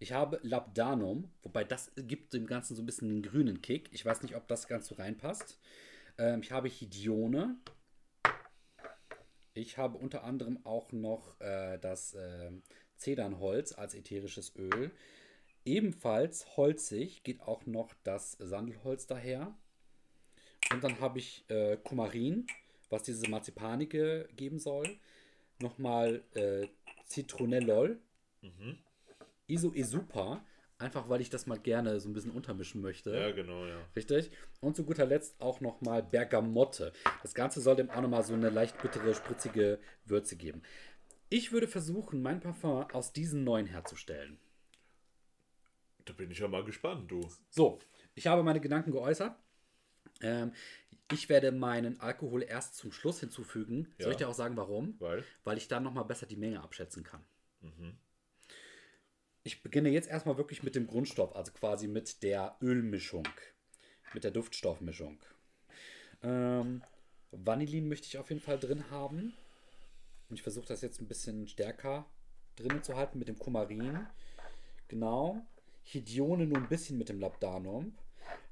Ich 0.00 0.12
habe 0.12 0.40
Labdanum, 0.42 1.30
wobei 1.42 1.64
das 1.64 1.92
gibt 1.96 2.32
dem 2.32 2.46
Ganzen 2.46 2.74
so 2.74 2.82
ein 2.82 2.86
bisschen 2.86 3.08
den 3.08 3.22
grünen 3.22 3.62
Kick. 3.62 3.88
Ich 3.92 4.04
weiß 4.04 4.22
nicht, 4.22 4.34
ob 4.36 4.48
das 4.48 4.66
ganz 4.68 4.88
so 4.88 4.96
reinpasst. 4.96 5.58
Ähm, 6.18 6.40
ich 6.42 6.50
habe 6.50 6.68
Hidione. 6.68 7.56
Ich 9.54 9.78
habe 9.78 9.96
unter 9.98 10.24
anderem 10.24 10.64
auch 10.66 10.90
noch 10.92 11.40
äh, 11.40 11.78
das 11.78 12.14
äh, 12.14 12.50
Zedernholz 12.96 13.72
als 13.78 13.94
ätherisches 13.94 14.54
Öl. 14.56 14.90
Ebenfalls 15.64 16.56
holzig 16.56 17.22
geht 17.22 17.40
auch 17.40 17.64
noch 17.66 17.94
das 18.02 18.32
Sandelholz 18.38 19.06
daher. 19.06 19.54
Und 20.72 20.82
dann 20.82 20.98
habe 20.98 21.20
ich 21.20 21.48
äh, 21.48 21.76
Kumarin, 21.76 22.46
was 22.90 23.04
diese 23.04 23.28
Marzipanige 23.30 24.28
geben 24.36 24.58
soll. 24.58 24.98
Nochmal 25.60 26.24
äh, 26.34 26.66
Zitronellol. 27.06 28.00
Mhm. 28.42 28.78
Iso 29.46 29.72
Esupa, 29.74 30.44
einfach 30.78 31.08
weil 31.08 31.20
ich 31.20 31.28
das 31.30 31.46
mal 31.46 31.58
gerne 31.58 32.00
so 32.00 32.08
ein 32.08 32.12
bisschen 32.14 32.30
untermischen 32.30 32.80
möchte. 32.80 33.14
Ja, 33.14 33.30
genau, 33.32 33.66
ja. 33.66 33.78
Richtig? 33.94 34.30
Und 34.60 34.74
zu 34.76 34.84
guter 34.84 35.04
Letzt 35.06 35.40
auch 35.40 35.60
nochmal 35.60 36.02
Bergamotte. 36.02 36.92
Das 37.22 37.34
Ganze 37.34 37.60
soll 37.60 37.76
dem 37.76 37.90
auch 37.90 38.00
nochmal 38.00 38.22
so 38.24 38.34
eine 38.34 38.50
leicht 38.50 38.80
bittere, 38.80 39.14
spritzige 39.14 39.78
Würze 40.04 40.36
geben. 40.36 40.62
Ich 41.28 41.52
würde 41.52 41.68
versuchen, 41.68 42.22
mein 42.22 42.40
Parfum 42.40 42.86
aus 42.92 43.12
diesen 43.12 43.44
neuen 43.44 43.66
herzustellen. 43.66 44.38
Da 46.06 46.12
bin 46.12 46.30
ich 46.30 46.38
ja 46.38 46.48
mal 46.48 46.64
gespannt, 46.64 47.10
du. 47.10 47.26
So, 47.50 47.80
ich 48.14 48.26
habe 48.26 48.42
meine 48.42 48.60
Gedanken 48.60 48.92
geäußert. 48.92 49.34
Ähm, 50.20 50.52
ich 51.12 51.28
werde 51.28 51.50
meinen 51.50 52.00
Alkohol 52.00 52.42
erst 52.42 52.76
zum 52.76 52.92
Schluss 52.92 53.20
hinzufügen. 53.20 53.92
Ja. 53.98 54.04
Soll 54.04 54.12
ich 54.12 54.18
dir 54.18 54.28
auch 54.28 54.34
sagen, 54.34 54.56
warum? 54.56 54.96
Weil, 55.00 55.24
Weil 55.44 55.56
ich 55.58 55.68
dann 55.68 55.82
nochmal 55.82 56.04
besser 56.04 56.26
die 56.26 56.36
Menge 56.36 56.62
abschätzen 56.62 57.04
kann. 57.04 57.24
Mhm 57.62 57.96
ich 59.46 59.62
beginne 59.62 59.90
jetzt 59.90 60.08
erstmal 60.08 60.38
wirklich 60.38 60.62
mit 60.62 60.74
dem 60.74 60.86
Grundstoff, 60.86 61.36
also 61.36 61.52
quasi 61.52 61.86
mit 61.86 62.22
der 62.22 62.56
Ölmischung, 62.62 63.28
mit 64.14 64.24
der 64.24 64.30
Duftstoffmischung. 64.30 65.18
Ähm, 66.22 66.82
Vanillin 67.30 67.86
möchte 67.86 68.06
ich 68.06 68.16
auf 68.16 68.30
jeden 68.30 68.40
Fall 68.40 68.58
drin 68.58 68.90
haben. 68.90 69.34
Und 70.30 70.36
ich 70.36 70.42
versuche 70.42 70.66
das 70.66 70.80
jetzt 70.80 71.00
ein 71.02 71.08
bisschen 71.08 71.46
stärker 71.46 72.06
drinnen 72.56 72.82
zu 72.82 72.96
halten 72.96 73.18
mit 73.18 73.28
dem 73.28 73.38
Kumarin. 73.38 74.06
Genau. 74.88 75.44
Hidione 75.82 76.46
nur 76.46 76.56
ein 76.58 76.68
bisschen 76.70 76.96
mit 76.96 77.10
dem 77.10 77.20
Labdanum. 77.20 77.94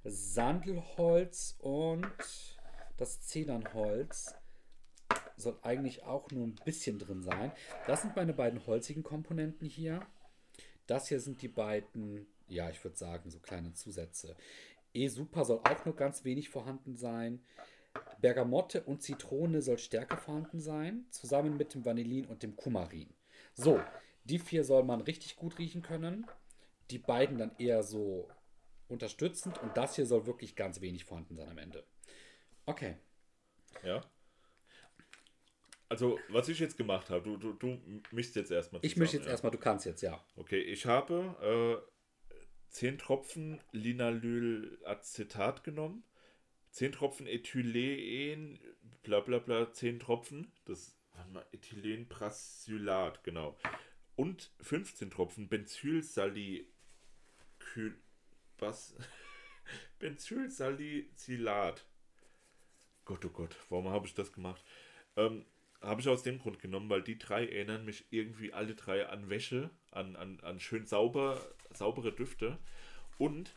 Sandelholz 0.05 1.55
und 1.61 2.07
das 2.99 3.23
Zedernholz 3.23 4.35
soll 5.39 5.59
eigentlich 5.63 6.03
auch 6.03 6.31
nur 6.31 6.47
ein 6.47 6.57
bisschen 6.67 6.99
drin 6.99 7.23
sein. 7.23 7.51
Das 7.87 8.03
sind 8.03 8.15
meine 8.15 8.35
beiden 8.35 8.67
holzigen 8.67 9.03
Komponenten 9.03 9.67
hier. 9.67 10.01
Das 10.93 11.09
hier 11.09 11.21
sind 11.21 11.41
die 11.41 11.49
beiden, 11.49 12.27
ja, 12.49 12.69
ich 12.69 12.85
würde 12.85 12.99
sagen, 12.99 13.31
so 13.31 13.39
kleine 13.39 13.73
Zusätze. 13.73 14.37
E-Super 14.93 15.47
soll 15.47 15.61
auch 15.65 15.87
nur 15.87 15.97
ganz 15.97 16.23
wenig 16.23 16.51
vorhanden 16.51 16.97
sein. 16.97 17.43
Bergamotte 18.21 18.83
und 18.83 19.01
Zitrone 19.03 19.63
soll 19.63 19.79
stärker 19.79 20.19
vorhanden 20.19 20.61
sein, 20.61 21.07
zusammen 21.09 21.57
mit 21.57 21.73
dem 21.73 21.87
Vanillin 21.87 22.27
und 22.27 22.43
dem 22.43 22.57
Kumarin. 22.57 23.09
So, 23.55 23.81
die 24.25 24.39
vier 24.39 24.65
soll 24.65 24.85
man 24.85 25.01
richtig 25.01 25.37
gut 25.37 25.59
riechen 25.59 25.81
können. 25.81 26.27
Die 26.91 26.99
beiden 26.99 27.39
dann 27.39 27.57
eher 27.57 27.83
so 27.83 28.29
unterstützend 28.87 29.57
und 29.63 29.75
das 29.79 29.97
hier 29.97 30.05
soll 30.05 30.27
wirklich 30.27 30.57
ganz 30.57 30.83
wenig 30.83 31.07
vorhanden 31.07 31.37
sein 31.37 31.49
am 31.49 31.57
Ende. 31.57 31.85
Okay. 32.67 32.97
Ja. 33.83 34.03
Also, 35.93 36.19
was 36.29 36.49
ich 36.49 36.59
jetzt 36.59 36.79
gemacht 36.79 37.11
habe, 37.11 37.21
du, 37.23 37.37
du, 37.37 37.53
du 37.53 37.79
mischst 38.13 38.35
jetzt 38.35 38.51
erstmal. 38.51 38.81
Zusammen, 38.81 38.91
ich 38.91 38.97
mische 38.97 39.17
jetzt 39.19 39.27
ja. 39.27 39.31
erstmal, 39.33 39.53
du 39.53 39.59
kannst 39.59 39.85
jetzt, 39.85 40.01
ja. 40.01 40.25
Okay, 40.37 40.59
ich 40.59 40.87
habe 40.87 41.85
äh, 42.33 42.35
10 42.71 42.97
Tropfen 42.97 43.61
Linalylacetat 43.73 45.65
genommen, 45.65 46.03
10 46.71 46.93
Tropfen 46.93 47.27
Ethylen, 47.27 48.59
bla 49.03 49.21
bla 49.21 49.39
bla, 49.39 49.71
10 49.71 50.01
Tropfen, 50.01 50.51
das 50.65 50.97
Ethylenprasylat, 51.53 53.23
genau. 53.23 53.59
Und 54.17 54.51
15 54.63 55.11
Tropfen 55.11 55.51
Benzylsalicyl. 55.51 56.65
was? 58.59 58.95
Benzylsalicylat. 59.99 61.85
Gott, 63.05 63.25
oh 63.27 63.31
Gott, 63.31 63.55
warum 63.69 63.89
habe 63.91 64.07
ich 64.07 64.15
das 64.15 64.33
gemacht? 64.33 64.65
Ähm, 65.17 65.45
habe 65.83 66.01
ich 66.01 66.09
aus 66.09 66.23
dem 66.23 66.39
Grund 66.39 66.61
genommen, 66.61 66.89
weil 66.89 67.03
die 67.03 67.19
drei 67.19 67.45
erinnern 67.47 67.85
mich 67.85 68.05
irgendwie 68.11 68.53
alle 68.53 68.77
drei 68.77 69.09
an 69.09 69.29
Wäsche, 69.29 69.69
an, 69.91 70.15
an, 70.15 70.39
an 70.41 70.61
schön 70.61 70.87
sauber, 70.87 71.45
saubere 71.75 72.13
Düfte. 72.13 72.59
Und 73.19 73.53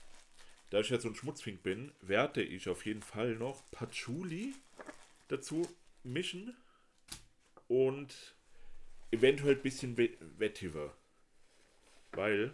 da 0.72 0.80
ich 0.80 0.90
ja 0.90 1.00
so 1.00 1.08
ein 1.08 1.16
Schmutzfink 1.16 1.62
bin, 1.62 1.92
werde 2.02 2.42
ich 2.44 2.68
auf 2.68 2.84
jeden 2.86 3.04
Fall 3.04 3.36
noch 3.36 3.64
Patchouli 3.70 4.56
dazu 5.28 5.68
mischen 6.04 6.58
und 7.68 8.36
eventuell 9.12 9.56
ein 9.56 9.62
bisschen 9.62 9.96
Vetiver. 9.96 10.98
Weil 12.14 12.54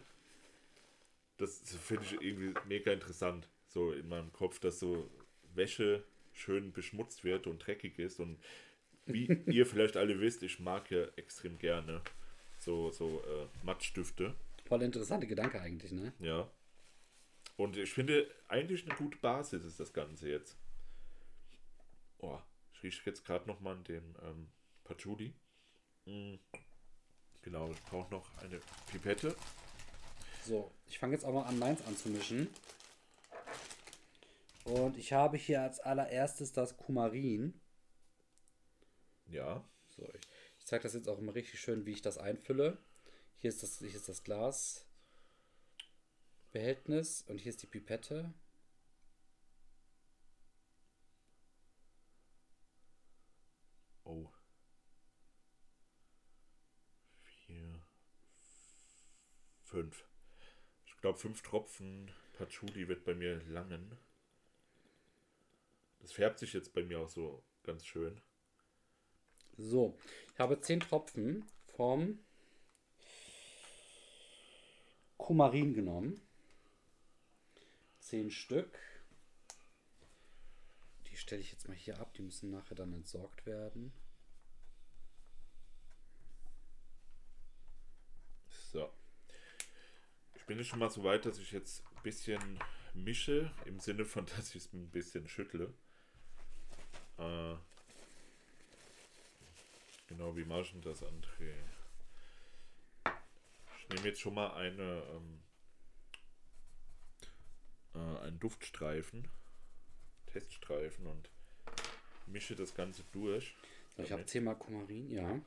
das 1.37 1.61
finde 1.79 2.03
ich 2.03 2.21
irgendwie 2.21 2.53
mega 2.67 2.91
interessant, 2.91 3.47
so 3.69 3.93
in 3.93 4.09
meinem 4.09 4.33
Kopf, 4.33 4.59
dass 4.59 4.79
so 4.79 5.09
Wäsche 5.53 6.03
schön 6.33 6.73
beschmutzt 6.73 7.23
wird 7.23 7.47
und 7.47 7.59
dreckig 7.65 7.99
ist 7.99 8.19
und 8.19 8.37
wie 9.05 9.25
ihr 9.47 9.65
vielleicht 9.65 9.97
alle 9.97 10.19
wisst, 10.19 10.43
ich 10.43 10.59
mag 10.59 10.89
ja 10.91 11.05
extrem 11.15 11.57
gerne 11.57 12.01
so, 12.57 12.91
so 12.91 13.23
äh, 13.27 13.47
Mattstifte. 13.65 14.35
Voll 14.65 14.83
interessante 14.83 15.27
Gedanke 15.27 15.59
eigentlich, 15.59 15.91
ne? 15.91 16.13
Ja. 16.19 16.49
Und 17.57 17.77
ich 17.77 17.91
finde, 17.91 18.29
eigentlich 18.47 18.85
eine 18.85 18.95
gute 18.95 19.17
Basis 19.17 19.65
ist 19.65 19.79
das 19.79 19.93
Ganze 19.93 20.29
jetzt. 20.29 20.57
Boah, 22.19 22.45
ich 22.73 22.83
rieche 22.83 23.01
jetzt 23.07 23.25
gerade 23.25 23.47
nochmal 23.47 23.75
an 23.75 23.83
dem 23.83 24.03
ähm, 24.21 24.47
Patchouli. 24.83 25.33
Mhm. 26.05 26.39
Genau, 27.41 27.71
ich 27.71 27.81
brauche 27.83 28.11
noch 28.11 28.35
eine 28.37 28.59
Pipette. 28.91 29.35
So, 30.45 30.71
ich 30.87 30.99
fange 30.99 31.13
jetzt 31.13 31.25
auch 31.25 31.33
mal 31.33 31.45
an, 31.45 31.57
meins 31.57 31.83
anzumischen. 31.85 32.47
Und 34.63 34.95
ich 34.97 35.11
habe 35.13 35.37
hier 35.37 35.63
als 35.63 35.79
allererstes 35.79 36.53
das 36.53 36.77
Kumarin. 36.77 37.59
Ja. 39.31 39.63
So, 39.89 40.03
ich, 40.13 40.21
ich 40.59 40.65
zeige 40.65 40.83
das 40.83 40.93
jetzt 40.93 41.07
auch 41.09 41.17
immer 41.19 41.33
richtig 41.35 41.59
schön, 41.61 41.85
wie 41.85 41.91
ich 41.93 42.01
das 42.01 42.17
einfülle. 42.17 42.77
Hier 43.37 43.49
ist 43.49 43.63
das, 43.63 43.79
hier 43.79 43.93
ist 43.95 44.09
das 44.09 44.23
Glas. 44.23 44.85
Behältnis 46.51 47.21
und 47.27 47.37
hier 47.39 47.49
ist 47.49 47.61
die 47.63 47.67
Pipette. 47.67 48.33
Oh. 54.05 54.27
Vier. 57.23 57.81
Fünf. 59.63 60.05
Ich 60.85 60.97
glaube, 60.97 61.17
fünf 61.19 61.41
Tropfen 61.41 62.11
Patchouli 62.33 62.87
wird 62.89 63.03
bei 63.05 63.15
mir 63.15 63.41
langen. 63.45 63.97
Das 65.99 66.11
färbt 66.11 66.37
sich 66.39 66.51
jetzt 66.53 66.73
bei 66.73 66.83
mir 66.83 66.99
auch 66.99 67.09
so 67.09 67.43
ganz 67.63 67.85
schön. 67.85 68.21
So, 69.63 69.97
ich 70.33 70.39
habe 70.39 70.59
10 70.59 70.79
Tropfen 70.81 71.45
vom 71.75 72.19
Kumarin 75.17 75.73
genommen. 75.73 76.19
10 77.99 78.31
Stück. 78.31 78.79
Die 81.11 81.15
stelle 81.15 81.41
ich 81.41 81.51
jetzt 81.51 81.67
mal 81.67 81.75
hier 81.75 81.99
ab. 81.99 82.13
Die 82.15 82.23
müssen 82.23 82.49
nachher 82.49 82.73
dann 82.75 82.91
entsorgt 82.93 83.45
werden. 83.45 83.93
So. 88.73 88.89
Ich 90.33 90.43
bin 90.47 90.57
jetzt 90.57 90.67
schon 90.67 90.79
mal 90.79 90.89
so 90.89 91.03
weit, 91.03 91.25
dass 91.27 91.37
ich 91.37 91.51
jetzt 91.51 91.83
ein 91.95 92.01
bisschen 92.03 92.59
mische, 92.95 93.53
im 93.65 93.79
Sinne 93.79 94.05
von, 94.05 94.25
dass 94.37 94.49
ich 94.55 94.65
es 94.65 94.73
ein 94.73 94.89
bisschen 94.89 95.27
schüttle. 95.29 95.71
Äh, 97.19 97.55
Genau, 100.11 100.35
wie 100.35 100.43
machst 100.43 100.73
du 100.73 100.81
das, 100.81 101.03
André? 101.03 101.53
Ich 103.79 103.87
nehme 103.87 104.05
jetzt 104.05 104.19
schon 104.19 104.33
mal 104.33 104.53
eine, 104.57 105.01
ähm, 105.09 105.41
äh, 107.93 108.19
einen 108.25 108.37
Duftstreifen, 108.37 109.29
Teststreifen 110.25 111.07
und 111.07 111.29
mische 112.27 112.57
das 112.57 112.75
Ganze 112.75 113.05
durch. 113.13 113.55
So, 113.95 114.03
ich 114.03 114.11
habe 114.11 114.25
zehnmal 114.25 114.57
Kumarin, 114.57 115.09
ja. 115.09 115.39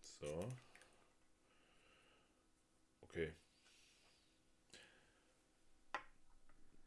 So. 0.00 0.52
Okay. 3.02 3.34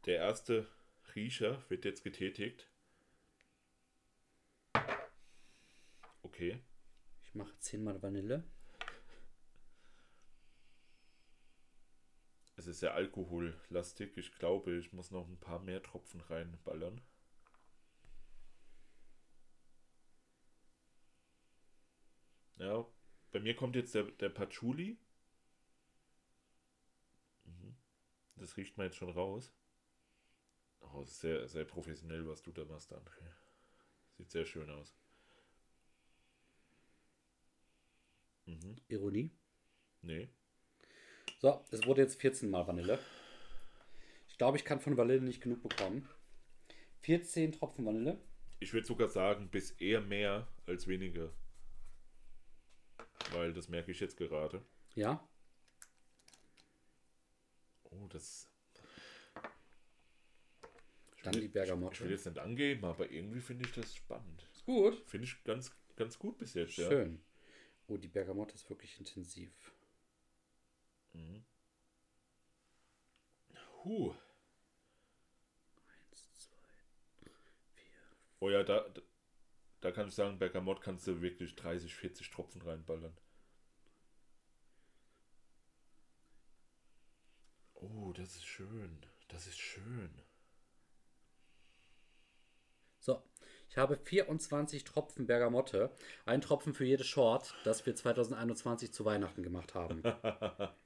Der 0.04 0.16
erste 0.18 0.68
Riecher 1.16 1.64
wird 1.70 1.86
jetzt 1.86 2.04
getätigt. 2.04 2.68
Okay. 6.22 6.60
Ich 7.24 7.34
mache 7.34 7.56
zehnmal 7.58 8.00
Vanille. 8.02 8.44
Es 12.56 12.66
ist 12.66 12.80
sehr 12.80 12.94
alkohollastig. 12.94 14.16
Ich 14.16 14.32
glaube, 14.36 14.76
ich 14.76 14.92
muss 14.92 15.10
noch 15.10 15.26
ein 15.28 15.40
paar 15.40 15.58
mehr 15.60 15.82
Tropfen 15.82 16.20
reinballern. 16.20 17.00
Ja, 22.58 22.86
bei 23.32 23.40
mir 23.40 23.56
kommt 23.56 23.74
jetzt 23.74 23.94
der, 23.94 24.04
der 24.04 24.28
Patchouli. 24.28 24.96
Mhm. 27.44 27.76
Das 28.36 28.56
riecht 28.56 28.76
man 28.76 28.86
jetzt 28.86 28.96
schon 28.96 29.08
raus. 29.10 29.52
Oh, 30.80 31.02
sehr, 31.04 31.48
sehr 31.48 31.64
professionell, 31.64 32.28
was 32.28 32.42
du 32.42 32.52
da 32.52 32.64
machst, 32.64 32.92
André. 32.92 33.22
Sieht 34.12 34.30
sehr 34.30 34.44
schön 34.44 34.70
aus. 34.70 34.94
Mhm. 38.46 38.76
Ironie? 38.88 39.30
Nee. 40.02 40.28
So, 41.38 41.64
es 41.70 41.86
wurde 41.86 42.02
jetzt 42.02 42.20
14 42.20 42.50
Mal 42.50 42.66
Vanille. 42.66 42.98
Ich 44.28 44.38
glaube, 44.38 44.56
ich 44.56 44.64
kann 44.64 44.80
von 44.80 44.96
Vanille 44.96 45.20
nicht 45.20 45.40
genug 45.40 45.62
bekommen. 45.62 46.08
14 47.00 47.52
Tropfen 47.52 47.84
Vanille. 47.84 48.18
Ich 48.60 48.72
würde 48.72 48.86
sogar 48.86 49.08
sagen, 49.08 49.48
bis 49.48 49.72
eher 49.72 50.00
mehr 50.00 50.48
als 50.66 50.86
weniger. 50.86 51.32
Weil 53.32 53.52
das 53.52 53.68
merke 53.68 53.90
ich 53.90 54.00
jetzt 54.00 54.16
gerade. 54.16 54.62
Ja. 54.94 55.26
Oh, 57.90 58.06
das. 58.08 58.48
Ich 61.16 61.22
Dann 61.24 61.34
will, 61.34 61.42
die 61.42 61.48
Bergamotte. 61.48 61.94
Ich, 61.94 62.00
will 62.02 62.10
jetzt 62.10 62.26
nicht 62.26 62.38
angeben, 62.38 62.84
aber 62.84 63.10
irgendwie 63.10 63.40
finde 63.40 63.66
ich 63.66 63.72
das 63.72 63.94
spannend. 63.94 64.46
Ist 64.52 64.64
gut. 64.64 64.96
Finde 65.06 65.26
ich 65.26 65.42
ganz, 65.44 65.72
ganz 65.96 66.18
gut 66.18 66.38
bis 66.38 66.54
jetzt. 66.54 66.72
Schön. 66.72 67.12
Ja. 67.14 67.18
Oh, 67.88 67.96
die 67.96 68.08
Bergamotte 68.08 68.54
ist 68.54 68.68
wirklich 68.70 68.98
intensiv. 68.98 69.52
Mhm. 71.12 71.44
Huh. 73.84 74.14
Eins, 75.88 76.32
zwei, 76.48 77.20
vier. 77.20 77.32
Oh 78.38 78.48
ja, 78.50 78.62
da, 78.62 78.88
da, 78.88 79.02
da 79.80 79.92
kann 79.92 80.08
ich 80.08 80.14
sagen, 80.14 80.38
Bergamott 80.38 80.80
kannst 80.80 81.06
du 81.06 81.20
wirklich 81.20 81.56
30, 81.56 81.94
40 81.94 82.30
Tropfen 82.30 82.62
reinballern. 82.62 83.16
Oh, 87.74 88.12
das 88.12 88.36
ist 88.36 88.46
schön. 88.46 89.04
Das 89.28 89.48
ist 89.48 89.58
schön. 89.58 90.14
Ich 93.72 93.78
habe 93.78 93.96
24 93.96 94.84
Tropfen 94.84 95.24
Bergamotte, 95.26 95.90
ein 96.26 96.42
Tropfen 96.42 96.74
für 96.74 96.84
jedes 96.84 97.06
Short, 97.06 97.54
das 97.64 97.86
wir 97.86 97.96
2021 97.96 98.92
zu 98.92 99.06
Weihnachten 99.06 99.42
gemacht 99.42 99.74
haben. 99.74 100.02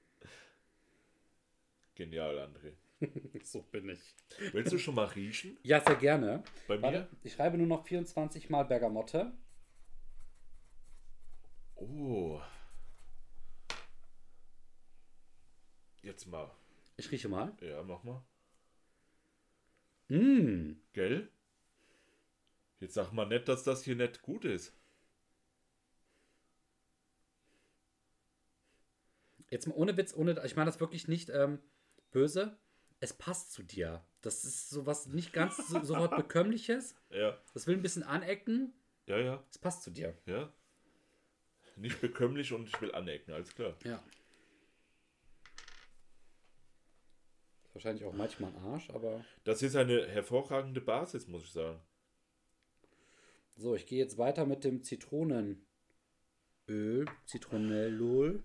Genial, 1.96 2.38
André. 2.38 3.44
so 3.44 3.62
bin 3.62 3.88
ich. 3.88 4.14
Willst 4.52 4.72
du 4.72 4.78
schon 4.78 4.94
mal 4.94 5.06
riechen? 5.06 5.58
Ja, 5.64 5.80
sehr 5.80 5.96
gerne. 5.96 6.44
Bei 6.68 6.78
mir? 6.78 7.08
ich 7.24 7.32
schreibe 7.32 7.58
nur 7.58 7.66
noch 7.66 7.84
24 7.84 8.50
Mal 8.50 8.62
Bergamotte. 8.62 9.32
Oh. 11.74 12.40
Jetzt 16.02 16.24
mal. 16.28 16.52
Ich 16.98 17.10
rieche 17.10 17.28
mal. 17.28 17.52
Ja, 17.60 17.82
mach 17.82 18.04
mal. 18.04 18.22
Mm. 20.06 20.74
Gell? 20.92 21.32
Jetzt 22.86 22.94
sag 22.94 23.10
mal 23.10 23.26
nicht, 23.26 23.48
dass 23.48 23.64
das 23.64 23.82
hier 23.82 23.96
nicht 23.96 24.22
gut 24.22 24.44
ist. 24.44 24.72
Jetzt 29.50 29.66
mal 29.66 29.74
ohne 29.74 29.96
Witz, 29.96 30.14
ohne. 30.14 30.40
Ich 30.46 30.54
meine 30.54 30.70
das 30.70 30.78
wirklich 30.78 31.08
nicht 31.08 31.28
ähm, 31.30 31.58
böse. 32.12 32.56
Es 33.00 33.12
passt 33.12 33.52
zu 33.52 33.64
dir. 33.64 34.04
Das 34.20 34.44
ist 34.44 34.70
so 34.70 34.86
was 34.86 35.06
nicht 35.08 35.32
ganz 35.32 35.56
so, 35.66 35.88
was 35.94 36.10
bekömmliches. 36.16 36.94
Ja. 37.10 37.36
Das 37.54 37.66
will 37.66 37.74
ein 37.74 37.82
bisschen 37.82 38.04
anecken. 38.04 38.72
Ja, 39.06 39.18
ja. 39.18 39.42
Es 39.50 39.58
passt 39.58 39.82
zu 39.82 39.90
dir. 39.90 40.16
Ja. 40.26 40.52
Nicht 41.74 42.00
bekömmlich 42.00 42.52
und 42.52 42.68
ich 42.68 42.80
will 42.80 42.92
anecken, 42.94 43.32
alles 43.32 43.52
klar. 43.52 43.76
Ja. 43.82 44.00
Wahrscheinlich 47.72 48.04
auch 48.04 48.12
manchmal 48.14 48.52
ein 48.52 48.58
Arsch, 48.62 48.88
aber. 48.90 49.24
Das 49.42 49.60
ist 49.62 49.74
eine 49.74 50.06
hervorragende 50.06 50.80
Basis, 50.80 51.26
muss 51.26 51.42
ich 51.42 51.50
sagen. 51.50 51.80
So, 53.58 53.74
ich 53.74 53.86
gehe 53.86 53.98
jetzt 53.98 54.18
weiter 54.18 54.44
mit 54.44 54.64
dem 54.64 54.82
Zitronenöl, 54.82 55.56
Zitronellul. 57.24 58.44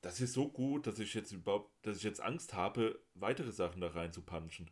Das 0.00 0.20
ist 0.20 0.32
so 0.32 0.50
gut, 0.50 0.88
dass 0.88 0.98
ich 0.98 1.14
jetzt 1.14 1.30
überhaupt, 1.30 1.72
dass 1.86 1.98
ich 1.98 2.02
jetzt 2.02 2.20
Angst 2.20 2.54
habe, 2.54 3.00
weitere 3.14 3.52
Sachen 3.52 3.80
da 3.80 3.88
rein 3.88 4.12
zu 4.12 4.22
punchen. 4.22 4.68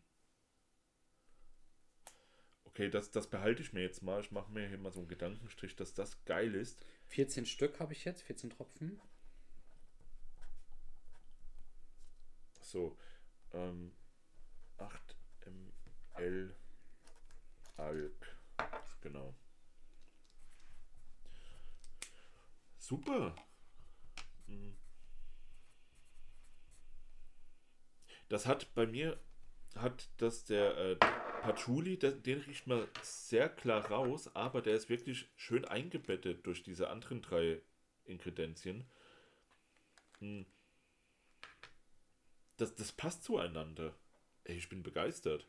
Okay, 2.64 2.88
das, 2.90 3.12
das 3.12 3.28
behalte 3.30 3.62
ich 3.62 3.72
mir 3.72 3.82
jetzt 3.82 4.02
mal. 4.02 4.20
Ich 4.22 4.32
mache 4.32 4.50
mir 4.50 4.66
hier 4.68 4.78
mal 4.78 4.90
so 4.90 4.98
einen 5.00 5.08
Gedankenstrich, 5.08 5.76
dass 5.76 5.94
das 5.94 6.24
geil 6.24 6.56
ist. 6.56 6.84
14 7.06 7.46
Stück 7.46 7.78
habe 7.78 7.92
ich 7.92 8.04
jetzt, 8.04 8.22
14 8.22 8.50
Tropfen. 8.50 9.00
So, 12.60 12.98
ähm, 13.52 13.92
8 14.78 15.16
ml. 16.16 16.56
Alk. 17.78 18.36
Genau. 19.02 19.34
Super. 22.76 23.34
Mhm. 24.46 24.76
Das 28.28 28.46
hat 28.46 28.74
bei 28.74 28.86
mir, 28.86 29.18
hat 29.76 30.08
das 30.18 30.44
der 30.44 30.76
äh, 30.76 30.96
Patchouli, 30.96 31.98
der, 31.98 32.12
den 32.12 32.40
riecht 32.40 32.66
man 32.66 32.86
sehr 33.02 33.48
klar 33.48 33.86
raus, 33.86 34.34
aber 34.34 34.60
der 34.60 34.74
ist 34.74 34.88
wirklich 34.88 35.28
schön 35.36 35.64
eingebettet 35.64 36.44
durch 36.44 36.62
diese 36.62 36.88
anderen 36.90 37.22
drei 37.22 37.62
Ingredienzien. 38.04 38.86
Mhm. 40.20 40.46
Das, 42.56 42.74
das 42.74 42.90
passt 42.92 43.22
zueinander. 43.22 43.94
Ey, 44.44 44.56
ich 44.56 44.68
bin 44.68 44.82
begeistert. 44.82 45.46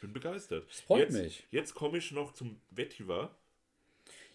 Ich 0.00 0.02
bin 0.02 0.14
begeistert. 0.14 0.66
Das 0.70 0.80
freut 0.80 1.00
jetzt, 1.00 1.12
mich. 1.12 1.46
Jetzt 1.50 1.74
komme 1.74 1.98
ich 1.98 2.10
noch 2.12 2.32
zum 2.32 2.58
Vetiver. 2.70 3.36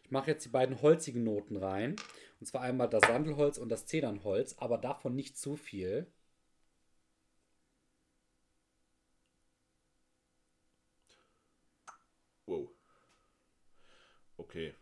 Ich 0.04 0.12
mache 0.12 0.30
jetzt 0.30 0.46
die 0.46 0.50
beiden 0.50 0.80
holzigen 0.84 1.24
Noten 1.24 1.56
rein. 1.58 1.96
Und 2.40 2.46
zwar 2.46 2.62
einmal 2.62 2.88
das 2.88 3.02
Sandelholz 3.08 3.58
und 3.58 3.70
das 3.70 3.88
Zedernholz, 3.88 4.54
aber 4.60 4.78
davon 4.78 5.16
nicht 5.16 5.40
zu 5.40 5.56
viel. 5.58 6.06
Wow. 12.46 12.70
Okay. 14.38 14.76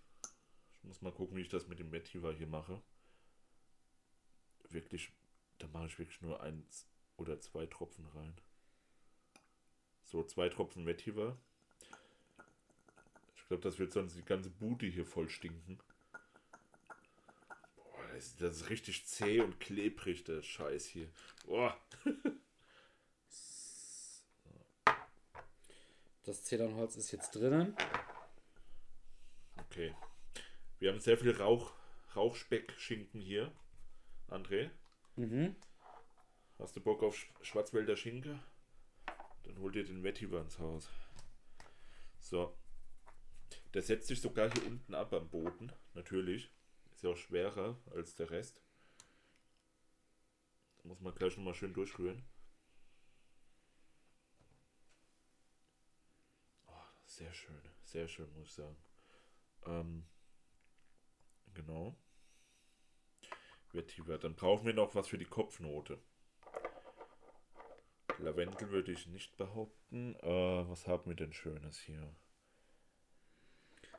Ich 0.79 0.83
muss 0.83 1.01
mal 1.01 1.13
gucken, 1.13 1.37
wie 1.37 1.43
ich 1.43 1.47
das 1.49 1.65
mit 1.65 1.79
dem 1.79 1.93
Vetiver 1.93 2.33
hier 2.33 2.47
mache. 2.47 2.81
Wirklich, 4.67 5.13
da 5.59 5.67
mache 5.69 5.85
ich 5.85 5.97
wirklich 5.97 6.19
nur 6.21 6.41
eins 6.41 6.89
oder 7.15 7.39
zwei 7.39 7.67
Tropfen 7.67 8.05
rein. 8.07 8.35
So 10.05 10.23
zwei 10.23 10.49
Tropfen 10.49 10.85
Vetiver. 10.85 11.37
Ich 13.35 13.47
glaube, 13.47 13.63
das 13.63 13.79
wird 13.79 13.91
sonst 13.91 14.15
die 14.15 14.23
ganze 14.25 14.49
Bude 14.49 14.85
hier 14.85 15.05
voll 15.05 15.29
stinken. 15.29 15.79
Boah, 17.75 18.05
das 18.13 18.25
ist, 18.25 18.41
das 18.41 18.55
ist 18.57 18.69
richtig 18.69 19.05
zäh 19.05 19.41
und 19.41 19.59
klebrig, 19.59 20.23
der 20.23 20.41
Scheiß 20.41 20.85
hier. 20.85 21.09
Boah. 21.45 21.77
Das 26.25 26.41
Zedernholz 26.45 26.95
ist 26.95 27.11
jetzt 27.11 27.31
drinnen. 27.35 27.75
Okay. 29.57 29.93
Wir 30.79 30.89
haben 30.89 31.01
sehr 31.01 31.17
viel 31.17 31.31
Rauch, 31.35 31.73
Rauchspeckschinken 32.15 33.19
hier, 33.19 33.51
André. 34.29 34.69
Mhm. 35.17 35.57
Hast 36.59 36.77
du 36.77 36.79
Bock 36.79 37.03
auf 37.03 37.17
Schwarzwälder 37.41 37.97
Schinken? 37.97 38.41
Dann 39.43 39.59
holt 39.59 39.75
ihr 39.75 39.83
den 39.83 40.03
Vetiver 40.03 40.41
ins 40.41 40.57
Haus. 40.59 40.89
So. 42.19 42.57
Der 43.73 43.81
setzt 43.81 44.07
sich 44.07 44.21
sogar 44.21 44.51
hier 44.51 44.65
unten 44.65 44.93
ab 44.93 45.13
am 45.13 45.29
Boden. 45.29 45.71
Natürlich. 45.93 46.49
Ist 46.91 47.03
ja 47.03 47.09
auch 47.11 47.17
schwerer 47.17 47.77
als 47.93 48.15
der 48.15 48.29
Rest. 48.29 48.61
Das 50.77 50.85
muss 50.85 50.99
man 50.99 51.13
gleich 51.15 51.35
nochmal 51.37 51.53
schön 51.55 51.73
durchrühren. 51.73 52.23
Oh, 56.67 56.71
sehr 57.05 57.33
schön. 57.33 57.61
Sehr 57.83 58.07
schön, 58.07 58.31
muss 58.35 58.47
ich 58.47 58.53
sagen. 58.53 58.77
Ähm, 59.65 60.05
genau. 61.53 61.97
Vetiver. 63.71 64.17
Dann 64.19 64.35
brauchen 64.35 64.65
wir 64.65 64.73
noch 64.73 64.93
was 64.95 65.07
für 65.07 65.17
die 65.17 65.25
Kopfnote. 65.25 65.99
Lavendel 68.23 68.69
würde 68.71 68.91
ich 68.91 69.05
nicht 69.07 69.37
behaupten. 69.37 70.15
Äh, 70.21 70.69
was 70.69 70.87
haben 70.87 71.09
wir 71.09 71.15
denn 71.15 71.33
Schönes 71.33 71.77
hier? 71.79 72.09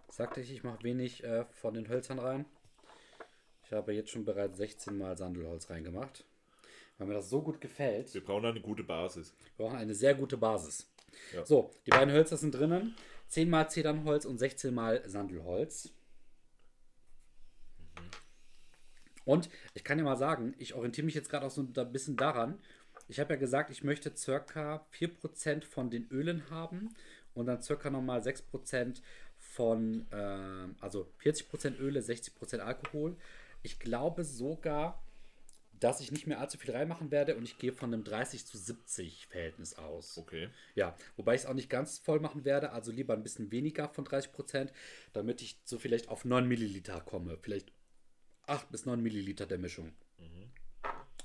Sagte 0.09 0.41
ich, 0.41 0.51
ich 0.51 0.63
mache 0.65 0.83
wenig 0.83 1.23
äh, 1.25 1.45
von 1.53 1.75
den 1.75 1.89
Hölzern 1.89 2.19
rein. 2.19 2.47
Ich 3.65 3.73
habe 3.73 3.93
jetzt 3.93 4.11
schon 4.11 4.25
bereits 4.25 4.57
16 4.59 4.97
Mal 4.97 5.17
Sandelholz 5.17 5.71
reingemacht. 5.71 6.25
Weil 6.99 7.09
mir 7.09 7.15
das 7.15 7.29
so 7.29 7.43
gut 7.43 7.61
gefällt. 7.61 8.15
Wir 8.15 8.25
brauchen 8.25 8.45
eine 8.47 8.61
gute 8.61 8.85
Basis. 8.85 9.35
Wir 9.57 9.67
brauchen 9.67 9.77
eine 9.79 9.95
sehr 9.95 10.15
gute 10.15 10.37
Basis. 10.37 10.89
Ja. 11.33 11.45
So, 11.45 11.73
die 11.87 11.91
beiden 11.91 12.13
Hölzer 12.13 12.37
sind 12.37 12.55
drinnen. 12.55 12.97
10 13.29 13.51
mal 13.51 13.69
Zedernholz 13.69 14.25
und 14.25 14.39
16 14.39 14.73
mal 14.73 15.03
Sandelholz. 15.09 15.93
Mhm. 17.97 18.11
Und 19.27 19.51
ich 19.73 19.85
kann 19.85 19.99
dir 19.99 20.05
mal 20.05 20.17
sagen, 20.17 20.55
ich 20.59 20.75
orientiere 20.75 21.05
mich 21.07 21.15
jetzt 21.15 21.31
gerade 21.31 21.47
auch 21.47 21.51
so 21.51 21.63
ein 21.63 21.93
bisschen 21.93 22.17
daran, 22.17 22.61
ich 23.09 23.21
habe 23.21 23.35
ja 23.35 23.39
gesagt, 23.39 23.71
ich 23.71 23.85
möchte 23.85 24.13
circa 24.17 24.87
4% 24.99 25.65
von 25.65 25.91
den 25.91 26.07
Ölen 26.11 26.49
haben 26.51 26.95
und 27.35 27.47
dann 27.47 27.63
circa 27.63 27.91
nochmal 27.91 28.21
6% 28.23 29.03
von, 29.37 30.07
äh, 30.11 30.69
also 30.83 31.11
40% 31.23 31.79
Öle, 31.79 32.01
60% 32.01 32.59
Alkohol. 32.61 33.17
Ich 33.63 33.79
glaube 33.79 34.25
sogar, 34.25 35.03
dass 35.81 36.01
ich 36.01 36.13
nicht 36.13 36.27
mehr 36.27 36.41
allzu 36.41 36.57
viel 36.57 36.71
reinmachen 36.71 37.11
werde 37.11 37.37
und 37.37 37.43
ich 37.43 37.59
gehe 37.59 37.73
von 37.73 37.93
einem 37.93 38.05
30 38.05 38.47
zu 38.47 38.57
70 38.57 39.27
Verhältnis 39.27 39.75
aus. 39.77 40.17
Okay. 40.17 40.49
Ja, 40.75 40.97
wobei 41.17 41.35
ich 41.35 41.43
es 41.43 41.47
auch 41.47 41.53
nicht 41.55 41.69
ganz 41.69 41.99
voll 41.99 42.21
machen 42.21 42.45
werde, 42.47 42.73
also 42.73 42.91
lieber 42.91 43.13
ein 43.13 43.23
bisschen 43.23 43.51
weniger 43.51 43.89
von 43.91 44.05
30 44.05 44.31
damit 45.13 45.43
ich 45.43 45.59
so 45.65 45.79
vielleicht 45.79 46.09
auf 46.09 46.25
9 46.25 46.47
Milliliter 46.49 47.03
komme. 47.03 47.37
Vielleicht 47.43 47.71
8 48.47 48.71
bis 48.71 48.87
9 48.87 49.03
Milliliter 49.03 49.45
der 49.47 49.59
Mischung. 49.59 49.93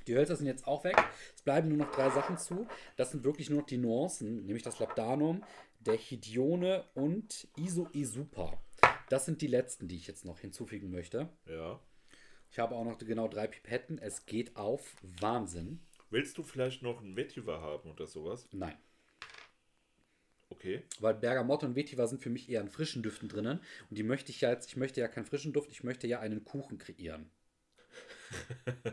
Die 0.07 0.15
Hölzer 0.15 0.35
sind 0.35 0.47
jetzt 0.47 0.67
auch 0.67 0.83
weg. 0.83 0.95
Es 1.35 1.41
bleiben 1.41 1.67
nur 1.69 1.77
noch 1.77 1.91
drei 1.91 2.09
Sachen 2.09 2.37
zu. 2.37 2.67
Das 2.95 3.11
sind 3.11 3.23
wirklich 3.23 3.49
nur 3.49 3.59
noch 3.59 3.65
die 3.67 3.77
Nuancen, 3.77 4.45
nämlich 4.45 4.63
das 4.63 4.79
Labdanum, 4.79 5.43
der 5.79 5.95
Hidione 5.95 6.83
und 6.93 7.47
Isoisupa. 7.57 8.61
Das 9.09 9.25
sind 9.25 9.41
die 9.41 9.47
letzten, 9.47 9.87
die 9.87 9.95
ich 9.97 10.07
jetzt 10.07 10.25
noch 10.25 10.39
hinzufügen 10.39 10.91
möchte. 10.91 11.29
Ja. 11.47 11.79
Ich 12.51 12.59
habe 12.59 12.75
auch 12.75 12.83
noch 12.85 12.97
genau 12.97 13.27
drei 13.27 13.47
Pipetten. 13.47 13.97
Es 13.99 14.25
geht 14.25 14.55
auf 14.55 14.95
Wahnsinn. 15.01 15.81
Willst 16.09 16.37
du 16.37 16.43
vielleicht 16.43 16.81
noch 16.81 17.01
einen 17.01 17.15
Vetiver 17.15 17.61
haben 17.61 17.91
oder 17.91 18.07
sowas? 18.07 18.47
Nein. 18.51 18.75
Okay. 20.51 20.81
Weil 20.99 21.13
Bergamotte 21.13 21.67
und 21.67 21.75
Vetiver 21.75 22.07
sind 22.07 22.21
für 22.23 22.31
mich 22.31 22.49
eher 22.49 22.61
in 22.61 22.69
frischen 22.69 23.03
Düften 23.03 23.29
drinnen. 23.29 23.61
Und 23.89 23.97
die 23.99 24.03
möchte 24.03 24.31
ich 24.31 24.41
ja 24.41 24.49
jetzt, 24.49 24.67
ich 24.69 24.77
möchte 24.77 24.99
ja 24.99 25.07
keinen 25.07 25.25
frischen 25.25 25.53
Duft, 25.53 25.69
ich 25.69 25.83
möchte 25.83 26.07
ja 26.07 26.19
einen 26.19 26.43
Kuchen 26.43 26.79
kreieren. 26.79 27.29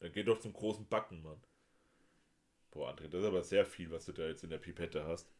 Dann 0.00 0.12
geh 0.12 0.22
doch 0.22 0.38
zum 0.38 0.52
großen 0.52 0.88
Backen, 0.88 1.22
Mann. 1.22 1.42
Boah, 2.70 2.90
André, 2.90 3.08
das 3.08 3.22
ist 3.22 3.26
aber 3.26 3.42
sehr 3.42 3.66
viel, 3.66 3.90
was 3.90 4.04
du 4.06 4.12
da 4.12 4.24
jetzt 4.28 4.44
in 4.44 4.50
der 4.50 4.58
Pipette 4.58 5.04
hast. 5.04 5.32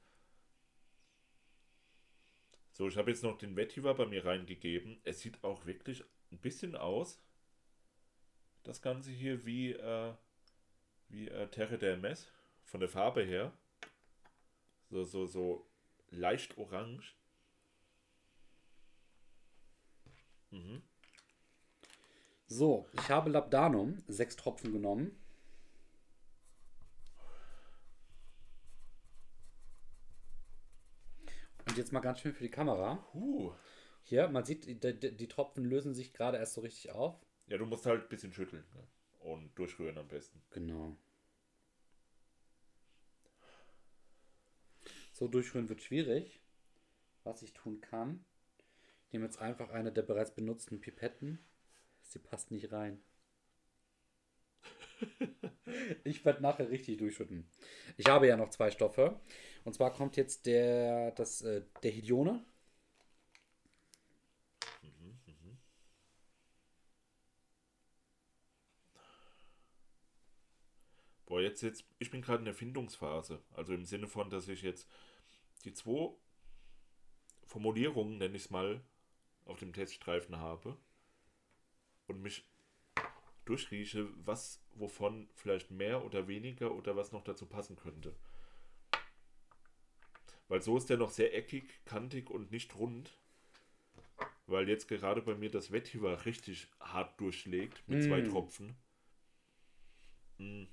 So, 2.72 2.88
ich 2.88 2.96
habe 2.96 3.10
jetzt 3.10 3.22
noch 3.22 3.38
den 3.38 3.56
Vetiver 3.56 3.94
bei 3.94 4.06
mir 4.06 4.24
reingegeben. 4.24 5.00
Es 5.04 5.20
sieht 5.20 5.42
auch 5.44 5.66
wirklich 5.66 6.04
ein 6.32 6.38
bisschen 6.38 6.76
aus, 6.76 7.22
das 8.62 8.82
Ganze 8.82 9.10
hier, 9.10 9.44
wie, 9.46 9.72
äh, 9.72 10.14
wie 11.08 11.28
äh, 11.28 11.48
Terre 11.48 11.76
d'Hermes. 11.76 12.26
Von 12.64 12.80
der 12.80 12.88
Farbe 12.90 13.22
her. 13.24 13.56
So, 14.90 15.04
so, 15.04 15.24
so 15.24 15.66
leicht 16.10 16.58
orange. 16.58 17.16
Mhm. 20.50 20.82
So, 22.50 22.88
ich 22.94 23.10
habe 23.10 23.28
Labdanum, 23.28 24.02
sechs 24.08 24.34
Tropfen 24.36 24.72
genommen. 24.72 25.14
Und 31.66 31.76
jetzt 31.76 31.92
mal 31.92 32.00
ganz 32.00 32.20
schön 32.20 32.32
für 32.32 32.44
die 32.44 32.50
Kamera. 32.50 33.06
Huh. 33.12 33.54
Hier, 34.02 34.28
man 34.28 34.46
sieht, 34.46 34.64
die, 34.82 35.00
die, 35.14 35.28
Tropfen 35.28 35.66
lösen 35.66 35.92
sich 35.92 36.14
gerade 36.14 36.38
erst 36.38 36.54
so 36.54 36.62
richtig 36.62 36.90
auf. 36.92 37.14
Ja, 37.48 37.58
du 37.58 37.66
musst 37.66 37.84
halt 37.84 38.04
ein 38.04 38.08
bisschen 38.08 38.32
schütteln 38.32 38.64
ne? 38.74 38.86
und 39.30 39.54
durchrühren 39.58 39.98
am 39.98 40.08
besten. 40.08 40.42
Genau. 40.48 40.96
So 45.12 45.28
durchrühren 45.28 45.68
wird 45.68 45.82
schwierig. 45.82 46.40
Was 47.24 47.42
ich 47.42 47.52
tun 47.52 47.82
kann, 47.82 48.24
ich 49.04 49.12
nehme 49.12 49.26
jetzt 49.26 49.38
einfach 49.38 49.68
eine 49.68 49.92
der 49.92 50.00
bereits 50.02 50.34
benutzten 50.34 50.80
Pipetten 50.80 51.38
Sie 52.10 52.18
passt 52.18 52.50
nicht 52.50 52.72
rein. 52.72 53.00
ich 56.04 56.24
werde 56.24 56.40
nachher 56.42 56.70
richtig 56.70 56.96
durchschütten. 56.96 57.46
Ich 57.98 58.06
habe 58.06 58.26
ja 58.26 58.36
noch 58.36 58.48
zwei 58.48 58.70
Stoffe. 58.70 59.20
Und 59.64 59.74
zwar 59.74 59.92
kommt 59.92 60.16
jetzt 60.16 60.46
der, 60.46 61.12
das, 61.12 61.42
äh, 61.42 61.64
der 61.82 61.90
Hidione. 61.90 62.42
Mhm, 64.82 65.18
mhm. 65.26 65.58
Boah, 71.26 71.42
jetzt, 71.42 71.60
jetzt, 71.62 71.84
ich 71.98 72.10
bin 72.10 72.22
gerade 72.22 72.38
in 72.38 72.46
der 72.46 72.54
Findungsphase. 72.54 73.42
Also 73.52 73.74
im 73.74 73.84
Sinne 73.84 74.08
von, 74.08 74.30
dass 74.30 74.48
ich 74.48 74.62
jetzt 74.62 74.88
die 75.66 75.74
zwei 75.74 76.08
Formulierungen, 77.44 78.16
nenne 78.16 78.34
ich 78.36 78.44
es 78.44 78.50
mal, 78.50 78.82
auf 79.44 79.58
dem 79.58 79.74
Teststreifen 79.74 80.38
habe 80.38 80.78
und 82.08 82.22
mich 82.22 82.44
durchrieche, 83.44 84.08
was 84.26 84.60
wovon 84.74 85.28
vielleicht 85.34 85.70
mehr 85.70 86.04
oder 86.04 86.26
weniger 86.26 86.74
oder 86.74 86.96
was 86.96 87.12
noch 87.12 87.22
dazu 87.24 87.46
passen 87.46 87.76
könnte. 87.76 88.14
Weil 90.48 90.62
so 90.62 90.76
ist 90.76 90.88
der 90.90 90.96
noch 90.96 91.10
sehr 91.10 91.34
eckig, 91.36 91.64
kantig 91.84 92.30
und 92.30 92.50
nicht 92.50 92.74
rund. 92.76 93.16
Weil 94.46 94.68
jetzt 94.68 94.88
gerade 94.88 95.20
bei 95.20 95.34
mir 95.34 95.50
das 95.50 95.70
Vetiver 95.72 96.24
richtig 96.24 96.68
hart 96.80 97.20
durchschlägt 97.20 97.82
mit 97.86 98.00
mm. 98.00 98.02
zwei 98.02 98.20
Tropfen. 98.22 98.74
Mm. 100.38 100.64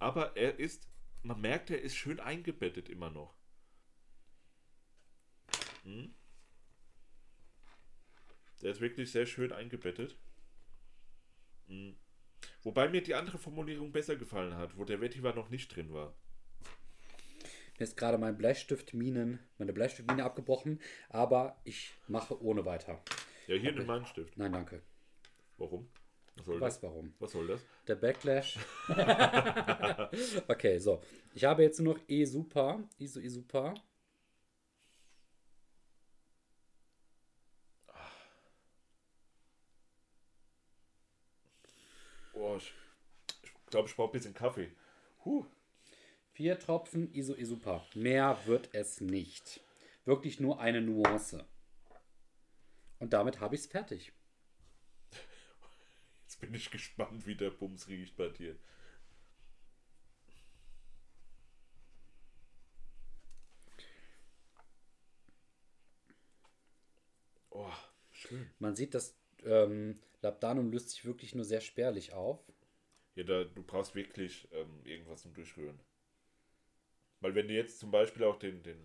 Aber 0.00 0.36
er 0.36 0.58
ist, 0.58 0.88
man 1.22 1.40
merkt, 1.40 1.70
er 1.70 1.80
ist 1.80 1.94
schön 1.96 2.18
eingebettet 2.18 2.88
immer 2.88 3.10
noch. 3.10 3.36
Mm. 5.84 6.06
Der 8.62 8.72
ist 8.72 8.80
wirklich 8.80 9.12
sehr 9.12 9.26
schön 9.26 9.52
eingebettet. 9.52 10.16
Mhm. 11.68 11.94
Wobei 12.62 12.88
mir 12.88 13.02
die 13.02 13.14
andere 13.14 13.38
Formulierung 13.38 13.92
besser 13.92 14.16
gefallen 14.16 14.56
hat, 14.56 14.76
wo 14.76 14.84
der 14.84 15.00
Vetiver 15.00 15.34
noch 15.34 15.50
nicht 15.50 15.74
drin 15.74 15.92
war. 15.92 16.14
Mir 17.78 17.84
ist 17.84 17.96
gerade 17.96 18.18
mein 18.18 18.38
Bleistiftminen, 18.38 19.38
meine 19.58 19.72
Bleistiftmine 19.72 20.24
abgebrochen, 20.24 20.80
aber 21.08 21.60
ich 21.64 21.92
mache 22.06 22.40
ohne 22.40 22.64
weiter. 22.64 23.00
Ja, 23.46 23.56
hier 23.56 23.72
nimm 23.72 23.86
meinen 23.86 24.06
Stift. 24.06 24.36
Nein, 24.38 24.52
danke. 24.52 24.80
Warum? 25.58 25.88
Was 26.36 26.46
soll 26.46 26.60
das? 26.60 26.82
warum. 26.82 27.14
Was 27.18 27.32
soll 27.32 27.46
das? 27.46 27.60
Der 27.86 27.96
Backlash. 27.96 28.58
okay, 30.48 30.78
so. 30.78 31.00
Ich 31.34 31.44
habe 31.44 31.62
jetzt 31.62 31.80
nur 31.80 31.94
noch 31.94 32.00
E-Super. 32.08 32.82
ISO 32.98 33.20
e 33.20 33.24
E-Super. 33.26 33.74
E 33.76 33.80
Boah, 42.44 42.58
ich, 42.58 42.74
ich 43.42 43.54
glaube, 43.70 43.88
ich 43.88 43.96
brauche 43.96 44.10
ein 44.10 44.12
bisschen 44.12 44.34
Kaffee. 44.34 44.70
Huh. 45.24 45.46
Vier 46.34 46.58
Tropfen 46.58 47.10
Iso 47.14 47.32
Isupa. 47.34 47.86
Mehr 47.94 48.38
wird 48.44 48.68
es 48.74 49.00
nicht. 49.00 49.64
Wirklich 50.04 50.40
nur 50.40 50.60
eine 50.60 50.82
Nuance. 50.82 51.46
Und 52.98 53.14
damit 53.14 53.40
habe 53.40 53.54
ich 53.54 53.62
es 53.62 53.66
fertig. 53.66 54.12
Jetzt 56.24 56.38
bin 56.38 56.52
ich 56.52 56.70
gespannt, 56.70 57.26
wie 57.26 57.34
der 57.34 57.48
Bums 57.48 57.88
riecht 57.88 58.14
bei 58.14 58.28
dir. 58.28 58.54
Oh, 67.48 67.72
schön. 68.12 68.50
Man 68.58 68.76
sieht, 68.76 68.92
dass 68.92 69.16
ähm, 69.44 69.98
Labdanum 70.22 70.70
löst 70.70 70.90
sich 70.90 71.04
wirklich 71.04 71.34
nur 71.34 71.44
sehr 71.44 71.60
spärlich 71.60 72.12
auf. 72.12 72.40
Ja, 73.14 73.24
da, 73.24 73.44
du 73.44 73.62
brauchst 73.62 73.94
wirklich 73.94 74.48
ähm, 74.52 74.80
irgendwas 74.84 75.22
zum 75.22 75.34
Durchrühren. 75.34 75.78
Weil 77.20 77.34
wenn 77.34 77.48
du 77.48 77.54
jetzt 77.54 77.78
zum 77.78 77.90
Beispiel 77.90 78.24
auch 78.24 78.38
den, 78.38 78.62
den 78.62 78.78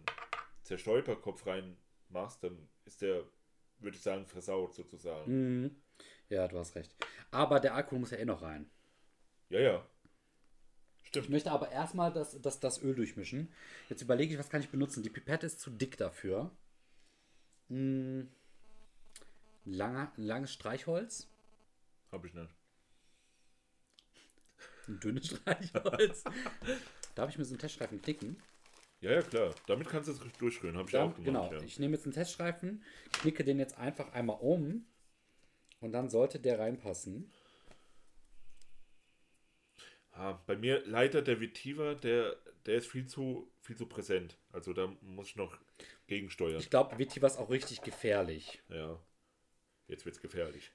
Zerstäuberkopf 0.63 1.45
reinmachst, 1.47 2.43
dann 2.43 2.67
ist 2.85 3.01
der, 3.01 3.23
würde 3.79 3.97
ich 3.97 4.03
sagen, 4.03 4.25
versaut 4.27 4.75
sozusagen. 4.75 5.31
Mhm. 5.63 5.75
Ja, 6.29 6.47
du 6.47 6.59
hast 6.59 6.75
recht. 6.75 6.93
Aber 7.31 7.59
der 7.59 7.73
Alkohol 7.73 7.99
muss 7.99 8.11
ja 8.11 8.17
eh 8.17 8.25
noch 8.25 8.41
rein. 8.41 8.69
Ja, 9.49 9.59
ja. 9.59 9.85
Stimmt. 11.03 11.25
Ich 11.25 11.31
möchte 11.31 11.51
aber 11.51 11.71
erstmal 11.71 12.13
das, 12.13 12.39
das, 12.39 12.59
das 12.59 12.83
Öl 12.83 12.93
durchmischen. 12.93 13.51
Jetzt 13.89 14.03
überlege 14.03 14.33
ich, 14.33 14.39
was 14.39 14.49
kann 14.49 14.61
ich 14.61 14.69
benutzen. 14.69 15.01
Die 15.01 15.09
Pipette 15.09 15.47
ist 15.47 15.59
zu 15.59 15.71
dick 15.71 15.97
dafür. 15.97 16.51
Hm. 17.69 18.29
Langer, 19.71 20.11
langes 20.17 20.51
Streichholz? 20.53 21.27
Habe 22.11 22.27
ich 22.27 22.33
nicht. 22.33 22.49
Ein 24.87 24.99
dünnes 24.99 25.27
Streichholz? 25.27 26.23
Darf 27.15 27.29
ich 27.29 27.37
mir 27.37 27.45
so 27.45 27.53
einen 27.53 27.59
Teststreifen 27.59 28.01
knicken? 28.01 28.41
Ja, 29.01 29.11
ja, 29.11 29.21
klar. 29.21 29.53
Damit 29.67 29.87
kannst 29.87 30.09
du 30.09 30.13
es 30.13 30.19
durchrühren. 30.39 30.75
Hab 30.77 30.89
ich 30.89 30.97
auch 30.97 31.13
gemacht. 31.15 31.23
Genau. 31.25 31.53
Ja. 31.53 31.61
Ich 31.61 31.77
nehme 31.79 31.93
jetzt 31.95 32.05
einen 32.05 32.13
Teststreifen, 32.13 32.83
knicke 33.13 33.43
den 33.43 33.59
jetzt 33.59 33.77
einfach 33.77 34.11
einmal 34.13 34.37
um 34.41 34.85
und 35.79 35.91
dann 35.91 36.09
sollte 36.09 36.39
der 36.39 36.59
reinpassen. 36.59 37.31
Ah, 40.11 40.33
bei 40.47 40.57
mir 40.57 40.81
leider 40.85 41.21
der 41.21 41.39
Vitiva, 41.39 41.93
der, 41.93 42.35
der 42.65 42.75
ist 42.75 42.87
viel 42.87 43.05
zu, 43.07 43.49
viel 43.61 43.77
zu 43.77 43.85
präsent. 43.87 44.37
Also 44.51 44.73
da 44.73 44.87
muss 45.01 45.27
ich 45.27 45.35
noch 45.35 45.55
gegensteuern. 46.07 46.59
Ich 46.59 46.71
glaube, 46.71 46.97
Vetiver 46.97 47.27
ist 47.27 47.37
auch 47.37 47.51
richtig 47.51 47.81
gefährlich. 47.81 48.61
Ja. 48.67 48.99
Jetzt 49.89 50.05
wird 50.05 50.15
es 50.15 50.21
gefährlich. 50.21 50.71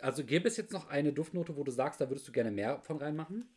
Also 0.00 0.24
gäbe 0.24 0.46
es 0.48 0.56
jetzt 0.56 0.72
noch 0.72 0.86
eine 0.88 1.12
Duftnote, 1.12 1.56
wo 1.56 1.64
du 1.64 1.72
sagst, 1.72 2.00
da 2.00 2.08
würdest 2.08 2.26
du 2.28 2.32
gerne 2.32 2.52
mehr 2.52 2.80
von 2.82 2.96
reinmachen? 2.98 3.48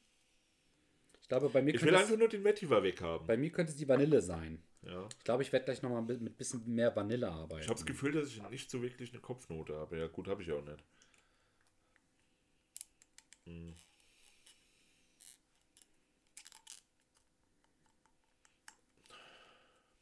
Ich 1.21 1.27
glaube, 1.29 1.47
bei 1.49 1.61
mir 1.61 1.75
Ich 1.75 1.83
will 1.83 1.95
einfach 1.95 2.17
nur 2.17 2.27
den 2.27 2.43
Vetiver 2.43 2.81
weghaben. 2.81 3.27
Bei 3.27 3.37
mir 3.37 3.51
könnte 3.51 3.71
es 3.71 3.77
die 3.77 3.87
Vanille 3.87 4.19
sein. 4.19 4.63
Ja. 4.81 5.07
Ich 5.11 5.23
glaube, 5.23 5.43
ich 5.43 5.51
werde 5.53 5.65
gleich 5.65 5.83
nochmal 5.83 6.01
mit 6.01 6.19
ein 6.19 6.33
bisschen 6.35 6.63
mehr 6.73 6.93
Vanille 6.95 7.31
arbeiten. 7.31 7.61
Ich 7.61 7.67
habe 7.67 7.75
das 7.77 7.85
Gefühl, 7.85 8.13
dass 8.13 8.27
ich 8.29 8.41
nicht 8.49 8.71
so 8.71 8.81
wirklich 8.81 9.11
eine 9.13 9.21
Kopfnote 9.21 9.75
habe. 9.75 9.99
Ja, 9.99 10.07
gut, 10.07 10.27
habe 10.27 10.41
ich 10.41 10.47
ja 10.47 10.55
auch 10.55 10.65
nicht. 10.65 10.83
Hm. 13.45 13.75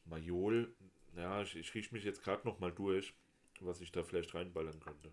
Majol, 0.06 0.74
ja, 1.16 1.42
ich, 1.42 1.54
ich 1.56 1.74
rieche 1.74 1.94
mich 1.94 2.04
jetzt 2.04 2.22
gerade 2.24 2.46
nochmal 2.48 2.72
durch 2.72 3.12
was 3.60 3.80
ich 3.80 3.92
da 3.92 4.02
vielleicht 4.02 4.34
reinballern 4.34 4.78
könnte. 4.80 5.10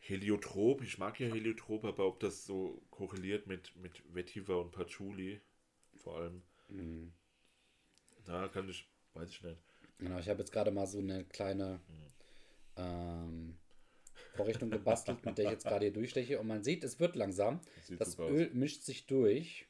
Heliotrop, 0.00 0.82
ich 0.82 0.98
mag 0.98 1.20
ja 1.20 1.28
Heliotrop, 1.28 1.84
aber 1.84 2.06
ob 2.06 2.18
das 2.20 2.44
so 2.44 2.82
korreliert 2.90 3.46
mit, 3.46 3.74
mit 3.76 4.02
Vetiver 4.12 4.60
und 4.60 4.72
Patchouli, 4.72 5.40
vor 5.96 6.18
allem. 6.18 6.42
Mhm. 6.68 7.12
Na, 8.26 8.48
kann 8.48 8.68
ich, 8.68 8.88
weiß 9.14 9.28
ich 9.30 9.42
nicht. 9.42 9.58
Genau, 9.98 10.18
ich 10.18 10.28
habe 10.28 10.40
jetzt 10.40 10.50
gerade 10.50 10.72
mal 10.72 10.86
so 10.86 10.98
eine 10.98 11.24
kleine 11.26 11.80
mhm. 11.86 12.10
ähm, 12.76 13.58
Vorrichtung 14.34 14.70
gebastelt, 14.70 15.24
mit 15.24 15.38
der 15.38 15.44
ich 15.44 15.50
jetzt 15.52 15.64
gerade 15.66 15.84
hier 15.86 15.92
durchsteche. 15.92 16.40
Und 16.40 16.48
man 16.48 16.64
sieht, 16.64 16.82
es 16.82 16.98
wird 16.98 17.14
langsam. 17.14 17.60
Sieht 17.84 18.00
das 18.00 18.18
Öl 18.18 18.48
aus. 18.48 18.54
mischt 18.54 18.82
sich 18.82 19.06
durch. 19.06 19.66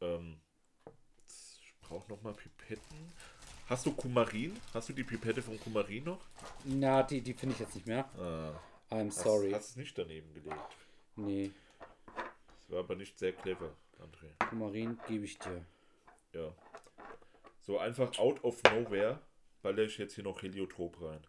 Ähm, 0.00 0.39
brauche 1.90 2.08
nochmal 2.08 2.34
Pipetten. 2.34 3.12
Hast 3.66 3.84
du 3.84 3.92
Kumarin? 3.92 4.56
Hast 4.72 4.88
du 4.88 4.92
die 4.92 5.02
Pipette 5.02 5.42
von 5.42 5.58
Kumarin 5.58 6.04
noch? 6.04 6.24
Na, 6.64 7.02
die, 7.02 7.20
die 7.20 7.34
finde 7.34 7.54
ich 7.54 7.60
jetzt 7.60 7.74
nicht 7.74 7.86
mehr. 7.86 8.04
Ah. 8.16 8.50
I'm 8.94 9.10
sorry. 9.10 9.50
Hast, 9.50 9.62
hast 9.64 9.70
es 9.70 9.76
nicht 9.76 9.98
daneben 9.98 10.32
gelegt. 10.32 10.62
Nee. 11.16 11.50
Das 12.58 12.70
war 12.70 12.78
aber 12.80 12.94
nicht 12.94 13.18
sehr 13.18 13.32
clever, 13.32 13.74
André. 14.00 14.48
Kumarin 14.48 14.98
gebe 15.08 15.24
ich 15.24 15.38
dir. 15.40 15.64
Ja. 16.32 16.52
So 17.60 17.78
einfach 17.78 18.16
out 18.18 18.42
of 18.44 18.62
nowhere 18.64 19.20
baller 19.62 19.82
ich 19.82 19.98
jetzt 19.98 20.14
hier 20.14 20.24
noch 20.24 20.40
Heliotrop 20.42 21.02
rein. 21.02 21.20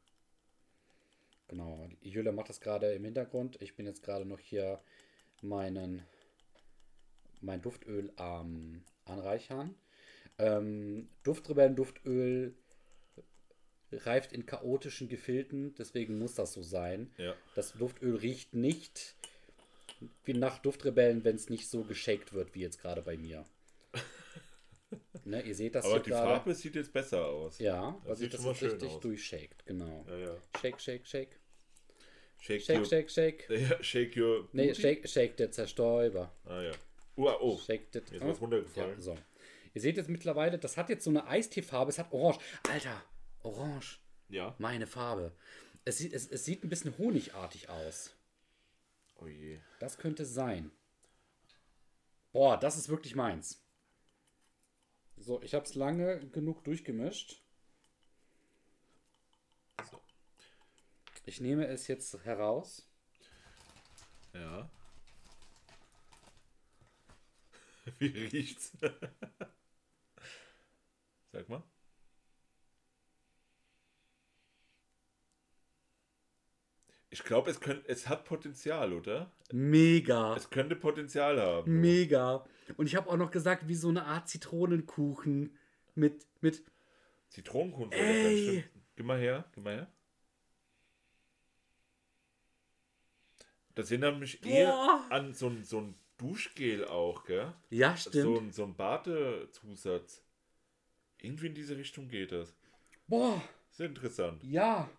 Genau. 1.50 1.90
Jüller 2.02 2.32
macht 2.34 2.50
das 2.50 2.62
gerade 2.62 2.94
im 2.94 3.04
Hintergrund. 3.04 3.60
Ich 3.64 3.76
bin 3.76 3.86
jetzt 3.88 4.04
gerade 4.04 4.26
noch 4.26 4.40
hier 4.40 4.80
meinen 5.42 6.06
mein 7.42 7.62
Duftöl 7.64 8.14
am 8.18 8.46
ähm, 8.48 8.84
Anreichern. 9.06 9.76
Ähm, 10.42 11.08
Duftrebellen, 11.24 11.76
Duftöl 11.76 12.56
reift 13.92 14.34
in 14.34 14.46
chaotischen 14.46 15.08
Gefilden, 15.08 15.76
deswegen 15.76 16.18
muss 16.18 16.34
das 16.36 16.54
so 16.54 16.64
sein. 16.64 17.14
Ja. 17.18 17.36
Das 17.56 17.74
Duftöl 17.74 18.16
riecht 18.16 18.54
nicht 18.56 19.16
wie 20.24 20.34
nach 20.34 20.58
Duftrebellen, 20.60 21.24
wenn 21.24 21.36
es 21.36 21.50
nicht 21.50 21.68
so 21.70 21.84
geshaked 21.84 22.34
wird, 22.34 22.56
wie 22.56 22.62
jetzt 22.62 22.82
gerade 22.82 23.04
bei 23.04 23.18
mir. 23.18 23.46
ne, 25.26 25.44
ihr 25.44 25.54
seht 25.54 25.76
das 25.76 25.86
Aber 25.86 26.00
die 26.00 26.10
gerade. 26.10 26.28
Farbe 26.36 26.56
sieht 26.56 26.74
jetzt 26.74 26.92
besser 26.92 27.24
aus. 27.28 27.60
Ja, 27.60 27.96
das 28.00 28.08
weil 28.08 28.16
sieht 28.16 28.32
sich 28.32 28.44
das 28.44 28.62
richtig 28.64 28.90
aus. 28.90 29.00
durchshaked, 29.02 29.66
genau. 29.68 30.06
Ja, 30.08 30.18
ja. 30.18 30.38
Shake, 30.60 30.80
shake, 30.82 31.06
shake. 31.06 31.38
Shake, 32.40 32.62
shake, 32.62 32.80
your, 32.80 32.86
shake, 32.86 33.10
shake. 33.12 33.46
Ja, 33.54 33.84
shake 33.84 34.18
your. 34.20 34.50
Nee, 34.54 34.74
shake, 34.74 35.08
shake 35.08 35.36
der 35.36 35.52
Zerstäuber. 35.52 36.34
Ah 36.46 36.62
ja. 36.62 36.72
Uh, 37.16 37.30
oh. 37.40 37.60
Shake 37.60 37.90
the, 37.94 38.00
jetzt 38.00 38.24
oh. 38.24 38.28
was 38.30 38.42
runtergefallen. 38.42 38.96
Ja, 38.96 39.02
so. 39.02 39.18
Ihr 39.74 39.82
seht 39.82 39.98
jetzt 39.98 40.10
mittlerweile, 40.10 40.60
das 40.60 40.76
hat 40.76 40.90
jetzt 40.90 41.04
so 41.04 41.10
eine 41.10 41.28
Eisteefarbe, 41.28 41.90
es 41.92 42.00
hat 42.00 42.12
Orange. 42.12 42.44
Alter, 42.70 43.04
Orange. 43.44 44.00
Ja. 44.30 44.56
Meine 44.58 44.88
Farbe. 44.88 45.32
Es 45.86 45.98
sieht, 45.98 46.14
es, 46.14 46.28
es 46.28 46.46
sieht 46.46 46.64
ein 46.64 46.70
bisschen 46.70 46.98
honigartig 46.98 47.70
aus. 47.70 48.14
Oh 49.16 49.28
je. 49.28 49.60
Das 49.80 49.98
könnte 49.98 50.26
sein. 50.26 50.72
Boah, 52.34 52.58
das 52.58 52.78
ist 52.78 52.90
wirklich 52.90 53.16
meins. 53.16 53.62
So, 55.18 55.42
ich 55.42 55.54
habe 55.54 55.66
es 55.66 55.76
lange 55.76 56.20
genug 56.32 56.64
durchgemischt. 56.64 57.42
So. 59.90 60.00
Ich 61.26 61.40
nehme 61.40 61.68
es 61.68 61.88
jetzt 61.88 62.24
heraus. 62.26 62.88
Ja. 64.34 64.70
Wie 68.00 68.06
riecht's? 68.08 68.72
Sag 71.32 71.48
mal. 71.48 71.64
Ich 77.10 77.24
glaube, 77.24 77.50
es, 77.50 77.60
es 77.88 78.08
hat 78.10 78.26
Potenzial, 78.26 78.94
oder? 78.94 79.32
Mega. 79.52 80.36
Es 80.36 80.50
könnte 80.50 80.76
Potenzial 80.76 81.42
haben. 81.42 81.80
Mega. 81.80 82.46
Und 82.78 82.86
ich 82.88 82.96
habe 82.96 83.10
auch 83.10 83.18
noch 83.18 83.32
gesagt, 83.32 83.68
wie 83.68 83.76
so 83.76 83.90
eine 83.90 84.06
Art 84.06 84.28
Zitronenkuchen 84.28 85.58
mit. 85.96 86.26
mit 86.42 86.64
Zitronenkuchen. 87.30 87.92
Ey. 87.94 88.66
Geh 88.96 89.04
mal 89.04 89.20
her, 89.20 89.46
gib 89.54 89.64
mal 89.64 89.76
her. 89.76 89.92
Das 93.76 93.90
erinnert 93.90 94.20
mich 94.20 94.42
Boah. 94.42 94.50
eher 94.50 95.04
an 95.10 95.34
so 95.34 95.48
ein, 95.48 95.64
so 95.64 95.80
ein 95.80 95.96
Duschgel 96.18 96.86
auch, 96.86 97.24
gell? 97.24 97.54
Ja, 97.70 97.96
stimmt. 97.96 98.54
So 98.54 98.64
so 98.64 98.64
ein 98.66 98.76
Badezusatz. 98.76 100.22
Irgendwie 101.22 101.48
in 101.48 101.56
diese 101.56 101.78
Richtung 101.78 102.08
geht 102.08 102.32
das. 102.32 102.54
Boah. 103.08 103.42
Sehr 103.70 103.86
interessant. 103.88 104.44
Ja. 104.44 104.90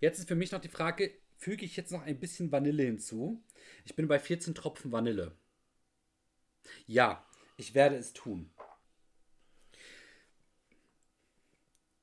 Jetzt 0.00 0.18
ist 0.20 0.28
für 0.28 0.34
mich 0.34 0.52
noch 0.52 0.60
die 0.60 0.68
Frage, 0.68 1.12
füge 1.36 1.64
ich 1.66 1.76
jetzt 1.76 1.90
noch 1.92 2.02
ein 2.02 2.20
bisschen 2.20 2.50
Vanille 2.52 2.84
hinzu? 2.84 3.42
Ich 3.84 3.94
bin 3.96 4.06
bei 4.08 4.18
14 4.18 4.54
Tropfen 4.54 4.92
Vanille. 4.92 5.32
Ja, 6.86 7.24
ich 7.56 7.74
werde 7.74 7.96
es 7.96 8.12
tun. 8.12 8.50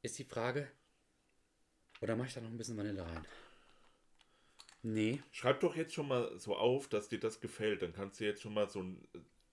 Ist 0.01 0.19
die 0.19 0.23
Frage, 0.25 0.69
oder 2.01 2.15
mache 2.17 2.27
ich 2.27 2.33
da 2.33 2.41
noch 2.41 2.49
ein 2.49 2.57
bisschen 2.57 2.75
Vanille 2.77 3.05
rein? 3.05 3.25
Nee. 4.81 5.23
Schreib 5.31 5.61
doch 5.61 5.75
jetzt 5.77 5.93
schon 5.93 6.09
mal 6.09 6.37
so 6.37 6.57
auf, 6.57 6.89
dass 6.89 7.07
dir 7.07 7.19
das 7.19 7.39
gefällt. 7.39 7.81
Dann 7.81 7.93
kannst 7.93 8.19
du 8.19 8.25
jetzt 8.25 8.41
schon 8.41 8.53
mal 8.53 8.69
so 8.69 8.79
einen 8.79 9.07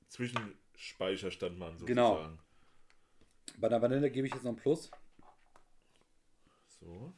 Zwischenspeicherstand 0.09 1.57
machen, 1.57 1.87
genau. 1.87 2.09
sozusagen. 2.14 2.37
Genau. 2.37 2.50
Bei 3.59 3.69
der 3.69 3.83
Vanille 3.83 4.11
gebe 4.11 4.27
ich 4.27 4.35
jetzt 4.35 4.45
noch 4.45 4.53
ein 4.53 4.57
Plus. 4.57 4.91
So. 6.81 7.13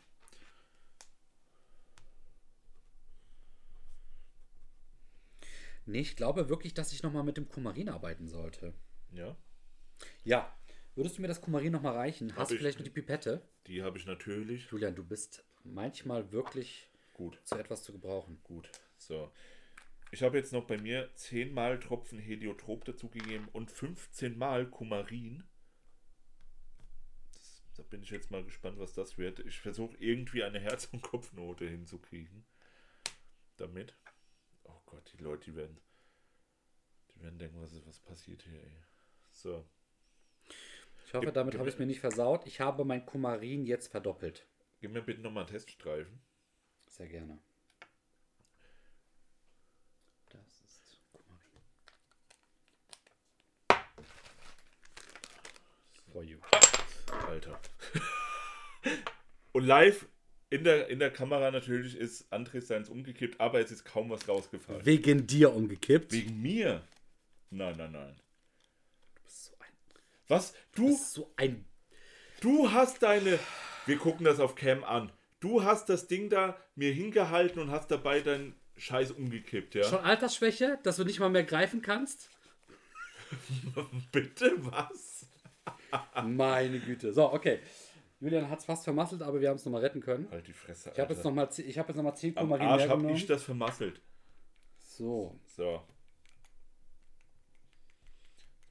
Nee, 5.84 6.00
ich 6.00 6.16
glaube 6.16 6.48
wirklich, 6.48 6.74
dass 6.74 6.92
ich 6.92 7.02
nochmal 7.02 7.24
mit 7.24 7.36
dem 7.36 7.48
Kumarin 7.48 7.88
arbeiten 7.88 8.28
sollte. 8.28 8.72
Ja? 9.12 9.36
Ja. 10.24 10.56
Würdest 10.94 11.16
du 11.18 11.22
mir 11.22 11.28
das 11.28 11.40
Kumarin 11.40 11.72
nochmal 11.72 11.94
reichen? 11.94 12.32
Hab 12.32 12.40
Hast 12.42 12.50
du 12.52 12.56
vielleicht 12.56 12.78
noch 12.78 12.84
die 12.84 12.90
Pipette? 12.90 13.42
Die 13.66 13.82
habe 13.82 13.98
ich 13.98 14.06
natürlich. 14.06 14.68
Julian, 14.70 14.94
du 14.94 15.02
bist 15.04 15.44
manchmal 15.64 16.30
wirklich 16.32 16.88
gut 17.14 17.40
zu 17.44 17.56
etwas 17.56 17.82
zu 17.82 17.92
gebrauchen. 17.92 18.40
Gut. 18.42 18.70
So. 18.98 19.32
Ich 20.10 20.22
habe 20.22 20.36
jetzt 20.36 20.52
noch 20.52 20.66
bei 20.66 20.76
mir 20.76 21.10
10 21.14 21.52
Mal 21.54 21.80
Tropfen 21.80 22.18
Heliotrop 22.18 22.84
dazugegeben 22.84 23.48
und 23.48 23.70
15 23.70 24.36
Mal 24.36 24.68
Kumarin. 24.70 25.42
Da 27.76 27.82
bin 27.84 28.02
ich 28.02 28.10
jetzt 28.10 28.30
mal 28.30 28.44
gespannt, 28.44 28.78
was 28.78 28.92
das 28.92 29.16
wird. 29.16 29.38
Ich 29.40 29.58
versuche 29.60 29.96
irgendwie 29.98 30.44
eine 30.44 30.60
Herz- 30.60 30.88
und 30.92 31.00
Kopfnote 31.00 31.66
hinzukriegen. 31.66 32.44
Damit. 33.56 33.94
Oh 34.64 34.80
Gott, 34.86 35.10
die 35.16 35.22
Leute, 35.22 35.44
die 35.50 35.56
werden. 35.56 35.80
Die 37.14 37.22
werden 37.22 37.38
denken, 37.38 37.60
was, 37.60 37.72
ist, 37.72 37.86
was 37.86 37.98
passiert 38.00 38.42
hier, 38.42 38.62
ey. 38.62 38.82
So. 39.30 39.66
Ich 41.06 41.14
hoffe, 41.14 41.26
gib, 41.26 41.34
damit 41.34 41.54
habe 41.58 41.68
ich 41.68 41.74
es 41.74 41.78
mir 41.78 41.86
nicht 41.86 42.00
versaut. 42.00 42.46
Ich 42.46 42.60
habe 42.60 42.84
mein 42.84 43.06
Kumarin 43.06 43.64
jetzt 43.64 43.88
verdoppelt. 43.88 44.46
Gib 44.80 44.92
mir 44.92 45.02
bitte 45.02 45.20
nochmal 45.22 45.44
einen 45.44 45.50
Teststreifen. 45.52 46.20
Sehr 46.88 47.08
gerne. 47.08 47.38
Das 50.30 50.60
ist 50.62 50.98
Kumarin. 51.10 51.62
For 56.12 56.22
you. 56.22 56.38
Alter. 57.32 57.58
Und 59.52 59.64
live 59.66 60.04
in 60.50 60.64
der, 60.64 60.88
in 60.88 60.98
der 60.98 61.10
Kamera 61.10 61.50
natürlich 61.50 61.96
ist 61.96 62.30
André 62.30 62.60
Seins 62.60 62.90
umgekippt, 62.90 63.40
aber 63.40 63.58
es 63.60 63.70
ist 63.70 63.84
kaum 63.84 64.10
was 64.10 64.28
rausgefallen. 64.28 64.84
Wegen 64.84 65.26
dir 65.26 65.54
umgekippt? 65.54 66.12
Wegen 66.12 66.42
mir? 66.42 66.82
Nein, 67.50 67.74
nein, 67.78 67.92
nein. 67.92 68.14
Du 69.14 69.22
bist 69.24 69.44
so 69.46 69.52
ein. 69.52 69.68
Was? 70.28 70.52
Du. 70.74 70.82
du 70.82 70.88
bist 70.88 71.12
so 71.14 71.32
ein. 71.36 71.64
Du 72.40 72.70
hast 72.70 73.02
deine. 73.02 73.38
Wir 73.86 73.96
gucken 73.96 74.26
das 74.26 74.38
auf 74.40 74.54
Cam 74.54 74.84
an. 74.84 75.10
Du 75.40 75.64
hast 75.64 75.88
das 75.88 76.06
Ding 76.08 76.28
da 76.28 76.60
mir 76.76 76.92
hingehalten 76.92 77.60
und 77.60 77.70
hast 77.70 77.90
dabei 77.90 78.20
deinen 78.20 78.54
Scheiß 78.76 79.10
umgekippt, 79.10 79.74
ja? 79.74 79.84
Schon 79.84 80.00
Altersschwäche, 80.04 80.78
dass 80.82 80.96
du 80.96 81.04
nicht 81.04 81.18
mal 81.18 81.30
mehr 81.30 81.44
greifen 81.44 81.80
kannst? 81.80 82.28
Bitte 84.12 84.52
was? 84.58 85.24
Meine 86.24 86.80
Güte. 86.80 87.12
So, 87.12 87.32
okay. 87.32 87.60
Julian 88.20 88.48
hat 88.48 88.60
es 88.60 88.64
fast 88.64 88.84
vermasselt, 88.84 89.22
aber 89.22 89.40
wir 89.40 89.48
haben 89.50 89.56
es 89.56 89.64
nochmal 89.64 89.82
retten 89.82 90.00
können. 90.00 90.30
Halt 90.30 90.46
die 90.46 90.52
Fresse, 90.52 90.90
Alter. 90.90 91.02
Ich 91.02 91.02
habe 91.02 91.14
jetzt 91.14 91.24
nochmal 91.24 91.46
hab 91.48 91.88
jetzt 91.88 91.96
noch 91.96 92.02
mal 92.04 92.14
10 92.14 92.38
Am 92.38 92.44
Kumarin 92.44 92.66
Arsch 92.68 92.88
habe 92.88 93.12
ich 93.12 93.26
das 93.26 93.42
vermasselt. 93.42 94.00
So. 94.78 95.38
So. 95.46 95.82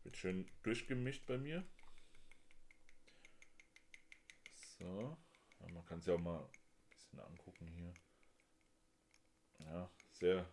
Wird 0.04 0.18
schön 0.18 0.50
durchgemischt 0.64 1.26
bei 1.28 1.38
mir. 1.38 1.66
So. 4.80 5.18
Aber 5.60 5.70
man 5.72 5.86
kann 5.86 6.00
es 6.00 6.06
ja 6.06 6.16
auch 6.16 6.20
mal 6.20 6.40
ein 6.40 6.90
bisschen 6.90 7.20
angucken 7.20 7.68
hier. 7.68 7.94
Ja, 9.60 9.92
sehr 10.14 10.50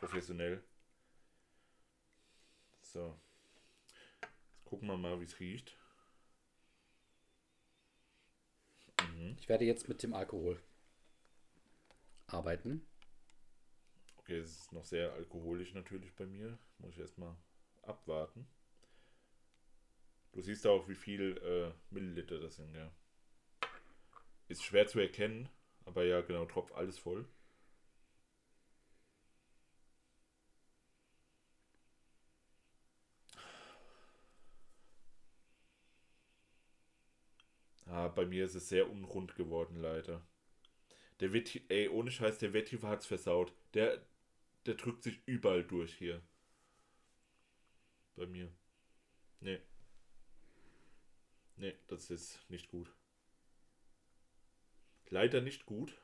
professionell. 0.00 0.62
So. 2.82 3.16
Jetzt 4.20 4.64
gucken 4.64 4.88
wir 4.88 4.96
mal, 4.98 5.18
wie 5.20 5.24
es 5.24 5.40
riecht. 5.40 5.78
Mhm. 9.12 9.36
Ich 9.38 9.48
werde 9.48 9.64
jetzt 9.64 9.88
mit 9.88 10.02
dem 10.02 10.14
Alkohol 10.14 10.60
arbeiten. 12.26 12.86
Okay, 14.18 14.38
es 14.38 14.58
ist 14.58 14.72
noch 14.72 14.84
sehr 14.84 15.12
alkoholisch 15.12 15.74
natürlich 15.74 16.14
bei 16.14 16.26
mir. 16.26 16.58
Muss 16.78 16.92
ich 16.94 17.00
erstmal 17.00 17.36
abwarten. 17.82 18.46
Du 20.32 20.40
siehst 20.40 20.66
auch, 20.66 20.88
wie 20.88 20.94
viel 20.94 21.36
äh, 21.38 21.72
Milliliter 21.92 22.40
das 22.40 22.56
sind, 22.56 22.74
ja. 22.74 22.90
Ist 24.48 24.62
schwer 24.64 24.86
zu 24.86 24.98
erkennen, 24.98 25.48
aber 25.84 26.04
ja, 26.04 26.20
genau, 26.22 26.44
tropft 26.46 26.74
alles 26.74 26.98
voll. 26.98 27.26
bei 38.08 38.26
mir 38.26 38.44
ist 38.44 38.54
es 38.54 38.68
sehr 38.68 38.90
unrund 38.90 39.34
geworden, 39.36 39.76
leider. 39.76 40.22
Der 41.20 41.32
Wettiv, 41.32 41.62
ey, 41.68 41.88
ohne 41.88 42.10
Scheiß, 42.10 42.38
der 42.38 42.52
Wettiver 42.52 42.88
hat's 42.88 43.06
versaut. 43.06 43.52
Der, 43.74 44.04
der 44.66 44.74
drückt 44.74 45.02
sich 45.04 45.20
überall 45.26 45.64
durch 45.64 45.94
hier. 45.94 46.20
Bei 48.16 48.26
mir. 48.26 48.52
Nee. 49.40 49.60
Nee, 51.56 51.74
das 51.86 52.10
ist 52.10 52.38
nicht 52.50 52.68
gut. 52.68 52.92
Leider 55.08 55.40
nicht 55.40 55.66
gut. 55.66 55.96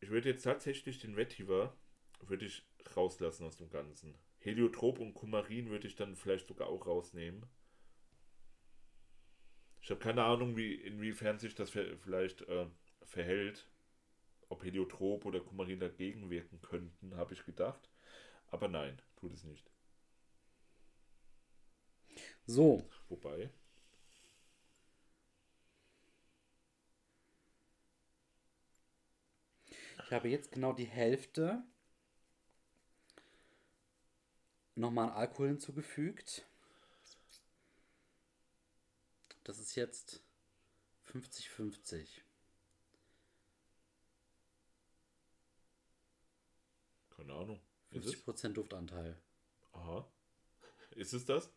Ich 0.00 0.08
würde 0.10 0.30
jetzt 0.30 0.42
tatsächlich 0.44 0.98
den 1.00 1.16
Wettiver 1.16 1.76
würde 2.22 2.44
ich 2.46 2.62
rauslassen 2.96 3.44
aus 3.46 3.56
dem 3.56 3.68
Ganzen. 3.70 4.16
Heliotrop 4.40 5.00
und 5.00 5.14
Kumarin 5.14 5.70
würde 5.70 5.88
ich 5.88 5.96
dann 5.96 6.16
vielleicht 6.16 6.46
sogar 6.46 6.68
auch 6.68 6.86
rausnehmen. 6.86 7.44
Ich 9.80 9.90
habe 9.90 10.00
keine 10.00 10.24
Ahnung, 10.24 10.56
wie, 10.56 10.74
inwiefern 10.74 11.38
sich 11.38 11.54
das 11.54 11.70
vielleicht 11.70 12.42
äh, 12.42 12.66
verhält. 13.02 13.68
Ob 14.48 14.64
Heliotrop 14.64 15.24
oder 15.24 15.40
Kumarin 15.40 15.80
dagegen 15.80 16.30
wirken 16.30 16.60
könnten, 16.62 17.16
habe 17.16 17.34
ich 17.34 17.44
gedacht. 17.44 17.90
Aber 18.48 18.68
nein, 18.68 19.00
tut 19.16 19.32
es 19.32 19.44
nicht. 19.44 19.70
So. 22.46 22.88
Wobei. 23.08 23.50
Ich 30.04 30.12
habe 30.12 30.28
jetzt 30.28 30.52
genau 30.52 30.72
die 30.72 30.86
Hälfte 30.86 31.62
nochmal 34.78 35.10
Alkohol 35.10 35.48
hinzugefügt. 35.48 36.46
Das 39.44 39.58
ist 39.58 39.74
jetzt 39.74 40.22
50-50. 41.12 42.06
Keine 47.16 47.32
Ahnung. 47.34 47.60
50% 47.92 48.48
Duftanteil. 48.52 49.18
Aha. 49.72 50.06
Ist 50.92 51.12
es 51.14 51.24
das? 51.24 51.50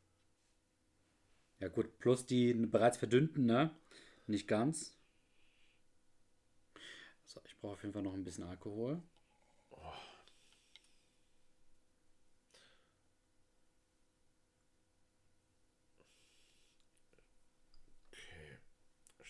Ja 1.60 1.68
gut, 1.68 2.00
plus 2.00 2.26
die 2.26 2.54
bereits 2.54 2.98
verdünnten, 2.98 3.46
ne? 3.46 3.76
Nicht 4.26 4.48
ganz. 4.48 4.98
So, 7.26 7.40
ich 7.46 7.58
brauche 7.60 7.74
auf 7.74 7.82
jeden 7.84 7.94
Fall 7.94 8.04
noch 8.04 8.14
ein 8.14 8.24
bisschen 8.24 8.46
Alkohol. 8.46 9.04
Oh. 9.70 9.94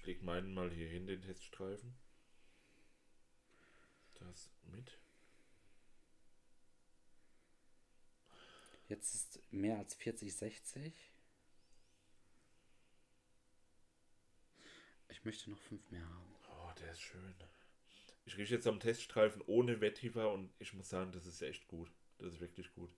Ich 0.02 0.08
lege 0.08 0.24
meinen 0.26 0.52
mal 0.56 0.72
hier 0.72 0.90
hin, 0.90 1.06
den 1.06 1.22
Teststreifen. 1.22 1.94
Das 4.16 4.50
mit. 4.64 5.00
Jetzt 8.88 9.14
ist 9.14 9.54
mehr 9.54 9.78
als 9.78 9.94
40, 9.94 10.34
60. 10.36 10.94
Ich 15.10 15.24
möchte 15.24 15.52
noch 15.52 15.60
fünf 15.60 15.88
mehr 15.92 16.02
haben. 16.04 16.36
Oh, 16.50 16.72
der 16.80 16.94
ist 16.94 17.02
schön. 17.02 17.36
Ich 18.26 18.38
rieche 18.40 18.56
jetzt 18.56 18.66
am 18.66 18.80
Teststreifen 18.80 19.44
ohne 19.46 19.82
Wetthiver 19.82 20.34
und 20.34 20.52
ich 20.58 20.74
muss 20.74 20.90
sagen, 20.90 21.12
das 21.12 21.28
ist 21.28 21.44
echt 21.44 21.68
gut. 21.68 21.92
Das 22.18 22.34
ist 22.34 22.40
wirklich 22.42 22.72
gut. 22.74 22.92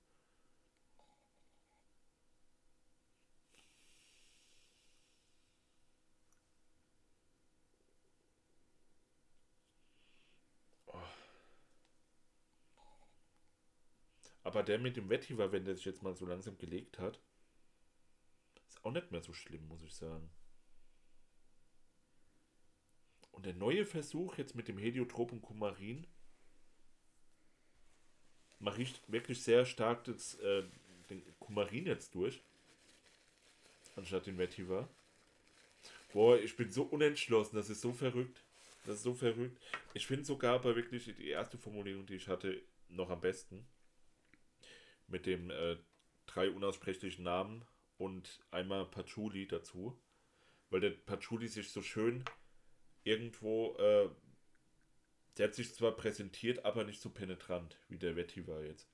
Aber 14.53 14.61
der 14.61 14.77
mit 14.77 14.97
dem 14.97 15.09
Vetiver, 15.09 15.51
wenn 15.51 15.65
der 15.65 15.73
sich 15.75 15.85
jetzt 15.85 16.03
mal 16.03 16.13
so 16.15 16.27
langsam 16.27 16.55
gelegt 16.59 16.99
hat, 16.99 17.19
ist 18.69 18.85
auch 18.85 18.91
nicht 18.91 19.09
mehr 19.09 19.23
so 19.23 19.33
schlimm, 19.33 19.67
muss 19.67 19.81
ich 19.81 19.95
sagen. 19.95 20.29
Und 23.31 23.47
der 23.47 23.55
neue 23.55 23.83
Versuch 23.83 24.37
jetzt 24.37 24.53
mit 24.53 24.67
dem 24.67 24.77
Heliotropen 24.77 25.41
Kumarin 25.41 26.05
mache 28.59 28.83
ich 28.83 28.93
wirklich 29.07 29.41
sehr 29.43 29.65
stark 29.65 30.03
das, 30.03 30.35
äh, 30.35 30.61
den 31.09 31.23
Kumarin 31.39 31.87
jetzt 31.87 32.13
durch. 32.13 32.39
Anstatt 33.95 34.27
den 34.27 34.37
Vetiver. 34.37 34.87
Boah, 36.11 36.37
ich 36.37 36.55
bin 36.55 36.71
so 36.71 36.83
unentschlossen, 36.83 37.55
das 37.55 37.71
ist 37.71 37.81
so 37.81 37.91
verrückt. 37.91 38.43
Das 38.85 38.97
ist 38.97 39.03
so 39.03 39.15
verrückt. 39.15 39.57
Ich 39.95 40.05
finde 40.05 40.25
sogar 40.25 40.53
aber 40.53 40.75
wirklich 40.75 41.05
die 41.05 41.29
erste 41.29 41.57
Formulierung, 41.57 42.05
die 42.05 42.13
ich 42.17 42.27
hatte, 42.27 42.61
noch 42.87 43.09
am 43.09 43.19
besten 43.19 43.65
mit 45.13 45.25
dem 45.27 45.51
äh, 45.51 45.77
drei 46.25 46.49
unaussprechlichen 46.49 47.23
Namen 47.23 47.63
und 47.99 48.39
einmal 48.51 48.83
Patchouli 48.87 49.47
dazu, 49.47 49.95
weil 50.71 50.79
der 50.81 50.89
Patchouli 50.89 51.47
sich 51.47 51.71
so 51.71 51.81
schön 51.83 52.25
irgendwo, 53.03 53.75
äh, 53.77 54.09
der 55.37 55.47
hat 55.49 55.55
sich 55.55 55.73
zwar 55.75 55.91
präsentiert, 55.95 56.65
aber 56.65 56.83
nicht 56.83 56.99
so 56.99 57.11
penetrant 57.11 57.77
wie 57.89 57.99
der 57.99 58.15
Vetti 58.15 58.45
war 58.47 58.63
jetzt. 58.63 58.89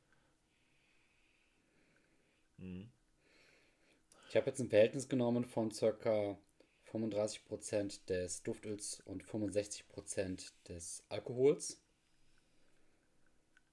Mhm. 2.58 2.92
Ich 4.28 4.36
habe 4.36 4.48
jetzt 4.48 4.60
ein 4.60 4.70
Verhältnis 4.70 5.08
genommen 5.08 5.46
von 5.46 5.72
circa 5.72 6.38
35% 6.92 8.08
des 8.08 8.44
Duftöls 8.44 9.00
und 9.06 9.24
65% 9.24 10.52
des 10.68 11.02
Alkohols. 11.08 11.82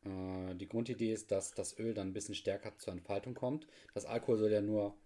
Äh, 0.06 0.54
die 0.54 0.68
Grundidee 0.68 1.12
ist, 1.12 1.30
dass 1.30 1.52
das 1.54 1.78
Öl 1.78 1.92
dann 1.94 2.08
ein 2.08 2.12
bisschen 2.12 2.34
stärker 2.36 2.76
zur 2.78 2.92
Entfaltung 2.92 3.34
kommt. 3.34 3.66
Das 3.94 4.06
Alkohol 4.06 4.38
soll 4.38 4.52
ja 4.52 4.60
nur 4.62 4.96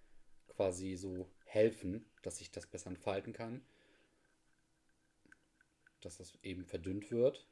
quasi 0.48 0.96
so 0.96 1.28
helfen, 1.44 2.04
dass 2.22 2.38
sich 2.38 2.50
das 2.50 2.66
besser 2.66 2.88
entfalten 2.90 3.32
kann. 3.32 3.62
Dass 6.00 6.18
das 6.18 6.38
eben 6.42 6.64
verdünnt 6.66 7.10
wird. 7.10 7.46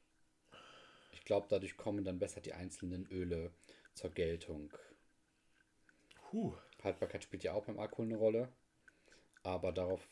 Ich 1.13 1.25
glaube, 1.25 1.47
dadurch 1.49 1.77
kommen 1.77 2.05
dann 2.05 2.19
besser 2.19 2.41
die 2.41 2.53
einzelnen 2.53 3.07
Öle 3.07 3.53
zur 3.95 4.11
Geltung. 4.11 4.73
Huh. 6.33 6.55
Haltbarkeit 6.83 7.25
spielt 7.25 7.43
ja 7.43 7.55
auch 7.55 7.65
beim 7.65 7.79
Alkohol 7.81 8.05
eine 8.07 8.17
Rolle. 8.17 8.53
Aber 9.43 9.73
darauf 9.73 10.07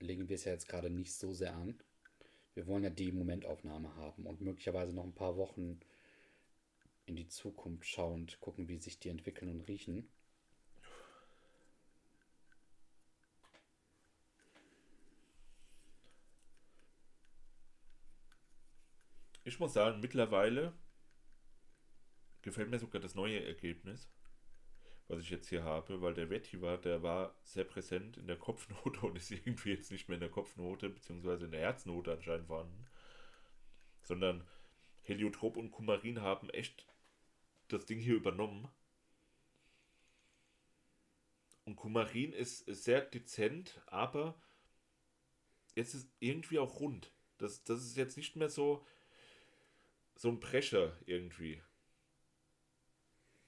legen 0.00 0.28
wir 0.28 0.34
es 0.34 0.44
ja 0.44 0.52
jetzt 0.52 0.68
gerade 0.68 0.90
nicht 0.90 1.14
so 1.14 1.32
sehr 1.32 1.54
an. 1.54 1.78
Wir 2.54 2.66
wollen 2.66 2.82
ja 2.84 2.90
die 2.90 3.12
Momentaufnahme 3.12 3.94
haben 3.96 4.26
und 4.26 4.40
möglicherweise 4.40 4.92
noch 4.92 5.04
ein 5.04 5.14
paar 5.14 5.36
Wochen 5.36 5.80
in 7.06 7.16
die 7.16 7.28
Zukunft 7.28 7.86
schauend, 7.88 8.40
gucken, 8.40 8.68
wie 8.68 8.78
sich 8.78 8.98
die 8.98 9.08
entwickeln 9.10 9.50
und 9.50 9.68
riechen. 9.68 10.08
Ich 19.46 19.60
muss 19.60 19.74
sagen, 19.74 20.00
mittlerweile 20.00 20.72
gefällt 22.40 22.70
mir 22.70 22.78
sogar 22.78 23.02
das 23.02 23.14
neue 23.14 23.44
Ergebnis, 23.44 24.08
was 25.08 25.20
ich 25.20 25.28
jetzt 25.28 25.48
hier 25.50 25.62
habe, 25.64 26.00
weil 26.00 26.14
der 26.14 26.30
Vetti 26.30 26.62
war, 26.62 26.78
der 26.78 27.02
war 27.02 27.34
sehr 27.42 27.64
präsent 27.64 28.16
in 28.16 28.26
der 28.26 28.38
Kopfnote 28.38 29.00
und 29.04 29.16
ist 29.16 29.30
irgendwie 29.30 29.70
jetzt 29.72 29.90
nicht 29.92 30.08
mehr 30.08 30.14
in 30.16 30.20
der 30.22 30.30
Kopfnote, 30.30 30.88
beziehungsweise 30.88 31.44
in 31.44 31.50
der 31.50 31.60
Herznote 31.60 32.12
anscheinend 32.12 32.46
vorhanden, 32.46 32.86
sondern 34.00 34.46
Heliotrop 35.02 35.58
und 35.58 35.70
Kumarin 35.72 36.22
haben 36.22 36.48
echt 36.48 36.86
das 37.68 37.86
Ding 37.86 37.98
hier 37.98 38.14
übernommen. 38.14 38.68
Und 41.64 41.76
Kumarin 41.76 42.32
ist, 42.32 42.58
sehr 42.66 43.00
dezent, 43.00 43.80
aber 43.86 44.38
jetzt 45.74 45.94
ist 45.94 46.08
irgendwie 46.20 46.58
auch 46.58 46.78
rund. 46.80 47.10
Das, 47.38 47.64
das 47.64 47.80
ist 47.82 47.96
jetzt 47.96 48.16
nicht 48.16 48.36
mehr 48.36 48.50
so, 48.50 48.86
so 50.14 50.28
ein 50.28 50.40
Prescher 50.40 50.96
irgendwie. 51.06 51.62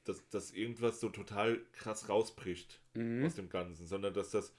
Dass, 0.05 0.27
dass 0.31 0.51
irgendwas 0.53 1.01
so 1.01 1.11
total 1.11 1.61
krass 1.73 2.09
rausbricht 2.09 2.81
mhm. 2.95 3.27
aus 3.27 3.35
dem 3.35 3.51
Ganzen, 3.51 3.87
sondern 3.87 4.15
dass 4.15 4.31
das 4.31 4.55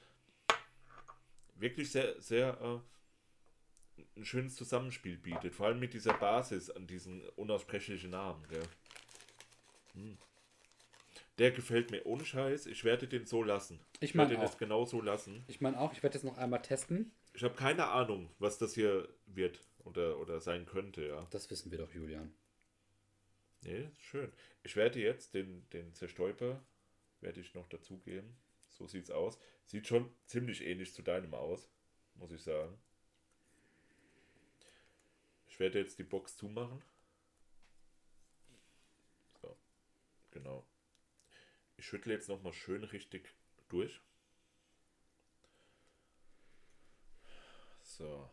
wirklich 1.55 1.91
sehr, 1.91 2.22
sehr 2.22 2.84
äh, 3.97 4.03
ein 4.18 4.26
schönes 4.26 4.55
Zusammenspiel 4.55 5.18
bietet. 5.18 5.55
Vor 5.55 5.66
allem 5.68 5.80
mit 5.80 5.93
dieser 5.95 6.14
Basis 6.14 6.70
an 6.70 6.86
diesen 6.86 7.28
unaussprechlichen 7.30 8.12
Namen. 8.12 8.45
Gell? 8.49 8.64
Hm. 9.98 10.18
Der 11.39 11.52
gefällt 11.52 11.91
mir 11.91 12.06
ohne 12.06 12.26
Scheiß. 12.26 12.66
Ich 12.66 12.84
werde 12.84 13.08
den 13.08 13.26
so 13.26 13.43
lassen. 13.43 13.80
Ich, 14.00 14.10
ich 14.10 14.16
mein 14.16 14.30
werde 14.30 14.41
auch. 14.41 14.48
jetzt 14.48 14.60
genau 14.60 14.86
so 14.86 15.02
lassen. 15.02 15.43
Ich 15.48 15.62
meine 15.62 15.80
auch, 15.80 15.93
ich 15.93 16.02
werde 16.02 16.14
das 16.14 16.24
noch 16.24 16.38
einmal 16.38 16.62
testen. 16.62 17.12
Ich 17.34 17.43
habe 17.43 17.56
keine 17.56 17.88
Ahnung, 17.88 18.30
was 18.39 18.58
das 18.58 18.74
hier 18.74 19.08
wird 19.28 19.62
oder, 19.84 20.18
oder 20.20 20.39
sein 20.39 20.66
könnte, 20.66 21.08
ja. 21.08 21.28
Das 21.30 21.50
wissen 21.52 21.72
wir 21.72 21.78
doch, 21.78 21.93
Julian. 21.93 22.34
Nee, 23.64 23.89
schön. 24.00 24.32
Ich 24.64 24.76
werde 24.76 25.00
jetzt 25.00 25.34
den, 25.34 25.68
den 25.74 25.93
Zerstäuber, 25.93 26.64
werde 27.22 27.41
ich 27.41 27.54
noch 27.54 27.68
dazugeben. 27.68 28.36
So 28.70 28.88
sieht's 28.88 29.12
aus. 29.12 29.39
Sieht 29.66 29.88
schon 29.88 30.12
ziemlich 30.26 30.62
ähnlich 30.62 30.93
zu 30.93 31.02
deinem 31.02 31.34
aus, 31.34 31.68
muss 32.16 32.32
ich 32.32 32.41
sagen. 32.41 32.78
Ich 35.48 35.60
werde 35.60 35.80
jetzt 35.80 35.98
die 35.98 36.04
Box 36.04 36.36
zumachen. 36.38 36.82
Genau. 40.38 40.68
Ich 41.78 41.86
schüttle 41.88 42.14
jetzt 42.14 42.30
nochmal 42.30 42.54
schön 42.54 42.84
richtig 42.84 43.34
durch. 43.70 44.00
So. 47.82 48.30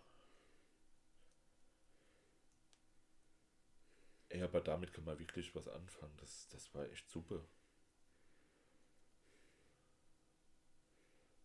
Ey, 4.28 4.42
aber 4.42 4.60
damit 4.60 4.92
kann 4.92 5.04
man 5.04 5.18
wirklich 5.18 5.54
was 5.54 5.66
anfangen. 5.66 6.14
Das, 6.18 6.46
das 6.48 6.74
war 6.74 6.84
echt 6.90 7.08
super. 7.08 7.42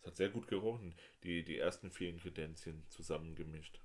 Es 0.01 0.07
hat 0.07 0.17
sehr 0.17 0.27
gut 0.29 0.49
gerochen, 0.49 0.93
die, 1.23 1.45
die 1.45 1.57
ersten 1.57 1.89
vier 1.89 2.09
Ingredienzien 2.09 2.85
zusammengemischt. 2.89 3.79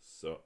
So. 0.00 0.42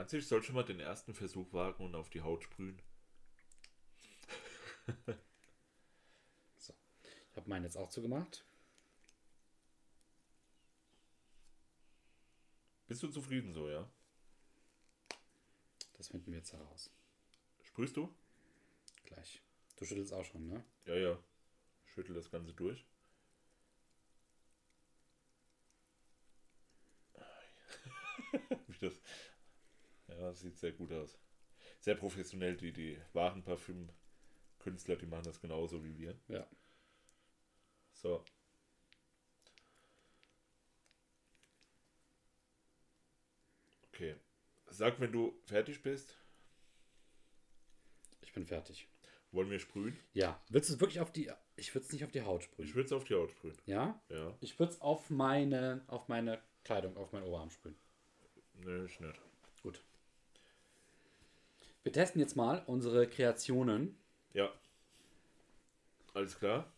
Meinst 0.00 0.14
du, 0.14 0.16
ich 0.16 0.26
soll 0.28 0.42
schon 0.42 0.54
mal 0.54 0.64
den 0.64 0.80
ersten 0.80 1.12
Versuch 1.12 1.52
wagen 1.52 1.84
und 1.84 1.94
auf 1.94 2.08
die 2.08 2.22
Haut 2.22 2.42
sprühen? 2.42 2.80
so. 6.56 6.72
Ich 7.30 7.36
habe 7.36 7.46
meinen 7.50 7.64
jetzt 7.64 7.76
auch 7.76 7.90
zugemacht. 7.90 8.46
Bist 12.88 13.02
du 13.02 13.08
zufrieden 13.08 13.52
so, 13.52 13.68
ja? 13.68 13.86
Das 15.98 16.08
finden 16.08 16.30
wir 16.32 16.38
jetzt 16.38 16.54
heraus. 16.54 16.90
Sprühst 17.62 17.94
du? 17.98 18.08
Gleich. 19.04 19.42
Du 19.76 19.84
schüttelst 19.84 20.14
auch 20.14 20.24
schon, 20.24 20.46
ne? 20.48 20.64
Ja, 20.86 20.94
ja. 20.94 21.18
schüttel 21.84 22.14
das 22.14 22.30
Ganze 22.30 22.54
durch. 22.54 22.86
wie 28.68 28.78
das 28.78 28.98
ja, 30.20 30.34
sieht 30.34 30.58
sehr 30.58 30.72
gut 30.72 30.92
aus. 30.92 31.18
Sehr 31.78 31.94
professionell, 31.94 32.54
die, 32.56 32.72
die 32.74 32.98
wahren 33.14 33.42
Parfümkünstler, 33.42 34.96
die 34.96 35.06
machen 35.06 35.24
das 35.24 35.40
genauso 35.40 35.82
wie 35.82 35.96
wir. 35.96 36.14
Ja. 36.28 36.46
So. 37.94 38.22
Okay. 43.88 44.14
Sag, 44.66 45.00
wenn 45.00 45.10
du 45.10 45.34
fertig 45.46 45.82
bist. 45.82 46.14
Ich 48.20 48.32
bin 48.34 48.44
fertig. 48.46 48.88
Wollen 49.32 49.50
wir 49.50 49.58
sprühen? 49.58 49.96
Ja. 50.12 50.42
Willst 50.50 50.68
du 50.68 50.74
es 50.74 50.80
wirklich 50.80 51.00
auf 51.00 51.10
die. 51.12 51.30
Ich 51.56 51.74
würde 51.74 51.86
es 51.86 51.92
nicht 51.92 52.04
auf 52.04 52.12
die 52.12 52.22
Haut 52.22 52.42
sprühen. 52.42 52.68
Ich 52.68 52.74
würde 52.74 52.86
es 52.86 52.92
auf 52.92 53.04
die 53.04 53.14
Haut 53.14 53.30
sprühen. 53.30 53.56
Ja? 53.64 54.02
Ja. 54.10 54.36
Ich 54.40 54.58
würde 54.58 54.72
es 54.72 54.80
auf 54.82 55.08
meine, 55.08 55.82
auf 55.86 56.08
meine 56.08 56.42
Kleidung, 56.64 56.98
auf 56.98 57.12
meinen 57.12 57.24
Oberarm 57.24 57.50
sprühen. 57.50 57.76
Nee, 58.54 58.84
ich 58.84 59.00
nicht. 59.00 59.18
Wir 61.82 61.92
testen 61.92 62.20
jetzt 62.20 62.36
mal 62.36 62.62
unsere 62.66 63.08
Kreationen. 63.08 63.98
Ja. 64.34 64.52
Alles 66.12 66.38
klar. 66.38 66.70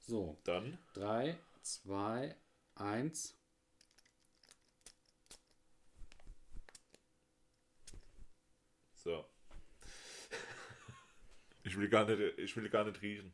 So. 0.00 0.36
Dann. 0.44 0.76
3, 0.94 1.36
2, 1.62 2.36
1. 2.74 3.34
So. 8.94 9.24
Ich 11.64 11.76
will 11.78 11.88
gar 11.88 12.04
nicht, 12.06 12.20
ich 12.38 12.56
will 12.56 12.68
gar 12.68 12.84
nicht 12.84 13.00
riechen. 13.02 13.32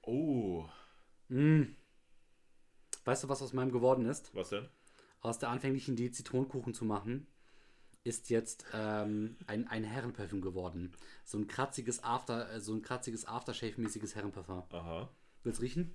Oh. 0.00 0.64
Mm. 1.28 1.74
Weißt 3.04 3.24
du, 3.24 3.28
was 3.28 3.42
aus 3.42 3.52
meinem 3.52 3.70
geworden 3.70 4.06
ist? 4.06 4.34
Was 4.34 4.48
denn? 4.48 4.66
aus 5.26 5.38
der 5.38 5.50
anfänglichen 5.50 5.94
Idee, 5.94 6.10
Zitronenkuchen 6.10 6.72
zu 6.74 6.84
machen, 6.84 7.26
ist 8.04 8.30
jetzt 8.30 8.64
ähm, 8.72 9.36
ein, 9.46 9.66
ein 9.66 9.84
Herrenparfüm 9.84 10.40
geworden. 10.40 10.92
So 11.24 11.38
ein 11.38 11.48
kratziges 11.48 12.04
After, 12.04 12.50
äh, 12.52 12.60
so 12.60 12.78
kratziges 12.80 13.26
Aftershave-mäßiges 13.26 14.14
Herrenparfum. 14.14 14.62
Aha. 14.70 15.10
Willst 15.42 15.58
du 15.58 15.62
riechen? 15.64 15.94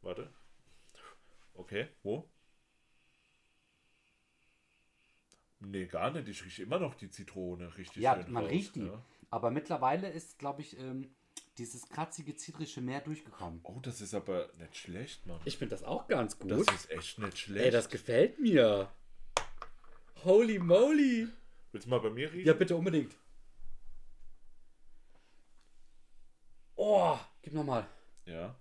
Warte. 0.00 0.30
Okay, 1.52 1.88
wo? 2.02 2.28
Nee, 5.60 5.86
gar 5.86 6.10
nicht. 6.10 6.28
Ich 6.28 6.44
rieche 6.44 6.62
immer 6.62 6.78
noch 6.78 6.94
die 6.94 7.10
Zitrone 7.10 7.76
richtig 7.76 8.02
ja, 8.02 8.14
schön. 8.14 8.24
Ja, 8.24 8.28
man 8.30 8.44
raus, 8.44 8.52
riecht 8.52 8.74
die. 8.76 8.84
Ja. 8.86 9.02
Aber 9.30 9.50
mittlerweile 9.50 10.10
ist, 10.10 10.38
glaube 10.38 10.62
ich, 10.62 10.78
ähm, 10.78 11.14
dieses 11.58 11.88
kratzige, 11.88 12.34
zitrische 12.36 12.80
Meer 12.80 13.00
durchgekommen. 13.00 13.60
Oh, 13.62 13.78
das 13.80 14.00
ist 14.00 14.14
aber 14.14 14.50
nicht 14.58 14.76
schlecht, 14.76 15.24
Mann. 15.26 15.40
Ich 15.44 15.56
finde 15.58 15.74
das 15.74 15.84
auch 15.84 16.08
ganz 16.08 16.38
gut. 16.38 16.50
Das 16.50 16.60
ist 16.62 16.90
echt 16.90 17.18
nicht 17.18 17.38
schlecht. 17.38 17.66
Ey, 17.66 17.70
das 17.70 17.88
gefällt 17.88 18.40
mir. 18.40 18.90
Holy 20.24 20.58
moly. 20.58 21.28
Willst 21.72 21.86
du 21.86 21.90
mal 21.90 22.00
bei 22.00 22.10
mir 22.10 22.32
riechen? 22.32 22.46
Ja, 22.46 22.54
bitte 22.54 22.76
unbedingt. 22.76 23.14
Oh, 26.76 27.16
gib 27.42 27.52
nochmal. 27.54 27.86
Ja. 28.26 28.54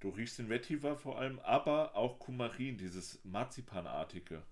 Du 0.00 0.10
riechst 0.10 0.38
den 0.38 0.48
Vetiver 0.50 0.96
vor 0.96 1.18
allem, 1.18 1.38
aber 1.40 1.94
auch 1.96 2.18
Kumarin, 2.18 2.76
dieses 2.76 3.24
Marzipanartige. 3.24 4.42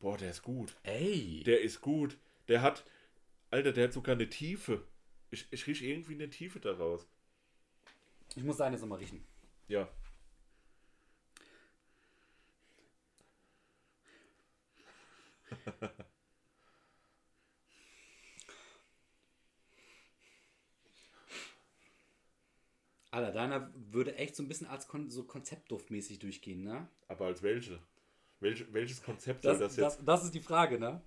Boah, 0.00 0.16
der 0.16 0.30
ist 0.30 0.42
gut. 0.42 0.76
Ey. 0.84 1.42
Der 1.44 1.60
ist 1.60 1.80
gut. 1.80 2.18
Der 2.46 2.62
hat, 2.62 2.84
Alter, 3.50 3.72
der 3.72 3.84
hat 3.88 3.92
sogar 3.92 4.14
eine 4.14 4.28
Tiefe. 4.30 4.84
Ich, 5.30 5.46
ich 5.50 5.66
rieche 5.66 5.84
irgendwie 5.84 6.14
eine 6.14 6.30
Tiefe 6.30 6.60
daraus. 6.60 7.06
Ich 8.36 8.44
muss 8.44 8.58
deine 8.58 8.76
mal 8.86 8.96
riechen. 8.96 9.24
Ja. 9.66 9.88
Alter, 23.10 23.32
deiner 23.32 23.72
würde 23.74 24.14
echt 24.16 24.36
so 24.36 24.42
ein 24.42 24.48
bisschen 24.48 24.66
als 24.68 24.86
Kon 24.86 25.10
so 25.10 25.24
konzeptduftmäßig 25.24 26.18
durchgehen, 26.20 26.62
ne? 26.62 26.88
Aber 27.08 27.26
als 27.26 27.42
welche? 27.42 27.80
Welch, 28.40 28.66
welches 28.72 29.02
Konzept 29.02 29.44
das, 29.44 29.58
soll 29.58 29.66
das 29.66 29.76
jetzt? 29.76 29.96
Das, 29.98 30.04
das 30.04 30.24
ist 30.24 30.34
die 30.34 30.40
Frage, 30.40 30.78
ne? 30.78 31.00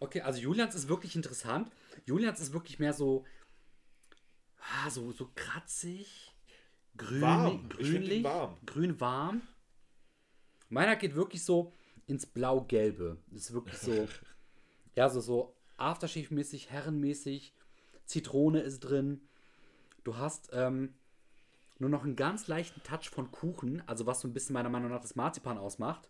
Okay, 0.00 0.20
also 0.22 0.40
Julians 0.40 0.74
ist 0.74 0.88
wirklich 0.88 1.14
interessant. 1.16 1.70
Julians 2.06 2.40
ist 2.40 2.52
wirklich 2.52 2.78
mehr 2.78 2.92
so, 2.92 3.24
ah, 4.60 4.88
so, 4.90 5.12
so 5.12 5.30
kratzig, 5.34 6.34
grün, 6.96 7.20
warm. 7.20 7.68
grünlich, 7.68 8.24
warm. 8.24 8.56
grün 8.66 9.00
warm. 9.00 9.42
Meiner 10.68 10.96
geht 10.96 11.14
wirklich 11.14 11.44
so 11.44 11.72
ins 12.06 12.26
blau-gelbe. 12.26 13.18
Das 13.28 13.42
ist 13.42 13.52
wirklich 13.52 13.78
so, 13.78 14.08
ja, 14.94 15.08
so, 15.08 15.20
so 15.20 15.54
Aftershave-mäßig, 15.78 16.68
herrenmäßig. 16.70 17.52
Zitrone 18.06 18.60
ist 18.60 18.80
drin. 18.80 19.20
Du 20.04 20.16
hast 20.16 20.50
ähm, 20.52 20.94
nur 21.78 21.90
noch 21.90 22.04
einen 22.04 22.16
ganz 22.16 22.48
leichten 22.48 22.82
Touch 22.82 23.10
von 23.10 23.30
Kuchen, 23.30 23.82
also 23.86 24.06
was 24.06 24.20
so 24.20 24.28
ein 24.28 24.32
bisschen 24.32 24.54
meiner 24.54 24.68
Meinung 24.68 24.90
nach 24.90 25.00
das 25.00 25.16
Marzipan 25.16 25.58
ausmacht, 25.58 26.08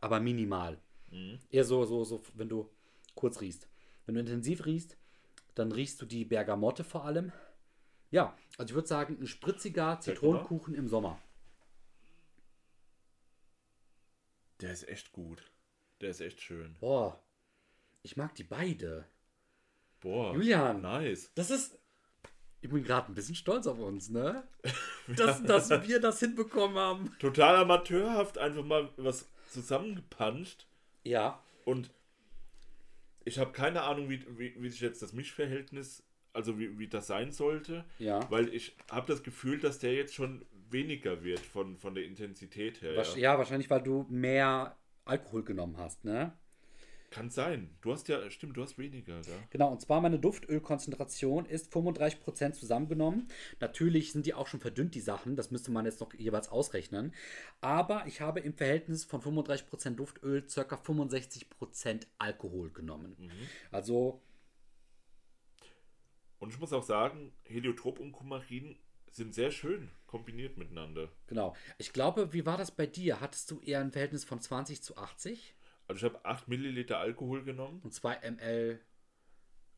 aber 0.00 0.20
minimal. 0.20 0.78
Mhm. 1.10 1.40
Eher 1.50 1.64
so, 1.64 1.84
so, 1.84 2.04
so, 2.04 2.22
wenn 2.34 2.48
du 2.48 2.68
kurz 3.14 3.40
riechst. 3.40 3.68
Wenn 4.06 4.14
du 4.14 4.20
intensiv 4.20 4.64
riechst, 4.66 4.96
dann 5.54 5.72
riechst 5.72 6.00
du 6.00 6.06
die 6.06 6.24
Bergamotte 6.24 6.84
vor 6.84 7.04
allem. 7.04 7.32
Ja, 8.10 8.36
also 8.56 8.70
ich 8.70 8.74
würde 8.74 8.88
sagen, 8.88 9.18
ein 9.20 9.26
spritziger 9.26 9.98
Zitronenkuchen 10.00 10.74
im 10.74 10.88
Sommer. 10.88 11.18
Der 14.60 14.72
ist 14.72 14.88
echt 14.88 15.12
gut. 15.12 15.50
Der 16.00 16.10
ist 16.10 16.20
echt 16.20 16.40
schön. 16.40 16.76
Boah, 16.80 17.20
ich 18.02 18.16
mag 18.16 18.34
die 18.36 18.44
beide. 18.44 19.04
Boah, 20.00 20.32
Julian, 20.32 20.80
nice. 20.80 21.32
Das 21.34 21.50
ist, 21.50 21.78
ich 22.60 22.68
bin 22.70 22.82
gerade 22.84 23.10
ein 23.10 23.14
bisschen 23.14 23.34
stolz 23.34 23.66
auf 23.66 23.78
uns, 23.78 24.10
ne? 24.10 24.42
Dass, 25.16 25.42
dass 25.42 25.70
wir 25.88 26.00
das 26.00 26.20
hinbekommen 26.20 26.76
haben. 26.76 27.16
Total 27.18 27.56
amateurhaft 27.56 28.36
einfach 28.36 28.62
mal 28.64 28.90
was 28.98 29.26
zusammengepanscht. 29.48 30.66
Ja. 31.04 31.42
Und 31.64 31.90
ich 33.24 33.38
habe 33.38 33.52
keine 33.52 33.82
Ahnung, 33.82 34.10
wie, 34.10 34.20
wie, 34.38 34.54
wie, 34.62 34.68
sich 34.68 34.80
jetzt 34.82 35.00
das 35.00 35.14
Mischverhältnis, 35.14 36.02
also 36.34 36.58
wie, 36.58 36.78
wie 36.78 36.88
das 36.88 37.06
sein 37.06 37.32
sollte. 37.32 37.86
Ja. 37.98 38.30
Weil 38.30 38.52
ich 38.52 38.76
habe 38.90 39.06
das 39.10 39.22
Gefühl, 39.22 39.58
dass 39.58 39.78
der 39.78 39.94
jetzt 39.94 40.12
schon 40.14 40.44
weniger 40.68 41.24
wird 41.24 41.40
von, 41.40 41.78
von 41.78 41.94
der 41.94 42.04
Intensität 42.04 42.82
her. 42.82 42.94
Was, 42.96 43.14
ja. 43.16 43.20
ja, 43.32 43.38
wahrscheinlich, 43.38 43.70
weil 43.70 43.82
du 43.82 44.04
mehr 44.10 44.76
Alkohol 45.06 45.42
genommen 45.42 45.78
hast, 45.78 46.04
ne? 46.04 46.32
Kann 47.10 47.30
sein. 47.30 47.70
Du 47.80 47.90
hast 47.92 48.08
ja, 48.08 48.28
stimmt, 48.30 48.56
du 48.56 48.62
hast 48.62 48.76
weniger. 48.76 49.16
Ja. 49.22 49.32
Genau, 49.48 49.72
und 49.72 49.80
zwar 49.80 50.00
meine 50.02 50.18
Duftölkonzentration 50.18 51.46
ist 51.46 51.72
35% 51.72 52.52
zusammengenommen. 52.52 53.28
Natürlich 53.60 54.12
sind 54.12 54.26
die 54.26 54.34
auch 54.34 54.46
schon 54.46 54.60
verdünnt, 54.60 54.94
die 54.94 55.00
Sachen. 55.00 55.34
Das 55.34 55.50
müsste 55.50 55.70
man 55.70 55.86
jetzt 55.86 56.00
noch 56.00 56.12
jeweils 56.14 56.50
ausrechnen. 56.50 57.14
Aber 57.62 58.06
ich 58.06 58.20
habe 58.20 58.40
im 58.40 58.52
Verhältnis 58.52 59.04
von 59.04 59.22
35% 59.22 59.94
Duftöl 59.94 60.42
ca. 60.42 60.76
65% 60.76 62.06
Alkohol 62.18 62.70
genommen. 62.70 63.16
Mhm. 63.18 63.30
Also. 63.70 64.20
Und 66.38 66.52
ich 66.52 66.58
muss 66.60 66.72
auch 66.74 66.84
sagen, 66.84 67.32
Heliotrop 67.44 67.98
und 68.00 68.12
Kumarin 68.12 68.76
sind 69.10 69.34
sehr 69.34 69.50
schön 69.50 69.90
kombiniert 70.06 70.56
miteinander. 70.56 71.10
Genau. 71.26 71.54
Ich 71.76 71.92
glaube, 71.92 72.32
wie 72.32 72.46
war 72.46 72.56
das 72.56 72.70
bei 72.70 72.86
dir? 72.86 73.20
Hattest 73.20 73.50
du 73.50 73.60
eher 73.60 73.80
ein 73.80 73.92
Verhältnis 73.92 74.24
von 74.24 74.40
20 74.40 74.82
zu 74.82 74.96
80? 74.96 75.54
Also 75.88 76.06
ich 76.06 76.12
habe 76.12 76.24
8 76.24 76.48
Milliliter 76.48 76.98
Alkohol 76.98 77.42
genommen. 77.42 77.80
Und 77.82 77.92
2 77.92 78.30
ml. 78.30 78.78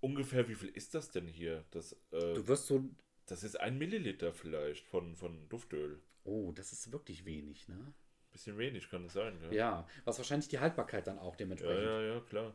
Ungefähr, 0.01 0.49
wie 0.49 0.55
viel 0.57 0.70
ist 0.70 0.95
das 0.95 1.11
denn 1.11 1.28
hier? 1.28 1.65
Das, 1.70 1.93
äh, 2.11 2.35
du 2.35 2.49
wirst 2.49 2.66
so. 2.66 2.85
Das 3.27 3.45
ist 3.45 3.61
ein 3.61 3.78
Milliliter 3.78 4.32
vielleicht 4.32 4.85
von, 4.89 5.15
von 5.15 5.49
Duftöl. 5.49 6.03
Oh, 6.24 6.51
das 6.53 6.73
ist 6.73 6.93
wirklich 6.93 7.24
wenig, 7.24 7.69
ne? 7.69 7.95
Bisschen 8.32 8.59
wenig 8.59 8.89
kann 8.91 9.07
es 9.07 9.12
sein, 9.12 9.39
ja. 9.45 9.53
Ja, 9.53 9.89
was 10.05 10.19
wahrscheinlich 10.19 10.49
die 10.49 10.59
Haltbarkeit 10.59 11.07
dann 11.07 11.19
auch 11.19 11.37
dementsprechend. 11.37 11.85
Ja, 11.85 12.01
ja, 12.03 12.15
ja, 12.15 12.20
klar. 12.20 12.55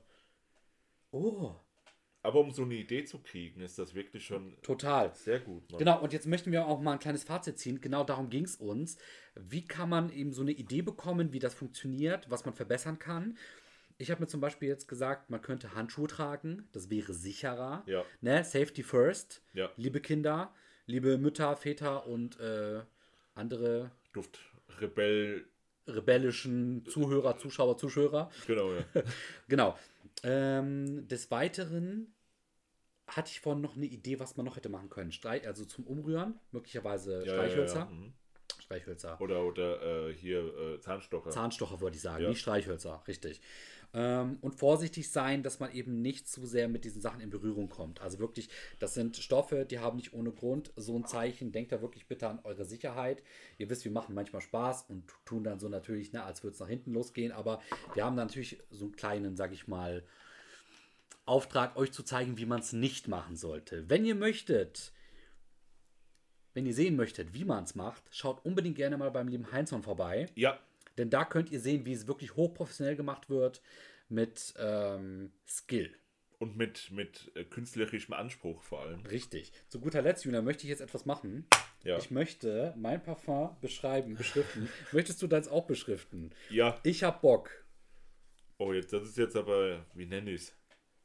Oh. 1.11 1.56
Aber 2.26 2.39
um 2.39 2.49
so 2.52 2.64
eine 2.64 2.73
Idee 2.73 3.06
zu 3.06 3.19
kriegen, 3.19 3.61
ist 3.61 3.77
das 3.77 3.93
wirklich 3.93 4.26
schon 4.26 4.60
total 4.64 5.14
sehr 5.14 5.39
gut. 5.39 5.61
Mann. 5.69 5.73
Ne? 5.80 5.85
Genau, 5.85 6.02
und 6.02 6.11
jetzt 6.11 6.26
möchten 6.26 6.52
wir 6.52 6.65
auch 6.65 6.81
mal 6.81 6.93
ein 6.93 6.99
kleines 6.99 7.23
Fazit 7.23 7.60
ziehen. 7.60 7.80
Genau 7.81 8.03
darum 8.03 8.31
ging 8.31 8.45
es 8.45 8.56
uns. 8.56 8.97
Wie 9.35 9.64
kann 9.64 9.89
man 9.89 10.11
eben 10.11 10.34
so 10.34 10.41
eine 10.41 10.52
Idee 10.52 10.81
bekommen, 10.81 11.34
wie 11.34 11.39
das 11.39 11.53
funktioniert, 11.53 12.27
was 12.31 12.43
man 12.43 12.56
verbessern 12.56 12.97
kann? 12.97 13.38
Ich 13.99 14.10
habe 14.10 14.22
mir 14.22 14.27
zum 14.27 14.41
Beispiel 14.41 14.68
jetzt 14.68 14.88
gesagt, 14.88 15.30
man 15.30 15.41
könnte 15.43 15.76
Handschuhe 15.76 16.07
tragen, 16.07 16.68
das 16.72 16.89
wäre 16.89 17.14
sicherer. 17.14 17.84
Ja. 17.85 18.03
Ne? 18.22 18.43
Safety 18.43 18.81
first. 18.81 19.43
Ja. 19.53 19.69
Liebe 19.77 19.99
Kinder, 20.02 20.52
liebe 20.88 21.19
Mütter, 21.19 21.56
Väter 21.56 22.07
und 22.07 22.39
äh, 22.39 22.81
andere. 23.35 23.91
Duftrebell. 24.14 25.45
Rebellischen 25.88 26.84
Zuhörer, 26.88 27.38
Zuschauer, 27.38 27.77
Zuschauer. 27.77 28.31
Genau, 28.47 28.73
ja. 28.73 28.84
genau. 29.47 29.77
Ähm, 30.23 31.07
des 31.07 31.30
Weiteren 31.30 32.14
hatte 33.07 33.32
ich 33.32 33.40
vorhin 33.40 33.61
noch 33.61 33.76
eine 33.76 33.86
Idee, 33.86 34.19
was 34.19 34.38
man 34.38 34.45
noch 34.45 34.56
hätte 34.56 34.69
machen 34.69 34.90
können. 34.90 35.11
Streich, 35.11 35.45
also 35.48 35.65
zum 35.65 35.86
Umrühren, 35.86 36.40
möglicherweise 36.52 37.23
ja, 37.26 37.34
Streichhölzer. 37.34 37.80
Ja, 37.80 37.86
ja. 37.86 37.91
Mhm. 37.91 38.14
Streichhölzer. 38.61 39.22
Oder, 39.22 39.44
oder 39.44 40.07
äh, 40.10 40.14
hier 40.14 40.40
äh, 40.57 40.80
Zahnstocher. 40.80 41.30
Zahnstocher 41.30 41.82
wollte 41.82 41.98
ich 41.98 42.02
sagen, 42.02 42.27
nicht 42.27 42.40
Streichhölzer, 42.41 43.03
richtig. 43.07 43.40
Ähm, 43.94 44.40
und 44.41 44.56
vorsichtig 44.56 45.11
sein, 45.11 45.44
dass 45.44 45.60
man 45.60 45.72
eben 45.72 46.02
nicht 46.02 46.27
zu 46.27 46.48
sehr 46.48 46.68
mit 46.68 46.84
diesen 46.84 46.99
Sachen 46.99 47.22
in 47.22 47.30
Berührung 47.30 47.69
kommt. 47.69 48.02
Also 48.02 48.18
wirklich, 48.18 48.49
das 48.80 48.95
sind 48.95 49.18
Stoffe, 49.18 49.65
die 49.65 49.77
haben 49.77 49.98
nicht 49.98 50.14
ohne 50.15 50.32
Grund 50.32 50.72
so 50.76 50.98
ein 50.98 51.06
Zeichen. 51.06 51.52
Denkt 51.52 51.72
da 51.73 51.82
wirklich 51.84 52.07
bitte 52.07 52.27
an 52.27 52.40
eure 52.44 52.65
Sicherheit. 52.65 53.22
Ihr 53.60 53.69
wisst, 53.69 53.86
wir 53.86 53.91
machen 53.91 54.15
manchmal 54.15 54.41
Spaß 54.41 54.86
und 54.90 55.03
tun 55.26 55.44
dann 55.44 55.60
so 55.60 55.69
natürlich, 55.69 56.11
ne, 56.11 56.23
als 56.23 56.44
würde 56.44 56.56
es 56.56 56.60
nach 56.60 56.68
hinten 56.68 56.91
losgehen. 56.91 57.32
Aber 57.32 57.61
wir 57.94 58.03
haben 58.03 58.15
natürlich 58.15 58.60
so 58.72 58.86
einen 58.86 58.95
kleinen, 58.95 59.36
sag 59.36 59.52
ich 59.53 59.68
mal, 59.68 60.03
Auftrag, 61.26 61.76
euch 61.76 61.91
zu 61.91 62.03
zeigen, 62.03 62.38
wie 62.38 62.45
man 62.45 62.60
es 62.60 62.72
nicht 62.72 63.07
machen 63.07 63.35
sollte. 63.35 63.89
Wenn 63.89 64.06
ihr 64.06 64.15
möchtet, 64.15 64.91
wenn 66.53 66.65
ihr 66.65 66.73
sehen 66.73 66.95
möchtet, 66.95 67.34
wie 67.34 67.45
man 67.45 67.64
es 67.64 67.73
macht, 67.76 68.03
schaut 68.11 68.45
unbedingt 68.45 68.76
gerne 68.76 68.95
mal 68.97 69.10
beim 69.10 69.27
lieben 69.27 69.52
Heinzon 69.52 69.81
vorbei. 69.81 70.27
Ja. 70.35 70.60
Denn 70.99 71.10
da 71.10 71.26
könnt 71.26 71.49
ihr 71.52 71.60
sehen, 71.60 71.85
wie 71.85 71.93
es 71.93 72.07
wirklich 72.07 72.35
hochprofessionell 72.35 72.95
gemacht 72.95 73.30
wird 73.30 73.61
mit 74.07 74.53
ähm, 74.60 75.31
Skill. 75.47 75.93
Und 76.38 76.57
mit, 76.57 76.91
mit 76.91 77.31
äh, 77.35 77.43
künstlerischem 77.43 78.14
Anspruch 78.14 78.61
vor 78.61 78.81
allem. 78.81 79.02
Richtig. 79.07 79.52
Zu 79.68 79.80
guter 79.81 80.02
Letzt, 80.02 80.26
Juna, 80.26 80.41
möchte 80.41 80.64
ich 80.64 80.69
jetzt 80.69 80.81
etwas 80.81 81.06
machen. 81.06 81.47
Ja. 81.84 81.97
Ich 81.97 82.11
möchte 82.11 82.73
mein 82.77 83.02
Parfum 83.02 83.56
beschreiben, 83.61 84.15
beschriften. 84.15 84.69
Möchtest 84.91 85.22
du 85.22 85.27
das 85.27 85.47
auch 85.47 85.65
beschriften? 85.65 86.31
Ja. 86.49 86.80
Ich 86.84 87.03
hab 87.03 87.22
Bock. 87.22 87.49
Oh, 88.57 88.73
jetzt, 88.73 88.93
das 88.93 89.03
ist 89.03 89.18
jetzt 89.18 89.35
aber, 89.35 89.85
wie 89.93 90.06
nenne 90.06 90.31
ich 90.31 90.41
es? 90.41 90.56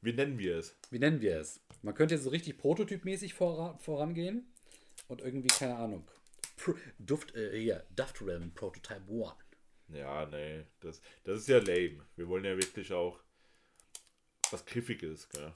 Wie 0.03 0.15
nennen 0.15 0.39
wir 0.39 0.57
es? 0.57 0.77
Wie 0.91 0.99
nennen 0.99 1.21
wir 1.21 1.39
es? 1.41 1.61
Man 1.83 1.95
könnte 1.95 2.15
jetzt 2.15 2.25
so 2.25 2.31
richtig 2.31 2.57
prototypmäßig 2.57 3.35
vor, 3.35 3.79
vorangehen 3.79 4.47
und 5.09 5.21
irgendwie, 5.21 5.49
keine 5.49 5.77
Ahnung. 5.77 6.09
Pro, 6.57 6.75
Duft, 6.99 7.35
äh, 7.35 7.61
hier, 7.61 7.85
Duft 7.95 8.23
Realm 8.23 8.53
Prototype 8.55 9.03
1. 9.09 9.35
Ja, 9.89 10.25
nee, 10.27 10.65
das, 10.81 11.03
das 11.25 11.41
ist 11.41 11.49
ja 11.49 11.59
lame. 11.59 12.07
Wir 12.17 12.29
wollen 12.29 12.45
ja 12.45 12.57
wirklich 12.57 12.93
auch 12.93 13.21
was 14.51 14.65
Griffiges, 14.65 15.29
gell? 15.31 15.53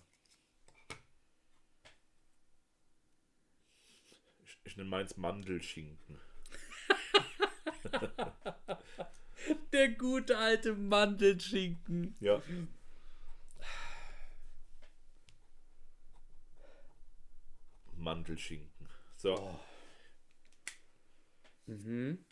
Ich, 4.44 4.58
ich 4.64 4.76
nenne 4.76 4.90
meins 4.90 5.16
Mandelschinken. 5.16 6.20
Der 9.72 9.88
gute 9.90 10.36
alte 10.36 10.74
Mandelschinken. 10.74 12.14
Ja. 12.20 12.42
Mandelschinken. 18.04 18.70
So. 19.16 19.32
Oh. 19.36 19.60
Mhm. 21.66 22.24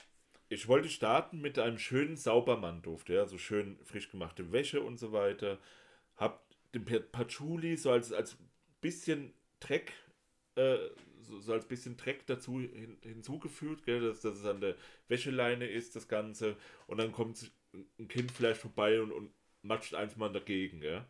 Ich 0.49 0.69
wollte 0.69 0.91
starten 0.91 1.41
mit 1.41 1.59
einem 1.59 1.79
schönen 1.79 2.17
Saubermann-Duft, 2.17 3.09
ja, 3.09 3.27
so 3.27 3.39
schön 3.39 3.79
frisch 3.85 4.11
gemachte 4.11 4.53
Wäsche 4.53 4.83
und 4.83 4.99
so 4.99 5.11
weiter. 5.11 5.59
Hab 6.17 6.45
den 6.75 6.85
Patchouli 6.85 7.77
so 7.79 7.91
als, 7.91 8.13
als 8.13 8.37
bisschen 8.83 9.33
Dreck, 9.61 9.93
äh, 10.57 10.77
so, 11.23 11.41
so, 11.41 11.55
als 11.55 11.67
bisschen 11.67 11.97
Dreck 11.97 12.27
dazu 12.27 12.61
hin, 12.61 12.99
hinzugefügt, 13.01 13.87
gell, 13.87 14.03
dass, 14.03 14.21
dass 14.21 14.37
es 14.39 14.45
an 14.45 14.61
der 14.61 14.77
Wäscheleine 15.09 15.67
ist, 15.67 15.97
das 15.97 16.07
Ganze. 16.07 16.57
Und 16.87 16.99
dann 16.99 17.13
kommt 17.13 17.51
ein 17.99 18.09
Kind 18.09 18.31
vielleicht 18.31 18.61
vorbei 18.61 19.01
und, 19.01 19.11
und 19.13 19.33
matscht 19.63 19.95
eins 19.95 20.17
mal 20.19 20.31
dagegen, 20.31 20.83
ja. 20.83 21.07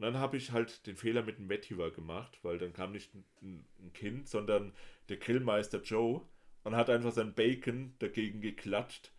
Und 0.00 0.04
dann 0.06 0.16
habe 0.18 0.36
ich 0.38 0.50
halt 0.52 0.86
den 0.86 0.96
Fehler 0.96 1.22
mit 1.22 1.36
dem 1.36 1.50
Vetiver 1.50 1.90
gemacht, 1.90 2.38
weil 2.42 2.56
dann 2.56 2.72
kam 2.72 2.92
nicht 2.92 3.14
ein, 3.42 3.66
ein 3.82 3.92
Kind, 3.92 4.26
sondern 4.30 4.72
der 5.10 5.18
Grillmeister 5.18 5.82
Joe 5.82 6.26
und 6.64 6.74
hat 6.74 6.88
einfach 6.88 7.12
sein 7.12 7.34
Bacon 7.34 7.92
dagegen 7.98 8.40
geklatscht 8.40 9.12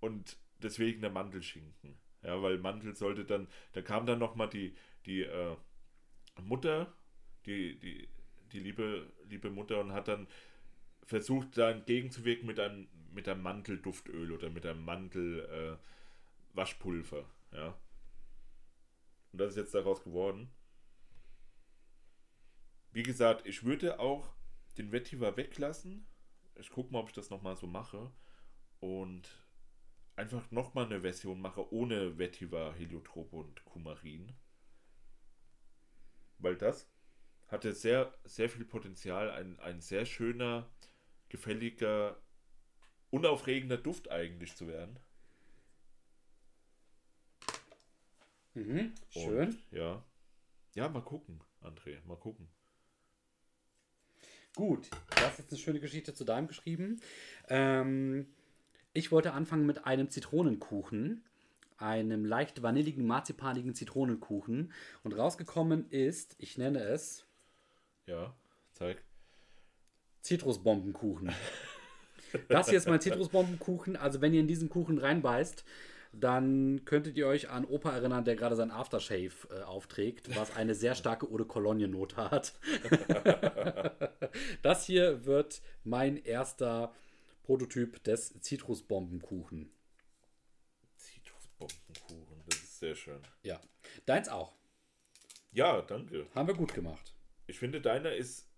und 0.00 0.36
deswegen 0.60 1.00
der 1.02 1.10
Mandelschinken. 1.10 1.94
Ja, 2.24 2.42
weil 2.42 2.58
Mandel 2.58 2.96
sollte 2.96 3.24
dann, 3.24 3.46
da 3.74 3.80
kam 3.82 4.04
dann 4.06 4.18
nochmal 4.18 4.48
die, 4.48 4.74
die 5.06 5.22
äh, 5.22 5.54
Mutter, 6.42 6.92
die, 7.46 7.78
die, 7.78 8.08
die 8.50 8.58
liebe, 8.58 9.06
liebe 9.30 9.50
Mutter 9.50 9.78
und 9.78 9.92
hat 9.92 10.08
dann 10.08 10.26
versucht, 11.06 11.56
da 11.56 11.70
entgegenzuwirken 11.70 12.44
mit 12.44 12.58
einem, 12.58 12.88
mit 13.12 13.28
einem 13.28 13.42
Mantelduftöl 13.42 14.32
oder 14.32 14.50
mit 14.50 14.66
einem 14.66 14.84
Mandelwaschpulver. 14.84 17.24
Äh, 17.52 17.56
ja. 17.56 17.78
Und 19.38 19.42
das 19.42 19.50
ist 19.50 19.56
jetzt 19.62 19.74
daraus 19.74 20.02
geworden. 20.02 20.50
Wie 22.90 23.04
gesagt, 23.04 23.46
ich 23.46 23.62
würde 23.62 24.00
auch 24.00 24.28
den 24.78 24.90
Vetiver 24.90 25.36
weglassen. 25.36 26.08
Ich 26.56 26.70
gucke 26.70 26.92
mal, 26.92 26.98
ob 26.98 27.06
ich 27.08 27.14
das 27.14 27.30
nochmal 27.30 27.54
so 27.54 27.68
mache. 27.68 28.10
Und 28.80 29.28
einfach 30.16 30.50
nochmal 30.50 30.86
eine 30.86 31.02
Version 31.02 31.40
mache 31.40 31.72
ohne 31.72 32.18
Vetiver, 32.18 32.74
Heliotrop 32.74 33.32
und 33.32 33.64
Kumarin. 33.64 34.34
Weil 36.38 36.56
das 36.56 36.90
hatte 37.46 37.74
sehr, 37.74 38.12
sehr 38.24 38.50
viel 38.50 38.64
Potenzial. 38.64 39.30
Ein, 39.30 39.56
ein 39.60 39.80
sehr 39.80 40.04
schöner, 40.04 40.68
gefälliger, 41.28 42.20
unaufregender 43.10 43.76
Duft 43.78 44.10
eigentlich 44.10 44.56
zu 44.56 44.66
werden. 44.66 44.98
Mhm, 48.64 48.92
schön. 49.10 49.48
Und, 49.50 49.58
ja. 49.78 50.02
Ja, 50.74 50.88
mal 50.88 51.02
gucken, 51.02 51.40
André, 51.62 51.98
mal 52.06 52.16
gucken. 52.16 52.48
Gut, 54.56 54.90
das 55.14 55.38
ist 55.38 55.50
eine 55.50 55.58
schöne 55.58 55.80
Geschichte 55.80 56.14
zu 56.14 56.24
deinem 56.24 56.48
geschrieben. 56.48 57.00
Ähm, 57.48 58.26
ich 58.92 59.12
wollte 59.12 59.32
anfangen 59.32 59.66
mit 59.66 59.84
einem 59.86 60.10
Zitronenkuchen, 60.10 61.24
einem 61.76 62.24
leicht 62.24 62.62
vanilligen, 62.62 63.06
marzipanigen 63.06 63.74
Zitronenkuchen. 63.74 64.72
Und 65.04 65.12
rausgekommen 65.16 65.88
ist, 65.90 66.34
ich 66.38 66.58
nenne 66.58 66.80
es. 66.80 67.24
Ja, 68.06 68.34
zeig. 68.72 69.04
Zitrusbombenkuchen. 70.22 71.32
das 72.48 72.68
hier 72.68 72.78
ist 72.78 72.88
mein 72.88 73.00
Zitrusbombenkuchen. 73.00 73.94
Also, 73.94 74.20
wenn 74.20 74.34
ihr 74.34 74.40
in 74.40 74.48
diesen 74.48 74.68
Kuchen 74.68 74.98
reinbeißt, 74.98 75.64
dann 76.12 76.84
könntet 76.84 77.16
ihr 77.16 77.26
euch 77.26 77.50
an 77.50 77.64
Opa 77.64 77.92
erinnern, 77.92 78.24
der 78.24 78.36
gerade 78.36 78.56
sein 78.56 78.70
Aftershave 78.70 79.30
äh, 79.50 79.62
aufträgt, 79.62 80.34
was 80.36 80.56
eine 80.56 80.74
sehr 80.74 80.94
starke 80.94 81.26
Eau 81.30 81.36
de 81.36 81.46
Cologne 81.46 81.88
Note 81.88 82.16
hat. 82.30 82.54
das 84.62 84.86
hier 84.86 85.24
wird 85.26 85.60
mein 85.84 86.16
erster 86.16 86.94
Prototyp 87.42 88.02
des 88.04 88.32
Zitrusbombenkuchen. 88.40 89.70
Zitrusbombenkuchen, 90.96 92.42
das 92.48 92.58
ist 92.58 92.78
sehr 92.80 92.94
schön. 92.94 93.20
Ja, 93.42 93.60
deins 94.06 94.28
auch. 94.28 94.54
Ja, 95.52 95.82
danke. 95.82 96.26
Haben 96.34 96.48
wir 96.48 96.54
gut 96.54 96.74
gemacht. 96.74 97.14
Ich 97.46 97.58
finde, 97.58 97.80
deiner 97.80 98.12
ist 98.12 98.48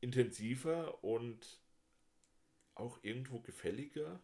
intensiver 0.00 1.02
und 1.02 1.60
auch 2.74 2.98
irgendwo 3.02 3.40
gefälliger. 3.40 4.20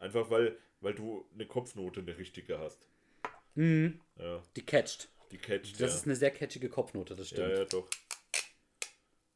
Einfach 0.00 0.28
weil, 0.30 0.58
weil 0.80 0.94
du 0.94 1.28
eine 1.34 1.46
Kopfnote, 1.46 2.00
eine 2.00 2.16
richtige 2.18 2.58
hast. 2.58 2.88
Mhm. 3.54 4.00
Ja. 4.16 4.42
Die 4.56 4.64
catcht. 4.64 5.10
Die 5.30 5.36
catcht. 5.38 5.74
Das 5.78 5.92
ja. 5.92 5.96
ist 5.98 6.04
eine 6.06 6.16
sehr 6.16 6.30
catchige 6.30 6.68
Kopfnote, 6.70 7.14
das 7.14 7.28
stimmt. 7.28 7.50
Ja, 7.52 7.58
ja, 7.58 7.64
doch. 7.66 7.86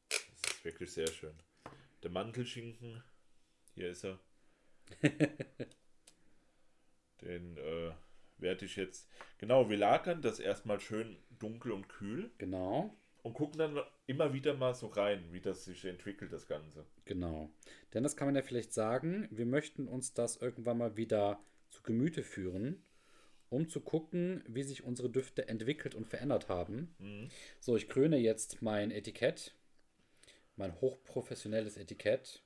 Das 0.09 0.19
ist 0.53 0.65
wirklich 0.65 0.91
sehr 0.91 1.07
schön. 1.07 1.35
Der 2.03 2.09
Mantelschinken, 2.09 3.03
hier 3.75 3.91
ist 3.91 4.03
er. 4.03 4.19
Den 7.21 7.57
äh, 7.57 7.91
werde 8.37 8.65
ich 8.65 8.75
jetzt. 8.75 9.07
Genau, 9.37 9.69
wir 9.69 9.77
lagern 9.77 10.21
das 10.23 10.39
erstmal 10.39 10.79
schön 10.79 11.15
dunkel 11.39 11.71
und 11.73 11.89
kühl. 11.89 12.31
Genau 12.39 12.93
und 13.25 13.33
gucken 13.33 13.57
dann 13.57 13.81
immer 14.05 14.33
wieder 14.35 14.53
mal 14.53 14.75
so 14.75 14.85
rein, 14.85 15.33
wie 15.33 15.41
das 15.41 15.65
sich 15.65 15.83
entwickelt, 15.85 16.31
das 16.31 16.45
Ganze. 16.45 16.85
Genau. 17.05 17.49
Denn 17.91 18.03
das 18.03 18.15
kann 18.15 18.27
man 18.27 18.35
ja 18.35 18.43
vielleicht 18.43 18.71
sagen, 18.71 19.27
wir 19.31 19.47
möchten 19.47 19.87
uns 19.87 20.13
das 20.13 20.37
irgendwann 20.37 20.77
mal 20.77 20.95
wieder 20.95 21.43
zu 21.71 21.81
Gemüte 21.81 22.21
führen, 22.21 22.85
um 23.49 23.67
zu 23.67 23.81
gucken, 23.81 24.43
wie 24.47 24.61
sich 24.61 24.83
unsere 24.83 25.09
Düfte 25.09 25.47
entwickelt 25.47 25.95
und 25.95 26.07
verändert 26.07 26.49
haben. 26.49 26.93
Mhm. 26.99 27.29
So, 27.59 27.75
ich 27.75 27.89
kröne 27.89 28.17
jetzt 28.19 28.61
mein 28.61 28.91
Etikett, 28.91 29.55
mein 30.55 30.79
hochprofessionelles 30.79 31.77
Etikett. 31.77 32.43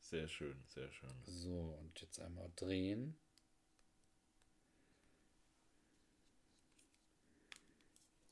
Sehr 0.00 0.28
schön, 0.28 0.62
sehr 0.68 0.92
schön. 0.92 1.08
So, 1.24 1.74
und 1.80 1.98
jetzt 1.98 2.20
einmal 2.20 2.50
drehen. 2.56 3.16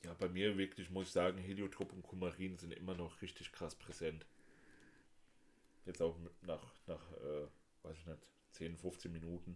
Ja, 0.05 0.13
bei 0.13 0.29
mir 0.29 0.55
wirklich 0.55 0.91
muss 0.91 1.07
ich 1.07 1.13
sagen, 1.13 1.39
Heliotrop 1.39 1.91
und 1.91 2.03
Kumarin 2.03 2.59
sind 2.59 2.71
immer 2.73 2.93
noch 2.93 3.19
richtig 3.23 3.51
krass 3.51 3.73
präsent. 3.73 4.23
Jetzt 5.87 5.99
auch 5.99 6.15
nach, 6.43 6.61
nach 6.85 7.11
äh, 7.13 7.47
weiß 7.81 7.97
ich 7.97 8.05
nicht, 8.05 8.29
10, 8.51 8.77
15 8.77 9.11
Minuten. 9.11 9.55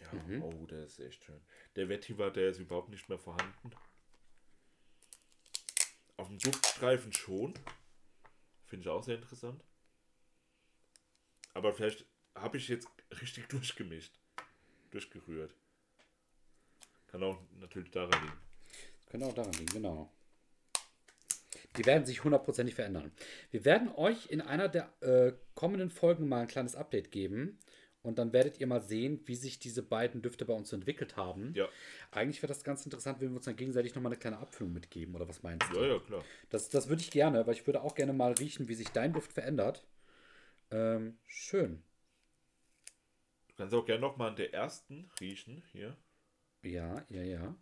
Ja, 0.00 0.12
mhm. 0.12 0.42
oh, 0.44 0.64
der 0.66 0.84
ist 0.84 1.00
echt 1.00 1.24
schön. 1.24 1.40
Der 1.74 1.88
Vetiver, 1.88 2.30
der 2.30 2.50
ist 2.50 2.60
überhaupt 2.60 2.88
nicht 2.90 3.08
mehr 3.08 3.18
vorhanden. 3.18 3.72
Auf 6.16 6.28
dem 6.28 6.38
Duftstreifen 6.38 7.12
schon. 7.12 7.54
Finde 8.66 8.82
ich 8.84 8.88
auch 8.88 9.02
sehr 9.02 9.16
interessant. 9.16 9.60
Aber 11.52 11.74
vielleicht 11.74 12.06
habe 12.36 12.58
ich 12.58 12.68
jetzt 12.68 12.88
richtig 13.20 13.48
durchgemischt. 13.48 14.20
Durchgerührt. 14.92 15.52
Kann 17.14 17.22
auch 17.22 17.38
natürlich 17.60 17.92
daran 17.92 18.10
liegen. 18.24 18.34
Könnte 19.08 19.26
auch 19.28 19.34
daran 19.34 19.52
liegen, 19.52 19.72
genau. 19.72 20.10
Die 21.76 21.86
werden 21.86 22.04
sich 22.04 22.24
hundertprozentig 22.24 22.74
verändern. 22.74 23.12
Wir 23.52 23.64
werden 23.64 23.88
euch 23.94 24.26
in 24.30 24.40
einer 24.40 24.68
der 24.68 24.92
äh, 25.00 25.32
kommenden 25.54 25.90
Folgen 25.90 26.28
mal 26.28 26.40
ein 26.40 26.48
kleines 26.48 26.74
Update 26.74 27.12
geben. 27.12 27.60
Und 28.02 28.18
dann 28.18 28.32
werdet 28.32 28.58
ihr 28.58 28.66
mal 28.66 28.80
sehen, 28.82 29.20
wie 29.26 29.36
sich 29.36 29.60
diese 29.60 29.80
beiden 29.84 30.22
Düfte 30.22 30.44
bei 30.44 30.54
uns 30.54 30.72
entwickelt 30.72 31.14
haben. 31.16 31.54
Ja. 31.54 31.68
Eigentlich 32.10 32.42
wäre 32.42 32.48
das 32.52 32.64
ganz 32.64 32.84
interessant, 32.84 33.20
wenn 33.20 33.28
wir 33.28 33.36
uns 33.36 33.44
dann 33.44 33.54
gegenseitig 33.54 33.94
nochmal 33.94 34.10
eine 34.10 34.18
kleine 34.20 34.38
Abfüllung 34.38 34.72
mitgeben, 34.72 35.14
oder 35.14 35.28
was 35.28 35.44
meinst 35.44 35.68
du? 35.72 35.76
Ja, 35.80 35.86
ja, 35.86 35.98
klar. 36.00 36.24
Das, 36.50 36.68
das 36.68 36.88
würde 36.88 37.00
ich 37.02 37.12
gerne, 37.12 37.46
weil 37.46 37.54
ich 37.54 37.64
würde 37.68 37.82
auch 37.82 37.94
gerne 37.94 38.12
mal 38.12 38.32
riechen, 38.32 38.66
wie 38.66 38.74
sich 38.74 38.88
dein 38.88 39.12
Duft 39.12 39.32
verändert. 39.32 39.86
Ähm, 40.72 41.16
schön. 41.28 41.80
Du 43.46 43.54
kannst 43.58 43.72
auch 43.72 43.86
gerne 43.86 44.00
nochmal 44.00 44.30
an 44.30 44.36
der 44.36 44.52
ersten 44.52 45.08
riechen, 45.20 45.62
hier. 45.70 45.96
Ja, 46.64 47.04
ja, 47.10 47.22
ja. 47.22 47.54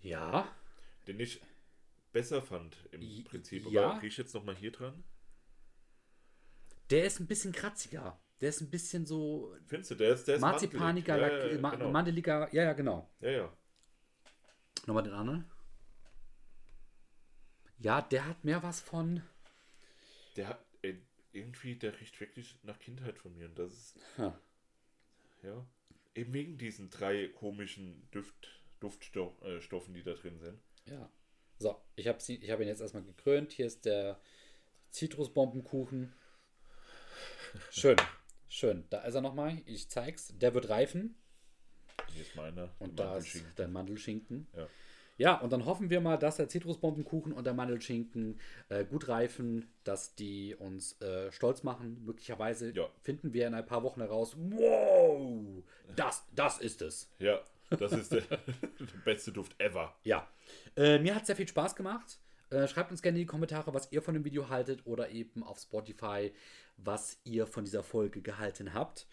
Ja. 0.00 0.56
Den 1.06 1.20
ich 1.20 1.40
besser 2.12 2.42
fand 2.42 2.76
im 2.90 3.00
I- 3.02 3.22
Prinzip. 3.22 3.64
Aber 3.66 3.72
ja. 3.72 3.98
gehe 4.00 4.08
ich 4.08 4.16
jetzt 4.16 4.34
nochmal 4.34 4.56
hier 4.56 4.72
dran? 4.72 5.04
Der 6.90 7.04
ist 7.04 7.20
ein 7.20 7.26
bisschen 7.28 7.52
kratziger. 7.52 8.18
Der 8.40 8.48
ist 8.48 8.60
ein 8.60 8.70
bisschen 8.70 9.06
so. 9.06 9.54
Findest 9.66 9.92
du, 9.92 9.94
der 9.94 10.10
ist, 10.14 10.26
der 10.26 10.34
ist 10.36 10.40
Marzipaniger, 10.40 11.16
mandelig. 11.16 11.38
Ja, 11.46 11.60
ja, 11.62 11.66
genau. 11.70 11.90
mandeliger. 11.92 12.54
Ja, 12.54 12.62
ja, 12.64 12.72
genau. 12.72 13.10
Ja, 13.20 13.30
ja. 13.30 13.56
Nochmal 14.86 15.04
den 15.04 15.14
anderen. 15.14 15.50
Ja, 17.78 18.02
der 18.02 18.26
hat 18.26 18.42
mehr 18.44 18.62
was 18.62 18.80
von. 18.80 19.22
Der 20.36 20.48
hat, 20.48 20.63
irgendwie, 21.34 21.74
der 21.74 21.98
riecht 22.00 22.20
wirklich 22.20 22.56
nach 22.62 22.78
Kindheit 22.78 23.18
von 23.18 23.34
mir. 23.36 23.46
Und 23.48 23.58
das 23.58 23.72
ist. 23.72 23.98
Ha. 24.18 24.40
Ja. 25.42 25.66
Eben 26.14 26.32
wegen 26.32 26.58
diesen 26.58 26.90
drei 26.90 27.28
komischen 27.28 28.08
Duft, 28.12 28.48
Duftstoffen, 28.80 29.92
äh, 29.94 29.98
die 29.98 30.04
da 30.04 30.12
drin 30.14 30.38
sind. 30.38 30.58
Ja. 30.86 31.10
So, 31.58 31.76
ich 31.96 32.06
habe 32.08 32.18
ich 32.26 32.50
hab 32.50 32.60
ihn 32.60 32.68
jetzt 32.68 32.80
erstmal 32.80 33.02
gekrönt. 33.02 33.52
Hier 33.52 33.66
ist 33.66 33.84
der 33.84 34.20
Zitrusbombenkuchen. 34.90 36.12
Schön. 37.70 37.96
Schön. 38.48 38.84
Da 38.90 39.00
ist 39.02 39.14
er 39.14 39.20
nochmal. 39.20 39.60
Ich 39.66 39.88
zeig's. 39.90 40.32
Der 40.38 40.54
wird 40.54 40.68
reifen. 40.68 41.16
Hier 42.10 42.22
ist 42.22 42.36
meiner. 42.36 42.74
Und 42.78 42.98
da 43.00 43.16
ist 43.16 43.44
der 43.58 43.68
Mandelschinken. 43.68 44.46
Ja. 44.56 44.68
Ja, 45.16 45.36
und 45.36 45.52
dann 45.52 45.64
hoffen 45.64 45.90
wir 45.90 46.00
mal, 46.00 46.16
dass 46.18 46.36
der 46.36 46.48
Zitrusbombenkuchen 46.48 47.32
und 47.32 47.44
der 47.44 47.54
Mandelschinken 47.54 48.40
äh, 48.68 48.84
gut 48.84 49.08
reifen, 49.08 49.68
dass 49.84 50.16
die 50.16 50.56
uns 50.56 51.00
äh, 51.00 51.30
stolz 51.30 51.62
machen. 51.62 52.02
Möglicherweise 52.04 52.70
ja. 52.72 52.88
finden 53.00 53.32
wir 53.32 53.46
in 53.46 53.54
ein 53.54 53.64
paar 53.64 53.84
Wochen 53.84 54.00
heraus, 54.00 54.36
wow, 54.36 55.62
das, 55.94 56.24
das 56.34 56.58
ist 56.58 56.82
es. 56.82 57.12
Ja, 57.20 57.40
das 57.70 57.92
ist 57.92 58.12
der, 58.12 58.22
beste 59.04 59.30
Duft 59.30 59.54
ever. 59.58 59.94
Ja, 60.02 60.26
äh, 60.76 60.98
mir 60.98 61.14
hat 61.14 61.26
sehr 61.26 61.36
viel 61.36 61.48
Spaß 61.48 61.76
gemacht. 61.76 62.18
Äh, 62.50 62.66
schreibt 62.66 62.90
uns 62.90 63.00
gerne 63.00 63.18
in 63.18 63.22
die 63.24 63.26
Kommentare, 63.26 63.72
was 63.72 63.92
ihr 63.92 64.02
von 64.02 64.14
dem 64.14 64.24
Video 64.24 64.48
haltet 64.48 64.84
oder 64.84 65.10
eben 65.10 65.44
auf 65.44 65.60
Spotify, 65.60 66.32
was 66.76 67.20
ihr 67.22 67.46
von 67.46 67.64
dieser 67.64 67.84
Folge 67.84 68.20
gehalten 68.20 68.74
habt. 68.74 69.06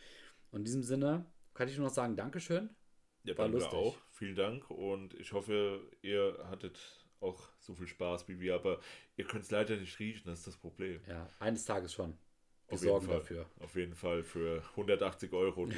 Und 0.52 0.62
in 0.62 0.66
diesem 0.66 0.84
Sinne 0.84 1.26
kann 1.54 1.68
ich 1.68 1.78
nur 1.78 1.88
noch 1.88 1.94
sagen, 1.94 2.16
Dankeschön 2.16 2.72
ja, 3.24 3.38
war 3.38 3.46
danke 3.46 3.58
lustig. 3.60 3.74
auch. 3.78 3.96
Vielen 4.12 4.36
Dank 4.36 4.70
und 4.70 5.14
ich 5.16 5.34
hoffe, 5.34 5.82
ihr 6.02 6.44
hattet 6.50 6.80
auch 7.20 7.42
so 7.60 7.76
viel 7.76 7.88
Spaß 7.88 8.28
wie 8.28 8.40
wir, 8.40 8.56
aber 8.56 8.80
ihr 9.16 9.26
könnt 9.26 9.44
es 9.44 9.52
leider 9.52 9.76
nicht 9.78 10.00
riechen, 10.00 10.28
das 10.28 10.40
ist 10.40 10.48
das 10.48 10.58
Problem. 10.58 11.02
Ja, 11.08 11.30
eines 11.40 11.66
Tages 11.66 11.94
schon. 11.94 12.18
Wir 12.68 12.76
auf 12.76 12.80
sorgen 12.80 13.08
dafür. 13.10 13.46
Auf 13.60 13.76
jeden 13.76 13.94
Fall 13.96 14.24
für 14.24 14.64
180 14.72 15.34
Euro 15.34 15.66
die, 15.66 15.76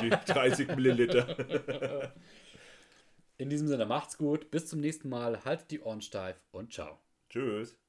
die 0.00 0.10
30 0.10 0.68
Milliliter. 0.68 2.14
In 3.36 3.50
diesem 3.50 3.66
Sinne 3.68 3.84
macht's 3.84 4.16
gut, 4.16 4.50
bis 4.50 4.66
zum 4.68 4.80
nächsten 4.80 5.08
Mal, 5.08 5.44
haltet 5.44 5.70
die 5.70 5.80
Ohren 5.80 6.00
steif 6.00 6.40
und 6.52 6.72
ciao. 6.72 6.98
Tschüss. 7.28 7.85